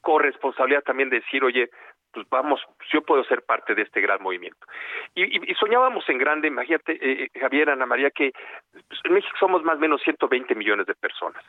[0.00, 1.68] corresponsabilidad también de decir, oye,
[2.12, 2.60] pues vamos,
[2.92, 4.66] yo puedo ser parte de este gran movimiento.
[5.14, 8.32] Y, soñábamos en grande, imagínate, eh, eh, Javier, Ana María, que
[8.72, 11.42] pues, en México somos más o menos 120 millones de personas.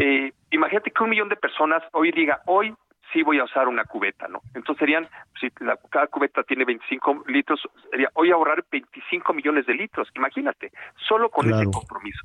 [0.00, 2.74] eh, imagínate que un millón de personas hoy diga, hoy
[3.14, 4.42] sí voy a usar una cubeta, ¿no?
[4.54, 5.08] Entonces serían,
[5.40, 7.60] si la, cada cubeta tiene 25 litros,
[7.90, 10.72] sería hoy ahorrar 25 millones de litros, imagínate,
[11.08, 12.20] solo con ese compromiso.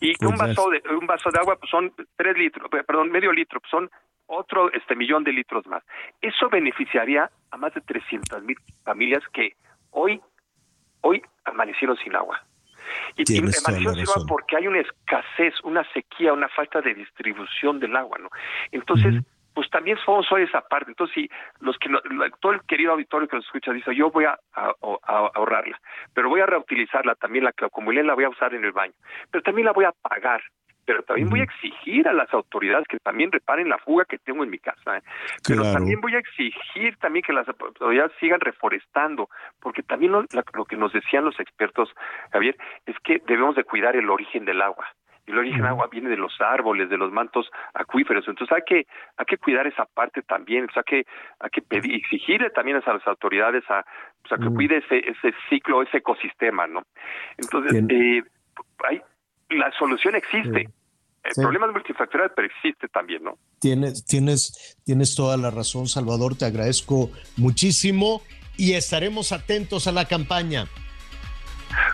[0.00, 3.32] Y pues un vaso de un vaso de agua pues son 3 litros, perdón, medio
[3.32, 3.90] litro, pues son
[4.26, 5.82] otro este millón de litros más.
[6.20, 9.56] Eso beneficiaría a más de 300 mil familias que
[9.90, 10.20] hoy
[11.00, 12.44] hoy amanecieron sin agua.
[13.16, 17.80] Y, y amanecieron sin agua porque hay una escasez, una sequía, una falta de distribución
[17.80, 18.28] del agua, ¿no?
[18.70, 19.24] Entonces,
[19.56, 20.90] pues también somos hoy esa parte.
[20.90, 21.30] Entonces, si
[21.60, 21.88] los que
[22.40, 25.80] todo el querido auditorio que nos escucha dice, yo voy a, ahorrarla,
[26.12, 28.92] pero voy a reutilizarla también, la que acumulé la voy a usar en el baño,
[29.30, 30.42] pero también la voy a pagar
[30.84, 34.44] pero también voy a exigir a las autoridades que también reparen la fuga que tengo
[34.44, 34.98] en mi casa.
[34.98, 35.02] ¿eh?
[35.44, 39.28] Pero también voy a exigir también que las autoridades sigan reforestando,
[39.58, 41.92] porque también lo, lo, que nos decían los expertos,
[42.30, 42.56] Javier,
[42.86, 44.86] es que debemos de cuidar el origen del agua
[45.26, 48.26] el origen del agua viene de los árboles, de los mantos acuíferos.
[48.28, 48.86] Entonces hay que
[49.16, 52.76] hay que cuidar esa parte también, o sea, hay que hay que pedir, exigirle también
[52.76, 53.84] a las autoridades a,
[54.24, 56.82] o sea, que cuide ese ese ciclo, ese ecosistema, ¿no?
[57.36, 58.22] Entonces eh,
[58.88, 59.00] hay,
[59.50, 60.68] la solución existe.
[61.24, 63.36] El problema es multifactorial, pero existe también, ¿no?
[63.58, 66.36] Tienes, tienes, tienes toda la razón, Salvador.
[66.36, 68.22] Te agradezco muchísimo
[68.56, 70.66] y estaremos atentos a la campaña.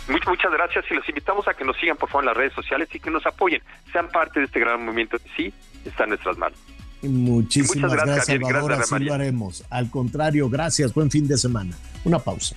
[0.09, 2.89] Muchas, gracias y los invitamos a que nos sigan por favor en las redes sociales
[2.93, 3.63] y que nos apoyen,
[3.93, 5.19] sean parte de este gran movimiento.
[5.37, 5.53] Sí,
[5.85, 6.59] está en nuestras manos.
[7.03, 8.73] Muchísimas gracias, Salvador.
[8.73, 9.65] así lo haremos.
[9.71, 10.95] Al contrario, gracias.
[10.95, 11.77] Buen fin de semana.
[12.05, 12.57] Una pausa.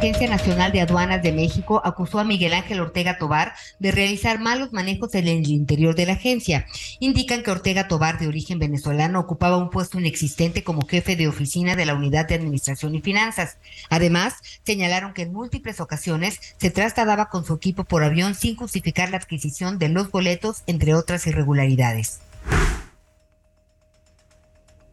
[0.00, 4.72] Agencia Nacional de Aduanas de México acusó a Miguel Ángel Ortega Tobar de realizar malos
[4.72, 6.64] manejos en el interior de la agencia.
[7.00, 11.76] Indican que Ortega Tobar, de origen venezolano, ocupaba un puesto inexistente como jefe de oficina
[11.76, 13.58] de la Unidad de Administración y Finanzas.
[13.90, 19.10] Además, señalaron que en múltiples ocasiones se trasladaba con su equipo por avión sin justificar
[19.10, 22.20] la adquisición de los boletos, entre otras irregularidades.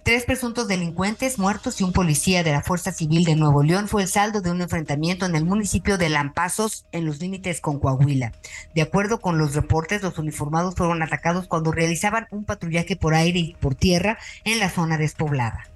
[0.08, 4.04] Tres presuntos delincuentes muertos y un policía de la Fuerza Civil de Nuevo León fue
[4.04, 8.32] el saldo de un enfrentamiento en el municipio de Lampazos, en los límites con Coahuila.
[8.74, 13.40] De acuerdo con los reportes, los uniformados fueron atacados cuando realizaban un patrullaje por aire
[13.40, 15.68] y por tierra en la zona despoblada.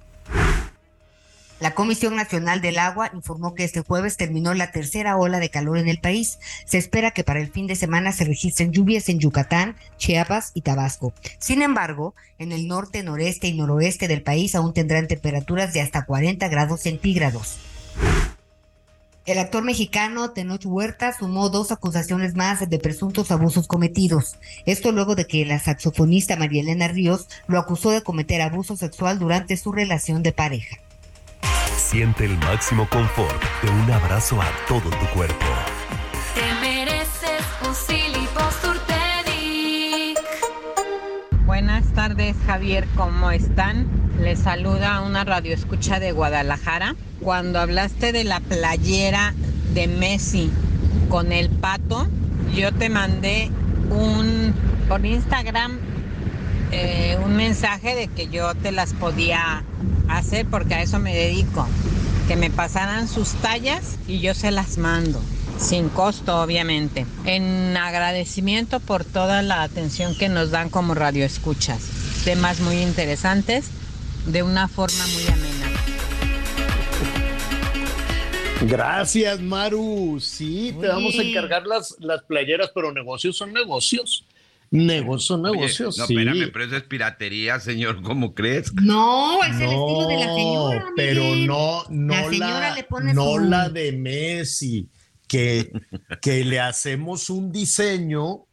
[1.62, 5.78] La Comisión Nacional del Agua informó que este jueves terminó la tercera ola de calor
[5.78, 6.40] en el país.
[6.66, 10.62] Se espera que para el fin de semana se registren lluvias en Yucatán, Chiapas y
[10.62, 11.14] Tabasco.
[11.38, 16.04] Sin embargo, en el norte, noreste y noroeste del país aún tendrán temperaturas de hasta
[16.04, 17.60] 40 grados centígrados.
[19.28, 24.38] El actor mexicano Tenoch Huerta sumó dos acusaciones más de presuntos abusos cometidos.
[24.66, 29.20] Esto luego de que la saxofonista María Elena Ríos lo acusó de cometer abuso sexual
[29.20, 30.78] durante su relación de pareja.
[31.90, 35.46] Siente el máximo confort de un abrazo a todo tu cuerpo.
[36.34, 37.76] Te mereces un
[41.46, 43.88] Buenas tardes, Javier, ¿cómo están?
[44.22, 46.96] Les saluda una radio escucha de Guadalajara.
[47.20, 49.34] Cuando hablaste de la playera
[49.74, 50.50] de Messi
[51.10, 52.08] con el pato,
[52.56, 53.52] yo te mandé
[53.90, 54.54] un
[54.88, 55.80] por Instagram
[56.72, 59.64] eh, un mensaje de que yo te las podía
[60.10, 61.68] hacer porque a eso me dedico.
[62.28, 65.22] Que me pasaran sus tallas y yo se las mando.
[65.58, 67.06] Sin costo, obviamente.
[67.26, 71.82] En agradecimiento por toda la atención que nos dan como radioescuchas.
[72.24, 73.70] Temas muy interesantes
[74.26, 75.52] de una forma muy amena.
[78.62, 80.20] Gracias, Maru.
[80.22, 84.24] Sí, te vamos a encargar las, las playeras, pero negocios son negocios.
[84.74, 86.02] Negocio, negocio, no, sí.
[86.02, 88.74] espérame, pero eso es piratería, señor, ¿cómo crees?
[88.76, 90.86] No, es el estilo de la señora.
[90.96, 93.40] Pero no, no la, señora le pone no su...
[93.40, 94.88] la de Messi,
[95.28, 95.74] que,
[96.22, 98.46] que le hacemos un diseño.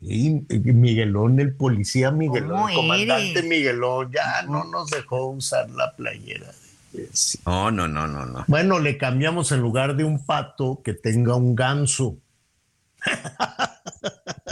[0.00, 3.44] Y Miguelón, el policía Miguelón, el comandante eres?
[3.44, 6.46] Miguelón, ya no nos dejó usar la playera.
[6.92, 7.38] de Messi.
[7.44, 8.46] No, no, no, no, no.
[8.48, 12.16] Bueno, le cambiamos en lugar de un pato que tenga un ganso.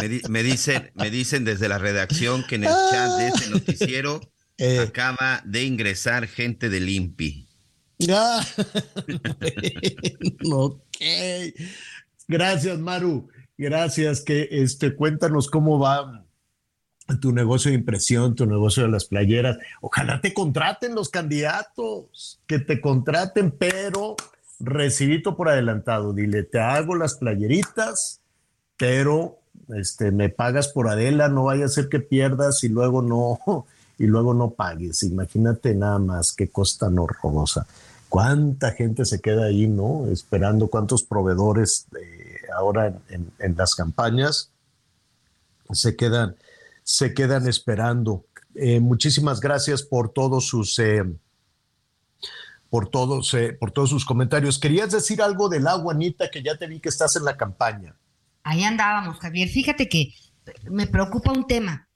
[0.01, 3.51] Me, di- me dicen, me dicen desde la redacción que en el chat de este
[3.51, 4.21] noticiero
[4.59, 4.81] Eh.
[4.81, 7.49] acaba de ingresar gente del INPI.
[8.11, 8.45] Ah,
[9.07, 9.21] bueno,
[10.57, 10.97] ok.
[12.29, 13.29] Gracias, Maru.
[13.57, 14.21] Gracias.
[14.21, 16.25] Que este, cuéntanos cómo va
[17.21, 19.59] tu negocio de impresión, tu negocio de las playeras.
[19.81, 24.15] Ojalá te contraten los candidatos, que te contraten, pero
[24.61, 26.13] recibito por adelantado.
[26.13, 28.18] Dile, te hago las playeritas,
[28.79, 29.39] pero
[29.75, 33.67] este, me pagas por Adela, no vaya a ser que pierdas y luego no,
[33.99, 35.03] y luego no pagues.
[35.03, 37.67] Imagínate nada más qué cosa tan horrorosa.
[38.09, 40.07] Cuánta gente se queda ahí, ¿no?
[40.07, 44.51] Esperando cuántos proveedores eh, ahora en, las campañas
[45.73, 46.37] se quedan,
[46.85, 48.25] se quedan esperando.
[48.55, 51.05] Eh, muchísimas gracias por todos sus eh,
[52.71, 54.59] por todos, eh, por todos sus comentarios.
[54.59, 57.95] Querías decir algo del agua, Anita, que ya te vi que estás en la campaña.
[58.43, 59.49] Ahí andábamos, Javier.
[59.49, 60.15] Fíjate que
[60.71, 61.89] me preocupa un tema.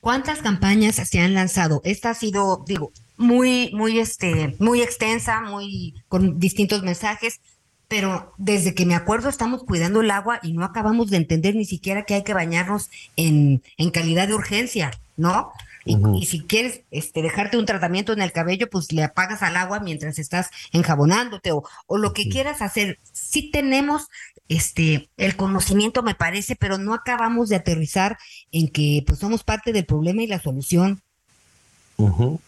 [0.00, 1.80] ¿Cuántas campañas se han lanzado?
[1.84, 7.40] Esta ha sido, digo, muy, muy, este, muy extensa, muy con distintos mensajes,
[7.86, 11.64] pero desde que me acuerdo estamos cuidando el agua y no acabamos de entender ni
[11.64, 15.52] siquiera que hay que bañarnos en, en calidad de urgencia, ¿no?
[15.84, 19.56] Y, y si quieres este, dejarte un tratamiento en el cabello, pues le apagas al
[19.56, 22.98] agua mientras estás enjabonándote o, o lo que quieras hacer.
[23.12, 24.06] Sí tenemos
[24.48, 28.18] este el conocimiento, me parece, pero no acabamos de aterrizar
[28.52, 31.02] en que pues somos parte del problema y la solución.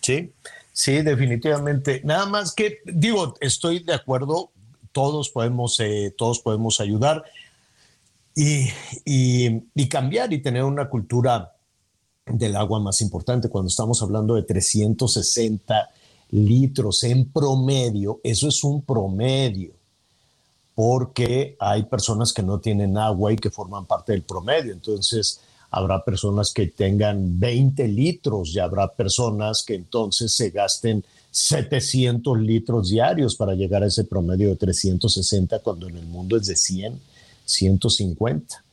[0.01, 0.33] Sí,
[0.73, 2.01] sí, definitivamente.
[2.05, 4.51] Nada más que, digo, estoy de acuerdo,
[4.93, 7.25] todos podemos, eh, todos podemos ayudar
[8.35, 8.69] y,
[9.05, 11.54] y- y cambiar y tener una cultura
[12.27, 13.49] del agua más importante.
[13.49, 15.91] Cuando estamos hablando de 360
[16.31, 19.73] litros en promedio, eso es un promedio,
[20.75, 24.73] porque hay personas que no tienen agua y que forman parte del promedio.
[24.73, 25.41] Entonces,
[25.71, 32.91] habrá personas que tengan 20 litros y habrá personas que entonces se gasten 700 litros
[32.91, 37.01] diarios para llegar a ese promedio de 360 cuando en el mundo es de 100,
[37.45, 38.64] 150.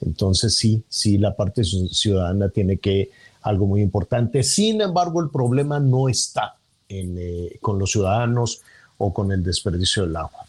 [0.00, 3.10] Entonces sí, sí, la parte ci- ciudadana tiene que
[3.42, 4.42] algo muy importante.
[4.42, 6.56] Sin embargo, el problema no está
[6.88, 8.60] en, eh, con los ciudadanos
[8.98, 10.46] o con el desperdicio del agua.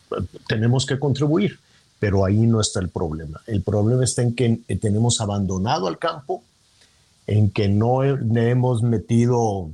[0.48, 1.60] Tenemos que contribuir,
[2.00, 3.40] pero ahí no está el problema.
[3.48, 6.44] El problema está en que eh, tenemos abandonado al campo,
[7.28, 9.70] en que no le hemos metido,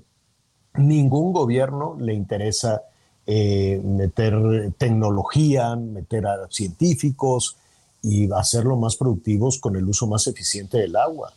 [0.75, 2.83] ningún gobierno le interesa
[3.25, 7.57] eh, meter tecnología, meter a científicos
[8.07, 11.33] y hacerlo más productivos con el uso más eficiente del agua.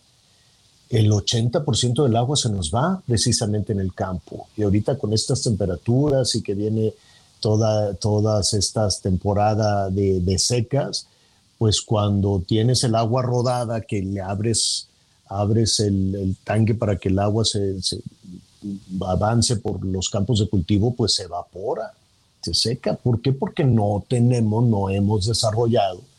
[0.88, 4.46] El 80% del agua se nos va precisamente en el campo.
[4.56, 6.94] Y ahorita con estas temperaturas y que viene
[7.40, 11.06] toda, todas estas temporadas de, de secas,
[11.58, 14.88] pues cuando tienes el agua rodada, que le abres,
[15.26, 18.00] abres el, el tanque para que el agua se, se
[19.06, 21.92] avance por los campos de cultivo, pues se evapora,
[22.42, 22.94] se seca.
[22.94, 23.32] ¿Por qué?
[23.32, 26.09] Porque no tenemos, no hemos desarrollado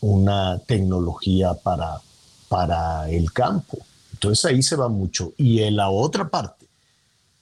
[0.00, 2.00] una tecnología para,
[2.48, 3.78] para el campo.
[4.12, 5.32] Entonces ahí se va mucho.
[5.36, 6.66] Y en la otra parte,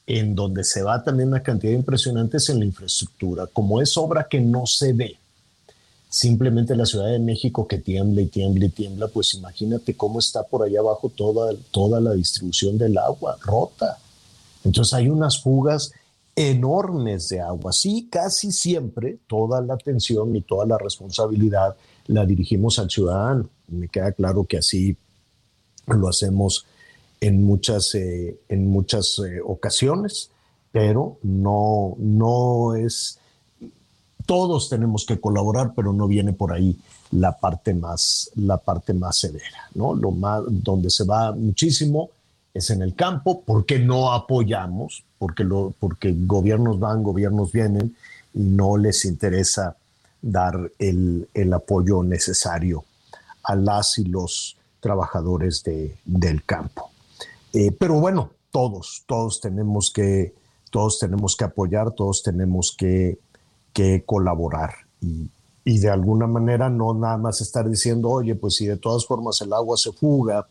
[0.07, 3.47] en donde se va también una cantidad impresionante es en la infraestructura.
[3.47, 5.19] Como es obra que no se ve,
[6.09, 10.43] simplemente la Ciudad de México que tiembla y tiembla y tiembla, pues imagínate cómo está
[10.45, 13.99] por allá abajo toda, toda la distribución del agua rota.
[14.65, 15.93] Entonces hay unas fugas
[16.35, 17.73] enormes de agua.
[17.73, 21.77] Sí, casi siempre toda la atención y toda la responsabilidad
[22.09, 23.49] la dirigimos al ciudadano.
[23.69, 24.97] Me queda claro que así
[25.87, 26.67] lo hacemos
[27.21, 30.31] en muchas, eh, en muchas eh, ocasiones,
[30.73, 33.19] pero no, no es,
[34.27, 36.77] todos tenemos que colaborar, pero no viene por ahí
[37.11, 39.95] la parte más, la parte más severa, ¿no?
[39.95, 42.11] Lo más, donde se va muchísimo
[42.53, 47.97] es en el campo, porque no apoyamos, porque, lo, porque gobiernos van, gobiernos vienen
[48.35, 49.77] y no les interesa
[50.21, 52.85] dar el, el apoyo necesario
[53.43, 56.91] a las y los trabajadores de, del campo.
[57.53, 60.35] Eh, pero bueno, todos, todos tenemos que,
[60.71, 63.19] todos tenemos que apoyar, todos tenemos que,
[63.73, 65.31] que colaborar y,
[65.65, 69.41] y, de alguna manera no nada más estar diciendo, oye, pues si de todas formas
[69.41, 70.47] el agua se fuga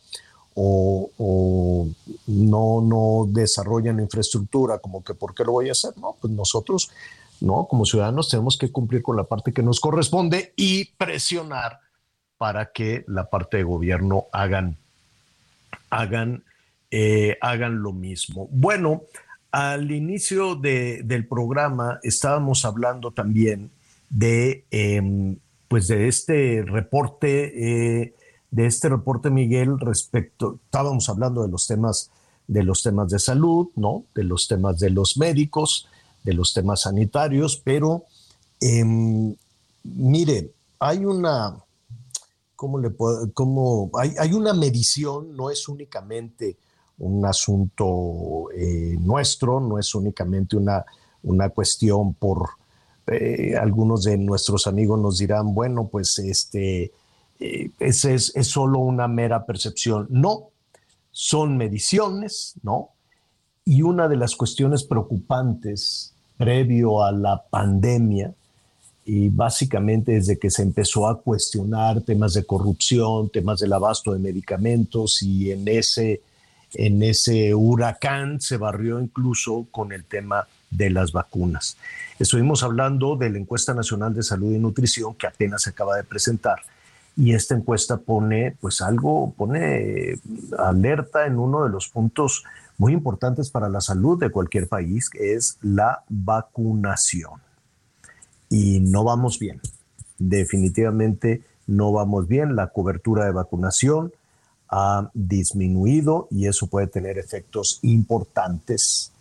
[0.60, 1.88] o,
[2.26, 5.96] no, no desarrollan infraestructura, como que ¿por qué lo voy a hacer?
[5.98, 6.90] No, pues nosotros,
[7.42, 11.80] no, como ciudadanos tenemos que cumplir con la parte que nos corresponde y presionar
[12.38, 14.78] para que la parte de gobierno hagan,
[15.90, 16.44] hagan,
[16.92, 18.48] eh, hagan lo mismo.
[18.52, 19.04] Bueno,
[19.52, 23.72] al inicio del programa estábamos hablando también
[24.10, 25.38] de, em,
[25.68, 28.14] pues de este reporte eh,
[28.52, 32.12] de este reporte, Miguel, respecto, estábamos hablando de los temas
[32.48, 34.06] de los temas de salud, ¿no?
[34.16, 35.90] De los temas de los médicos,
[36.28, 38.04] de los temas sanitarios, pero
[38.60, 39.36] em,
[39.84, 41.56] mire, hay una,
[42.56, 46.58] ¿cómo le puedo, cómo, hay, hay, una medición, no es únicamente
[47.00, 50.84] un asunto eh, nuestro, no es únicamente una,
[51.24, 52.50] una cuestión por,
[53.08, 56.92] eh, algunos de nuestros amigos nos dirán, bueno, pues este,
[57.40, 60.08] eh, ese es, solo una mera percepción.
[60.10, 60.50] No,
[61.12, 62.90] son mediciones, ¿no?
[63.64, 68.34] Y una de las cuestiones preocupantes previo a la pandemia,
[69.06, 74.20] y básicamente desde que se empezó a cuestionar temas de corrupción, temas del abasto de
[74.20, 76.22] medicamentos, y en ese,
[76.74, 81.78] en ese huracán se barrió incluso con el tema de las vacunas.
[82.20, 86.04] Estuvimos hablando de la encuesta nacional de salud y nutrición que apenas se acaba de
[86.04, 86.60] presentar
[87.18, 90.20] y esta encuesta pone pues algo, pone
[90.58, 92.44] alerta en uno de los puntos
[92.78, 97.42] muy importantes para la salud de cualquier país, es la vacunación.
[98.50, 99.60] Y no vamos bien,
[100.18, 104.14] definitivamente no vamos bien, la cobertura de vacunación
[104.70, 109.12] ha disminuido y eso puede tener efectos importantes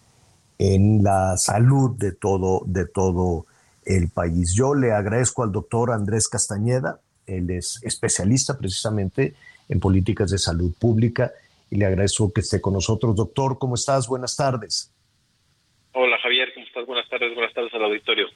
[0.59, 3.47] en la salud de todo, de todo
[3.85, 4.53] el país.
[4.55, 9.35] Yo le agradezco al doctor Andrés Castañeda, él es especialista precisamente
[9.69, 11.33] en políticas de salud pública
[11.71, 13.15] y le agradezco que esté con nosotros.
[13.17, 14.07] Doctor, ¿cómo estás?
[14.09, 14.93] Buenas tardes.
[15.93, 16.87] Hola Javier, ¿cómo estás?
[16.87, 18.29] Buenas tardes, buenas tardes al auditorio.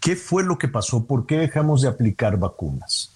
[0.00, 1.06] ¿Qué fue lo que pasó?
[1.06, 3.14] ¿Por qué dejamos de aplicar vacunas?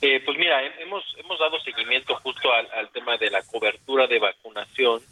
[0.00, 5.02] Eh, pues mira, hemos, hemos dado seguimiento justo al, tema de la cobertura de vacunación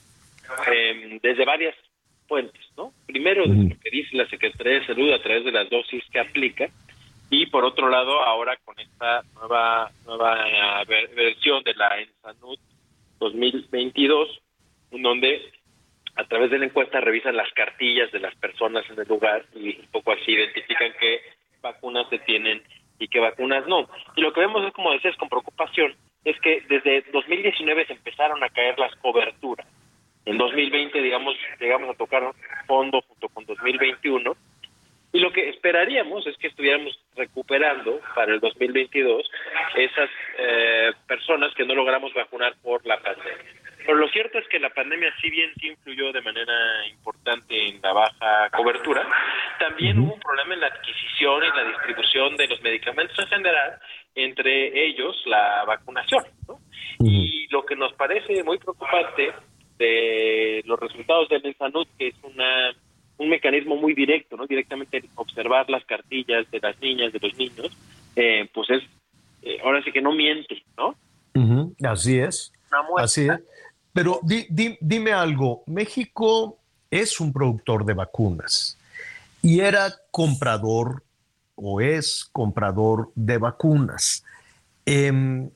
[0.72, 1.74] em, desde varias
[2.26, 2.92] fuentes, ¿no?
[3.06, 6.20] Primero, desde lo que dice la Secretaría de Salud a través de las dosis que
[6.20, 6.68] aplica,
[7.30, 12.58] y por otro lado ahora con esta nueva nueva versión de la ENSANUT
[13.18, 14.40] 2022
[14.90, 15.52] donde
[16.16, 19.78] a través de la encuesta revisan las cartillas de las personas en el lugar y
[19.78, 21.20] un poco así identifican qué
[21.62, 22.62] vacunas se tienen
[22.98, 23.88] y qué vacunas no.
[24.16, 28.42] Y lo que vemos es, como decías, con preocupación, es que desde 2019 se empezaron
[28.42, 29.66] a caer las coberturas.
[30.24, 32.32] En 2020, digamos, llegamos a tocar
[32.66, 34.36] fondo junto con 2021
[35.12, 39.28] y lo que esperaríamos es que estuviéramos recuperando para el 2022
[39.76, 43.58] esas eh, personas que no logramos vacunar por la pandemia.
[43.86, 47.80] Pero lo cierto es que la pandemia, si bien sí influyó de manera importante en
[47.80, 49.08] la baja cobertura,
[49.58, 53.78] también hubo un problema en la adquisición y la distribución de los medicamentos en general,
[54.14, 56.22] entre ellos la vacunación.
[57.00, 59.32] Y lo que nos parece muy preocupante
[59.78, 62.74] de los resultados del Salud, que es una
[63.18, 64.46] un mecanismo muy directo, ¿no?
[64.46, 67.76] Directamente observar las cartillas de las niñas, de los niños,
[68.16, 68.82] eh, pues es,
[69.42, 70.94] eh, ahora sí que no miente, ¿no?
[71.84, 72.52] Así es.
[72.96, 73.40] Así es.
[73.92, 76.58] Pero dime algo, México
[76.90, 78.78] es un productor de vacunas
[79.42, 81.02] y era comprador
[81.54, 84.24] o es comprador de vacunas.
[84.86, 85.48] Eh,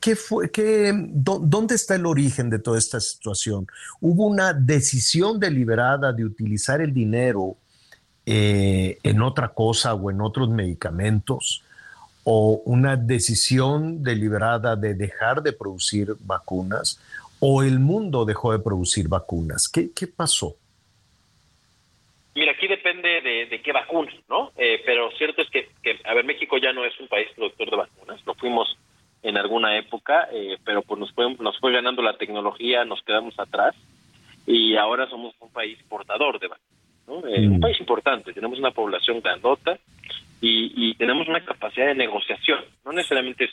[0.00, 3.66] ¿Qué, fue, qué, ¿Dónde está el origen de toda esta situación?
[4.00, 7.56] ¿Hubo una decisión deliberada de utilizar el dinero
[8.24, 11.62] eh, en otra cosa o en otros medicamentos?
[12.24, 17.00] ¿O una decisión deliberada de dejar de producir vacunas?
[17.38, 19.68] ¿O el mundo dejó de producir vacunas?
[19.68, 20.56] ¿Qué, pasó?
[22.34, 24.50] Mira, aquí depende de, qué vacunas, ¿no?
[24.56, 27.70] Eh, pero cierto es que, que, a ver, México ya no es un país productor
[27.70, 28.76] de vacunas, lo fuimos
[29.26, 33.36] en alguna época, eh, pero pues nos fue, nos fue ganando la tecnología, nos quedamos
[33.40, 33.74] atrás
[34.46, 37.60] y ahora somos un país portador de vacunas, eh, un mm.
[37.60, 39.76] país importante, tenemos una población grandota
[40.40, 43.46] y, tenemos una capacidad de negociación, no necesariamente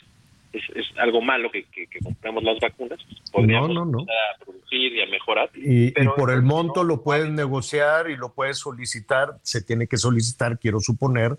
[0.52, 3.00] es, es, algo malo que, que, compramos las vacunas,
[3.32, 5.50] podríamos no, no, a producir y a mejorar.
[5.56, 9.96] Y, y por el monto lo puedes negociar y lo puedes solicitar, se tiene que
[9.96, 11.36] solicitar, quiero suponer,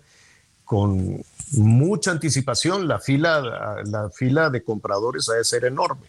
[0.66, 1.22] con
[1.52, 3.40] mucha anticipación, la fila,
[3.84, 6.08] la fila de compradores ha de ser enorme.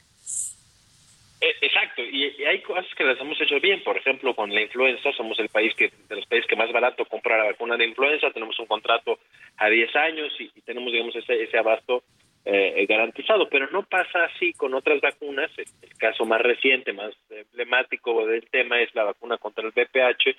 [1.40, 5.14] Eh, exacto, y, hay cosas que las hemos hecho bien, por ejemplo, con la influenza,
[5.14, 8.32] somos el país que de los países que más barato compra la vacuna de influenza,
[8.32, 9.20] tenemos un contrato
[9.58, 12.04] a 10 años y, tenemos, digamos, ese, ese abasto
[12.44, 15.52] eh, garantizado, pero no pasa así con otras vacunas.
[15.58, 15.68] El,
[15.98, 20.36] caso más reciente, más emblemático del tema es la vacuna contra el VPH,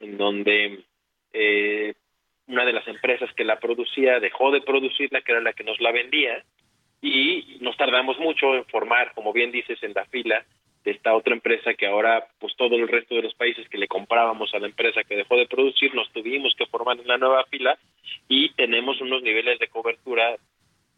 [0.00, 0.84] en donde
[1.32, 1.94] eh,
[2.48, 5.80] una de las empresas que la producía dejó de producirla, que era la que nos
[5.80, 6.44] la vendía,
[7.00, 10.44] y nos tardamos mucho en formar, como bien dices, en la fila
[10.84, 13.88] de esta otra empresa que ahora, pues todo el resto de los países que le
[13.88, 17.44] comprábamos a la empresa que dejó de producir, nos tuvimos que formar en la nueva
[17.44, 17.78] fila
[18.28, 20.36] y tenemos unos niveles de cobertura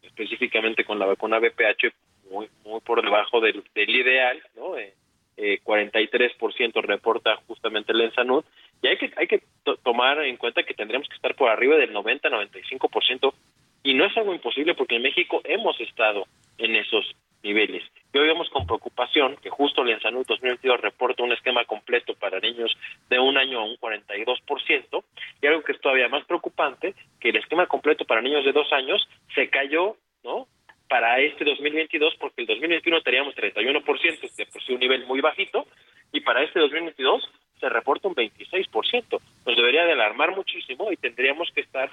[0.01, 1.93] específicamente con la vacuna BPH
[2.31, 2.49] muy
[2.83, 4.77] por debajo del, del ideal, ¿no?
[4.77, 4.93] Eh,
[5.37, 8.45] eh, 43% reporta justamente el Ensanud
[8.85, 9.41] y hay que hay que
[9.83, 13.33] tomar en cuenta que tendríamos que estar por arriba del 90-95%
[13.81, 16.27] y no es algo imposible porque en México hemos estado
[16.59, 17.83] en esos niveles.
[18.13, 22.39] Y hoy vemos con preocupación que justo el Ensanud 2022 reporta un esquema completo para
[22.39, 22.75] niños
[23.09, 25.03] de un año a un 42%,
[25.41, 28.71] y algo que es todavía más preocupante, que el esquema completo para niños de dos
[28.71, 30.47] años se cayó, ¿no?
[30.87, 35.67] Para este 2022, porque el 2021 teníamos 31%, de por sí un nivel muy bajito,
[36.11, 37.29] y para este 2022
[37.59, 39.21] se reporta un 26%.
[39.45, 41.89] Nos debería de alarmar muchísimo y tendríamos que estar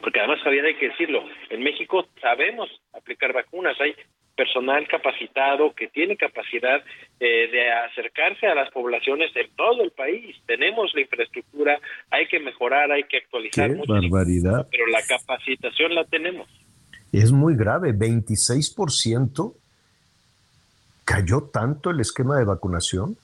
[0.00, 3.94] porque además Javier hay que decirlo, en México sabemos aplicar vacunas, hay
[4.40, 6.82] personal capacitado que tiene capacidad
[7.20, 10.34] eh, de acercarse a las poblaciones en todo el país.
[10.46, 11.78] Tenemos la infraestructura,
[12.10, 13.70] hay que mejorar, hay que actualizar.
[13.70, 14.66] Qué barbaridad.
[14.70, 16.48] Pero la capacitación la tenemos.
[17.12, 19.54] Es muy grave, 26%
[21.04, 23.16] cayó tanto el esquema de vacunación.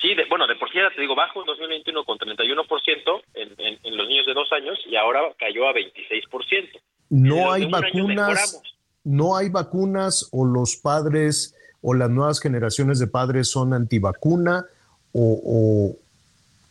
[0.00, 0.49] Sí, bueno, de por
[0.94, 4.78] te digo, bajo en 2021 con 31% en, en, en los niños de dos años
[4.86, 6.80] y ahora cayó a 26%.
[7.10, 8.62] No hay vacunas
[9.04, 14.64] no hay vacunas o los padres o las nuevas generaciones de padres son antivacuna
[15.12, 15.96] o,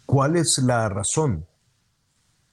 [0.06, 1.45] cuál es la razón?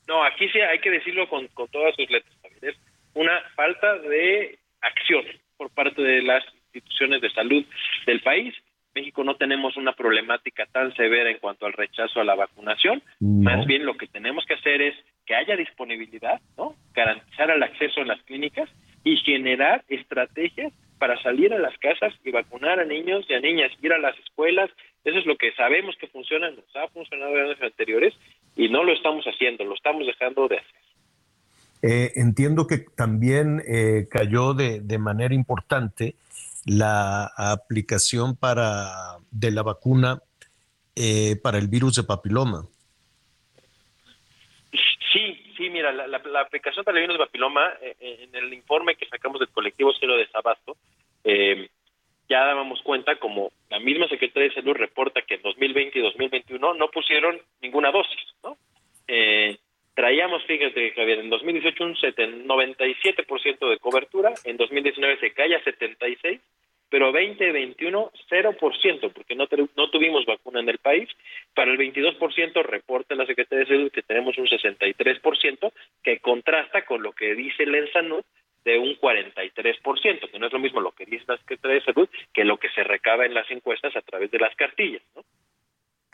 [0.09, 2.35] No, aquí sí hay que decirlo con, todas sus letras.
[2.61, 2.75] Es
[3.15, 5.25] una falta de acción
[5.57, 7.65] por parte de las instituciones de salud
[8.07, 8.55] del país.
[8.97, 13.03] México no tenemos una problemática tan severa en cuanto al rechazo a la vacunación.
[13.21, 14.95] Más bien lo que tenemos que hacer es
[15.27, 16.75] que haya disponibilidad, ¿no?
[16.95, 18.71] Garantizar el acceso en las clínicas
[19.05, 23.71] y generar estrategias para salir a las casas y vacunar a niños y a niñas,
[23.83, 24.71] ir a las escuelas.
[25.05, 28.15] Eso es lo que sabemos que funciona, nos ha funcionado en años anteriores
[28.57, 30.87] y no lo estamos haciendo, lo estamos dejando de hacer.
[31.83, 36.15] Eh, entiendo que también eh, cayó de, de, manera importante
[36.67, 40.21] la aplicación para, de la vacuna
[40.95, 42.67] eh, para el virus de papiloma.
[45.57, 48.95] Sí, mira, la, la, aplicación para el virus de papiloma, eh, eh, en el informe
[48.95, 50.77] que sacamos del colectivo Cero Desabasto,
[51.25, 51.71] eh,
[52.29, 56.75] ya dábamos cuenta, como la misma Secretaría de Salud reporta que en 2020 y 2021
[56.75, 58.59] no pusieron ninguna dosis, ¿no?
[59.09, 59.57] Eh,
[59.97, 66.41] traíamos, fíjate, Javier, en 2018 un 97% de cobertura, en 2019 se cae a 76%,
[66.89, 71.09] pero 2021 0%, porque no, no tuvimos vacuna en el país.
[71.55, 77.03] Para el 22% reporta la Secretaría de Salud que tenemos un 63%, que contrasta con
[77.03, 78.23] lo que dice el ENSANUD
[78.67, 82.09] de un 43%, que no es lo mismo lo que dice la Secretaría de Salud
[82.35, 85.03] que lo que se recaba en las encuestas a través de las cartillas.
[85.15, 85.25] ¿no?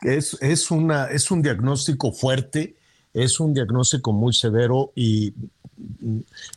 [0.03, 2.75] Es, es, una, es un diagnóstico fuerte,
[3.15, 5.33] es un diagnóstico muy severo y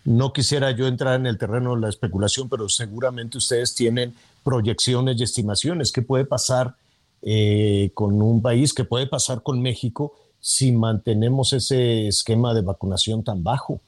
[0.06, 4.14] no quisiera yo entrar en el terreno de la especulación, pero seguramente ustedes tienen
[4.44, 5.92] proyecciones y estimaciones.
[5.92, 6.74] ¿Qué puede pasar
[7.22, 8.74] eh, con un país?
[8.74, 13.80] ¿Qué puede pasar con México si mantenemos ese esquema de vacunación tan bajo?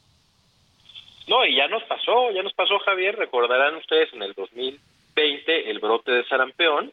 [1.27, 3.15] No, y ya nos pasó, ya nos pasó, Javier.
[3.15, 6.91] Recordarán ustedes en el 2020 el brote de sarampión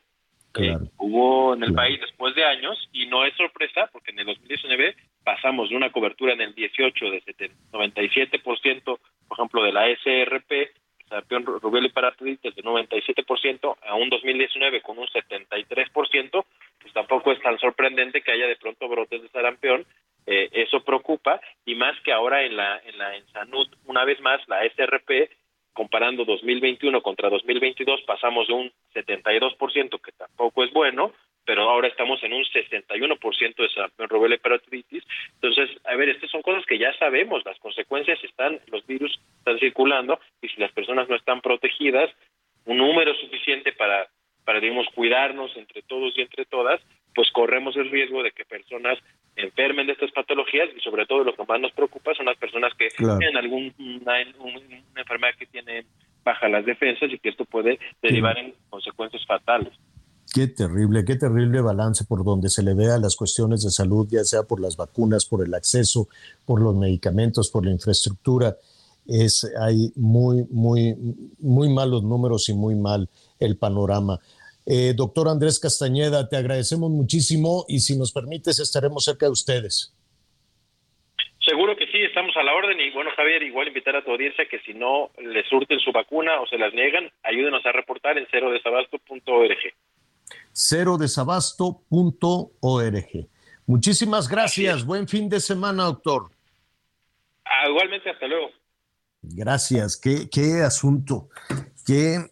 [0.53, 4.27] que hubo en el país después de años y no es sorpresa porque en el
[4.27, 4.95] 2019
[5.25, 7.23] pasamos de una cobertura en el 18 de
[7.73, 10.71] 97%, por ejemplo, de la SRP,
[11.09, 16.45] sarampión, rubiola y paratitis de 97% a un 2019 con un 73%,
[16.81, 19.87] pues tampoco es tan sorprendente que haya de pronto brotes de sarampión,
[20.27, 24.21] eh, eso preocupa y más que ahora en la en la en Sanud, una vez
[24.21, 25.31] más la SRP
[25.75, 31.13] comparando 2021 contra 2022 pasamos de un 72% que tampoco es bueno
[31.45, 35.05] pero ahora estamos en un 61% de sarampión, rubella y paratitis.
[35.35, 39.59] Entonces, a ver, estas son cosas que ya sabemos, las consecuencias están, los virus están
[39.59, 42.11] circulando y si las personas no están protegidas,
[42.65, 44.09] un número suficiente para,
[44.45, 46.81] para digamos, cuidarnos entre todos y entre todas,
[47.15, 48.99] pues corremos el riesgo de que personas
[49.37, 52.73] enfermen de estas patologías y sobre todo lo que más nos preocupa son las personas
[52.75, 54.21] que tienen alguna una
[54.97, 55.85] enfermedad que tiene
[56.25, 59.73] baja las defensas y que esto puede derivar en consecuencias fatales.
[60.33, 64.25] Qué terrible, qué terrible balance por donde se le vea las cuestiones de salud, ya
[64.25, 66.09] sea por las vacunas, por el acceso,
[66.45, 68.57] por los medicamentos, por la infraestructura.
[69.07, 70.97] es, hay muy, muy,
[71.39, 73.09] muy malos números y muy mal
[73.39, 74.19] el panorama.
[74.67, 79.95] Eh, doctor Andrés Castañeda, te agradecemos muchísimo y si nos permites estaremos cerca de ustedes.
[81.45, 84.49] Seguro que sí, estamos a la orden y bueno, Javier, igual invitar a tu audiencia
[84.49, 88.27] que si no le surten su vacuna o se las niegan, ayúdenos a reportar en
[88.31, 89.75] cerodesabasto.org.
[90.55, 93.29] cerodesabasto.org.
[93.67, 96.31] Muchísimas gracias, buen fin de semana, doctor.
[97.45, 98.49] Ah, igualmente, hasta luego.
[99.21, 101.29] Gracias, qué, qué asunto,
[101.87, 102.31] qué,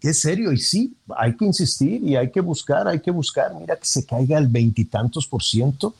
[0.00, 0.52] qué serio.
[0.52, 3.54] Y sí, hay que insistir y hay que buscar, hay que buscar.
[3.54, 5.94] Mira que se caiga el veintitantos por ciento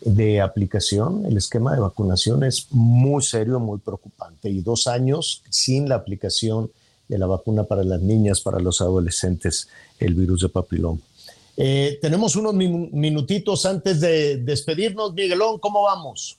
[0.00, 1.26] de aplicación.
[1.26, 4.48] El esquema de vacunación es muy serio, muy preocupante.
[4.50, 6.70] Y dos años sin la aplicación
[7.08, 9.68] de la vacuna para las niñas, para los adolescentes,
[9.98, 11.00] el virus de papiloma.
[11.56, 15.14] Eh, tenemos unos minutitos antes de despedirnos.
[15.14, 16.38] Miguelón, ¿cómo vamos?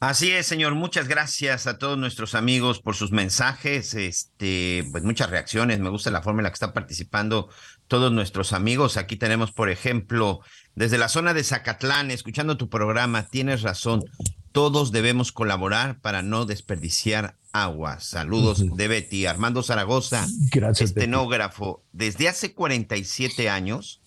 [0.00, 0.76] Así es, señor.
[0.76, 3.94] Muchas gracias a todos nuestros amigos por sus mensajes.
[3.94, 5.80] Este, pues muchas reacciones.
[5.80, 7.48] Me gusta la forma en la que están participando
[7.88, 8.96] todos nuestros amigos.
[8.96, 10.38] Aquí tenemos, por ejemplo,
[10.76, 14.04] desde la zona de Zacatlán, escuchando tu programa, tienes razón.
[14.52, 17.98] Todos debemos colaborar para no desperdiciar agua.
[17.98, 19.26] Saludos de Betty.
[19.26, 21.82] Armando Zaragoza, Gracias, estenógrafo.
[21.90, 24.00] Desde hace 47 años,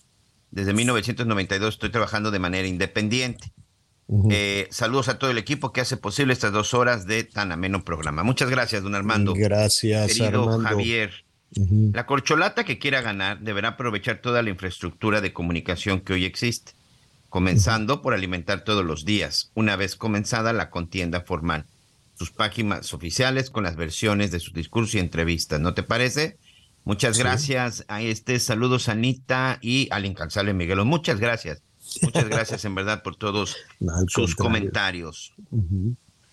[0.50, 3.52] desde 1992, estoy trabajando de manera independiente
[4.30, 7.84] eh, saludos a todo el equipo que hace posible estas dos horas de tan ameno
[7.84, 8.22] programa.
[8.22, 9.32] Muchas gracias, don Armando.
[9.34, 11.12] Gracias, Querido Javier.
[11.92, 16.72] La corcholata que quiera ganar deberá aprovechar toda la infraestructura de comunicación que hoy existe,
[17.28, 21.66] comenzando por alimentar todos los días, una vez comenzada la contienda formal,
[22.14, 25.60] sus páginas oficiales con las versiones de su discurso y entrevistas.
[25.60, 26.38] ¿No te parece?
[26.84, 30.84] Muchas gracias a este, saludos Anita y al incansable Miguelo.
[30.84, 31.62] Muchas gracias.
[32.02, 33.56] Muchas gracias en verdad por todos
[34.08, 35.34] sus comentarios.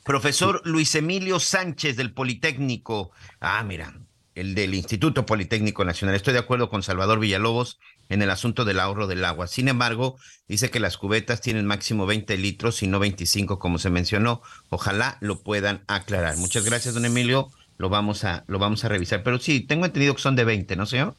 [0.03, 3.11] Profesor Luis Emilio Sánchez del Politécnico.
[3.41, 3.99] Ah, mira,
[4.35, 6.15] el del Instituto Politécnico Nacional.
[6.15, 7.79] Estoy de acuerdo con Salvador Villalobos
[8.09, 9.47] en el asunto del ahorro del agua.
[9.47, 10.17] Sin embargo,
[10.47, 14.41] dice que las cubetas tienen máximo 20 litros y no 25 como se mencionó.
[14.69, 16.37] Ojalá lo puedan aclarar.
[16.37, 17.49] Muchas gracias, don Emilio.
[17.77, 19.23] Lo vamos a, lo vamos a revisar.
[19.23, 21.15] Pero sí, tengo entendido que son de 20, ¿no, señor?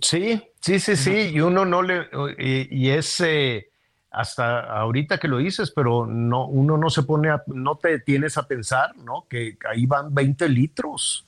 [0.00, 1.30] Sí, sí, sí, sí.
[1.32, 2.08] Y uno no le...
[2.38, 3.20] Y, es...
[3.20, 3.68] Eh,
[4.12, 8.36] hasta ahorita que lo dices, pero no, uno no se pone a, no te tienes
[8.36, 9.26] a pensar, ¿no?
[9.28, 11.24] Que ahí van 20 litros.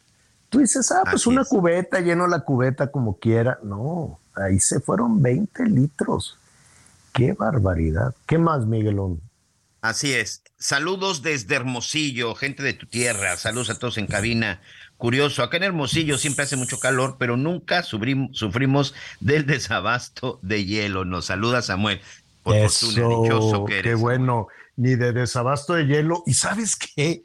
[0.51, 3.59] Tú dices, ah, pues una cubeta, lleno la cubeta como quiera.
[3.63, 6.39] No, ahí se fueron 20 litros.
[7.13, 8.15] Qué barbaridad.
[8.27, 9.21] ¿Qué más, Miguelón?
[9.81, 10.43] Así es.
[10.59, 13.37] Saludos desde Hermosillo, gente de tu tierra.
[13.37, 14.61] Saludos a todos en cabina.
[14.97, 21.05] Curioso, acá en Hermosillo siempre hace mucho calor, pero nunca sufrimos del desabasto de hielo.
[21.05, 22.01] Nos saluda Samuel.
[22.47, 26.23] Eso, Qué bueno, ni de desabasto de hielo.
[26.27, 27.25] Y sabes qué,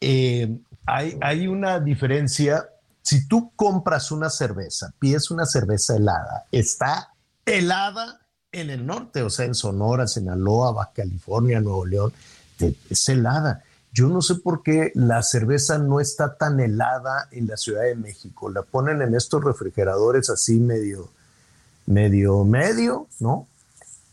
[0.00, 0.56] eh,
[0.86, 2.68] hay, hay una diferencia.
[3.02, 7.14] Si tú compras una cerveza, pides una cerveza helada, está
[7.46, 8.20] helada
[8.52, 12.12] en el norte, o sea, en Sonora, Sinaloa, Baja California, Nuevo León,
[12.90, 13.62] es helada.
[13.92, 17.96] Yo no sé por qué la cerveza no está tan helada en la Ciudad de
[17.96, 18.48] México.
[18.50, 21.10] La ponen en estos refrigeradores así medio,
[21.86, 23.48] medio, medio, ¿no?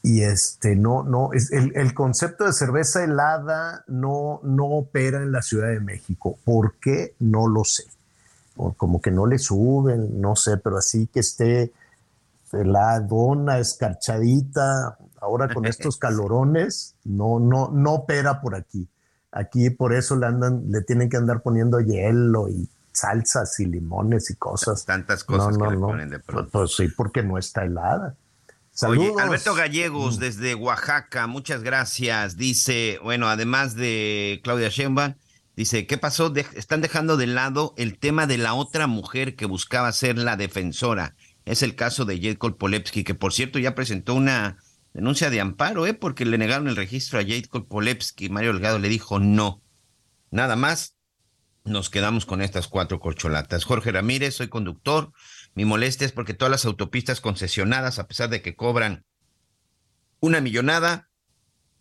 [0.03, 5.41] Y este no no es el, concepto de cerveza helada no no opera en la
[5.41, 6.37] Ciudad de México.
[6.43, 7.15] ¿por qué?
[7.19, 7.83] no lo sé.
[8.55, 11.71] Como que no le suben no sé pero así que esté
[12.51, 18.87] heladona escarchadita ahora con estos calorones no no no opera por aquí.
[19.31, 24.29] Aquí por eso le andan le tienen que andar poniendo hielo y salsas y limones
[24.31, 24.85] y cosas.
[24.85, 26.49] Tantas cosas que le ponen de pronto.
[26.51, 28.15] pues sí porque no está helada
[28.85, 32.37] Oye, Alberto Gallegos desde Oaxaca, muchas gracias.
[32.37, 35.15] Dice, bueno, además de Claudia Sheinbaum,
[35.55, 36.31] dice, ¿qué pasó?
[36.35, 41.15] están dejando de lado el tema de la otra mujer que buscaba ser la defensora.
[41.45, 44.57] Es el caso de Jade Polepsky, que por cierto ya presentó una
[44.93, 45.95] denuncia de amparo, ¿eh?
[45.95, 48.29] Porque le negaron el registro a Jade Polepsky.
[48.29, 49.63] Mario Delgado le dijo no.
[50.29, 50.97] Nada más,
[51.63, 53.63] nos quedamos con estas cuatro corcholatas.
[53.63, 55.13] Jorge Ramírez, soy conductor
[55.57, 59.07] mi molestia es porque todas las autopistas concesionadas, a pesar de que cobran
[60.19, 61.09] una millonada,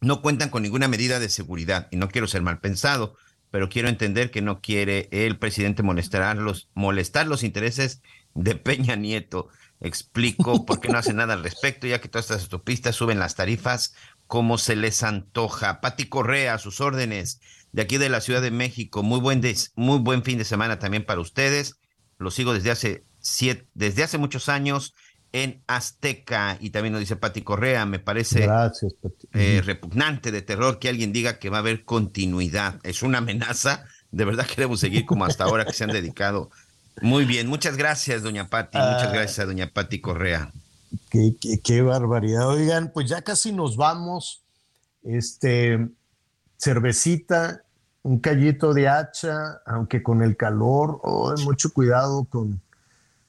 [0.00, 1.86] no cuentan con ninguna medida de seguridad.
[1.90, 3.18] Y no quiero ser mal pensado,
[3.50, 8.00] pero quiero entender que no quiere el presidente molestar los, molestar los intereses
[8.32, 9.48] de Peña Nieto.
[9.80, 13.34] Explico por qué no hace nada al respecto, ya que todas estas autopistas suben las
[13.34, 13.94] tarifas
[14.26, 15.82] como se les antoja.
[15.82, 17.42] Pati Correa, a sus órdenes,
[17.72, 19.02] de aquí de la Ciudad de México.
[19.02, 19.42] Muy buen,
[19.74, 21.78] muy buen fin de semana también para ustedes.
[22.16, 23.05] Lo sigo desde hace
[23.74, 24.94] desde hace muchos años
[25.32, 28.48] en Azteca y también nos dice Pati Correa, me parece
[29.32, 32.80] eh, repugnante de terror que alguien diga que va a haber continuidad.
[32.84, 36.50] Es una amenaza de verdad queremos seguir como hasta ahora que se han dedicado.
[37.02, 39.12] Muy bien, muchas gracias, doña Patti, muchas ah.
[39.12, 40.50] gracias a doña Patti Correa.
[41.10, 42.48] Qué, qué, barbaridad.
[42.48, 44.42] Oigan, pues ya casi nos vamos.
[45.02, 45.88] Este,
[46.56, 47.62] cervecita,
[48.02, 52.62] un callito de hacha, aunque con el calor, oh, mucho cuidado con,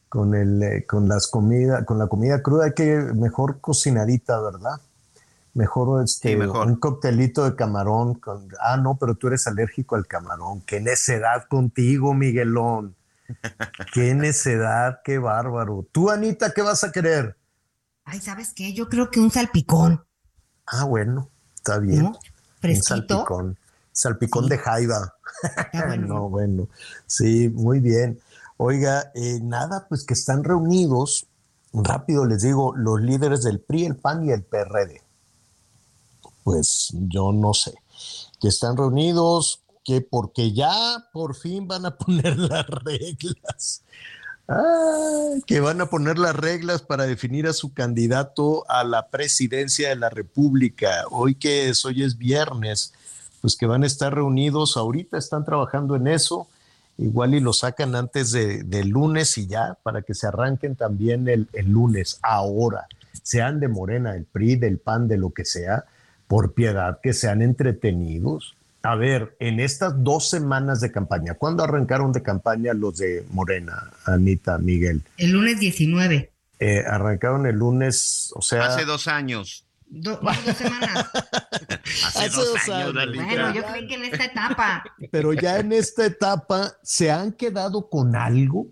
[0.09, 4.81] con, el, eh, con las comidas, con la comida cruda, hay que mejor cocinadita, ¿verdad?
[5.53, 8.15] Mejor, este, un coctelito de camarón.
[8.15, 10.61] Con, ah, no, pero tú eres alérgico al camarón.
[10.61, 12.95] Qué necedad contigo, Miguelón.
[13.91, 15.85] Qué necedad, qué bárbaro.
[15.91, 17.35] Tú, Anita, ¿qué vas a querer?
[18.05, 18.73] Ay, ¿sabes qué?
[18.73, 20.05] Yo creo que un salpicón.
[20.67, 22.15] Ah, bueno, está bien.
[22.61, 22.85] Fresquito.
[22.85, 23.57] Un salpicón.
[23.91, 25.15] Salpicón de jaiba.
[25.99, 26.67] no, bueno.
[27.07, 28.19] Sí, muy bien.
[28.57, 31.27] Oiga, eh, nada, pues que están reunidos,
[31.73, 35.07] rápido les digo, los líderes del PRI, el PAN y el PRD
[36.47, 37.73] pues yo no sé,
[38.39, 40.71] que están reunidos, que porque ya
[41.11, 43.84] por fin van a poner las reglas.
[45.45, 49.97] que van a poner las reglas para definir a su candidato a la presidencia de
[49.97, 51.03] la República.
[51.11, 52.93] Hoy que es, hoy es viernes,
[53.41, 56.47] pues que van a estar reunidos, ahorita están trabajando en eso,
[56.98, 61.48] igual y lo sacan antes de, lunes y ya, para que se arranquen también el,
[61.53, 62.88] el lunes, ahora,
[63.24, 65.86] sean de Morena, del PRI, del PAN, de lo que sea,
[66.28, 68.56] por piedad que sean entretenidos.
[68.84, 73.91] A ver, en estas dos semanas de campaña, ¿cuándo arrancaron de campaña los de Morena,
[74.06, 75.02] Anita, Miguel?
[75.18, 76.32] El lunes 19.
[76.60, 78.65] Eh, arrancaron el lunes, o sea...
[78.65, 79.66] Hace dos años.
[79.89, 80.19] dos
[80.57, 81.09] semanas.
[82.15, 82.93] Hace, dos, años.
[82.93, 84.84] bueno, yo creo que en esta etapa.
[85.11, 88.68] Pero ya en esta etapa, ¿se han quedado con algo?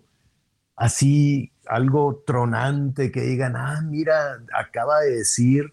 [0.76, 5.72] Así, algo tronante que digan, ah, mira, acaba de decir,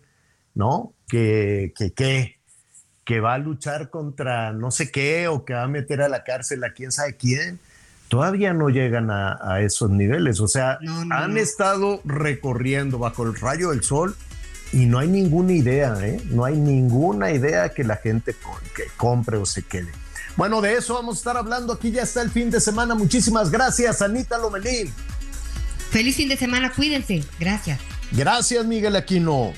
[0.53, 0.94] ¿no?
[1.14, 2.40] que, que,
[3.03, 6.24] que va a luchar contra no sé qué o que va a meter a la
[6.24, 7.60] cárcel a quién sabe quién,
[8.07, 10.40] todavía no llegan a, esos niveles.
[10.40, 10.80] O sea,
[11.11, 14.15] han estado recorriendo bajo el rayo del sol
[14.74, 16.20] y no hay ninguna idea, ¿eh?
[16.26, 18.36] No hay ninguna idea que la gente
[18.76, 19.91] que compre o se quede.
[20.36, 21.74] Bueno, de eso vamos a estar hablando.
[21.74, 22.95] Aquí ya está el fin de semana.
[22.95, 24.91] Muchísimas gracias, Anita Lomelín.
[25.91, 27.24] Feliz fin de semana, cuídense.
[27.40, 27.80] Gracias.
[28.12, 29.54] Gracias, Miguel Aquino.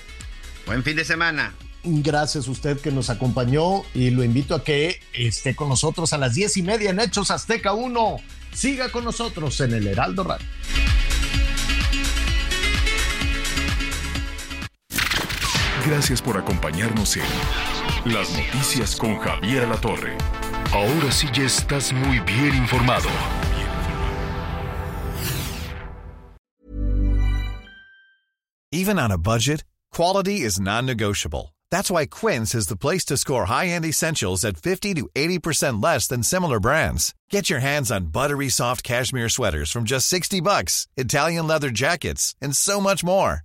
[0.65, 1.55] Buen fin de semana.
[1.85, 6.17] Gracias a usted que nos acompañó y lo invito a que esté con nosotros a
[6.17, 8.17] las diez y media en Hechos Azteca 1.
[8.53, 10.47] Siga con nosotros en el Heraldo Radio.
[15.85, 17.23] Gracias por acompañarnos en
[18.11, 20.17] Las Noticias con Javier La Torre.
[20.73, 23.07] Ahora sí ya estás muy bien informado.
[28.71, 29.63] Even on a budget.
[29.91, 31.53] Quality is non-negotiable.
[31.69, 36.07] That's why Quince is the place to score high-end essentials at 50 to 80% less
[36.07, 37.13] than similar brands.
[37.29, 42.35] Get your hands on buttery soft cashmere sweaters from just 60 bucks, Italian leather jackets,
[42.41, 43.44] and so much more.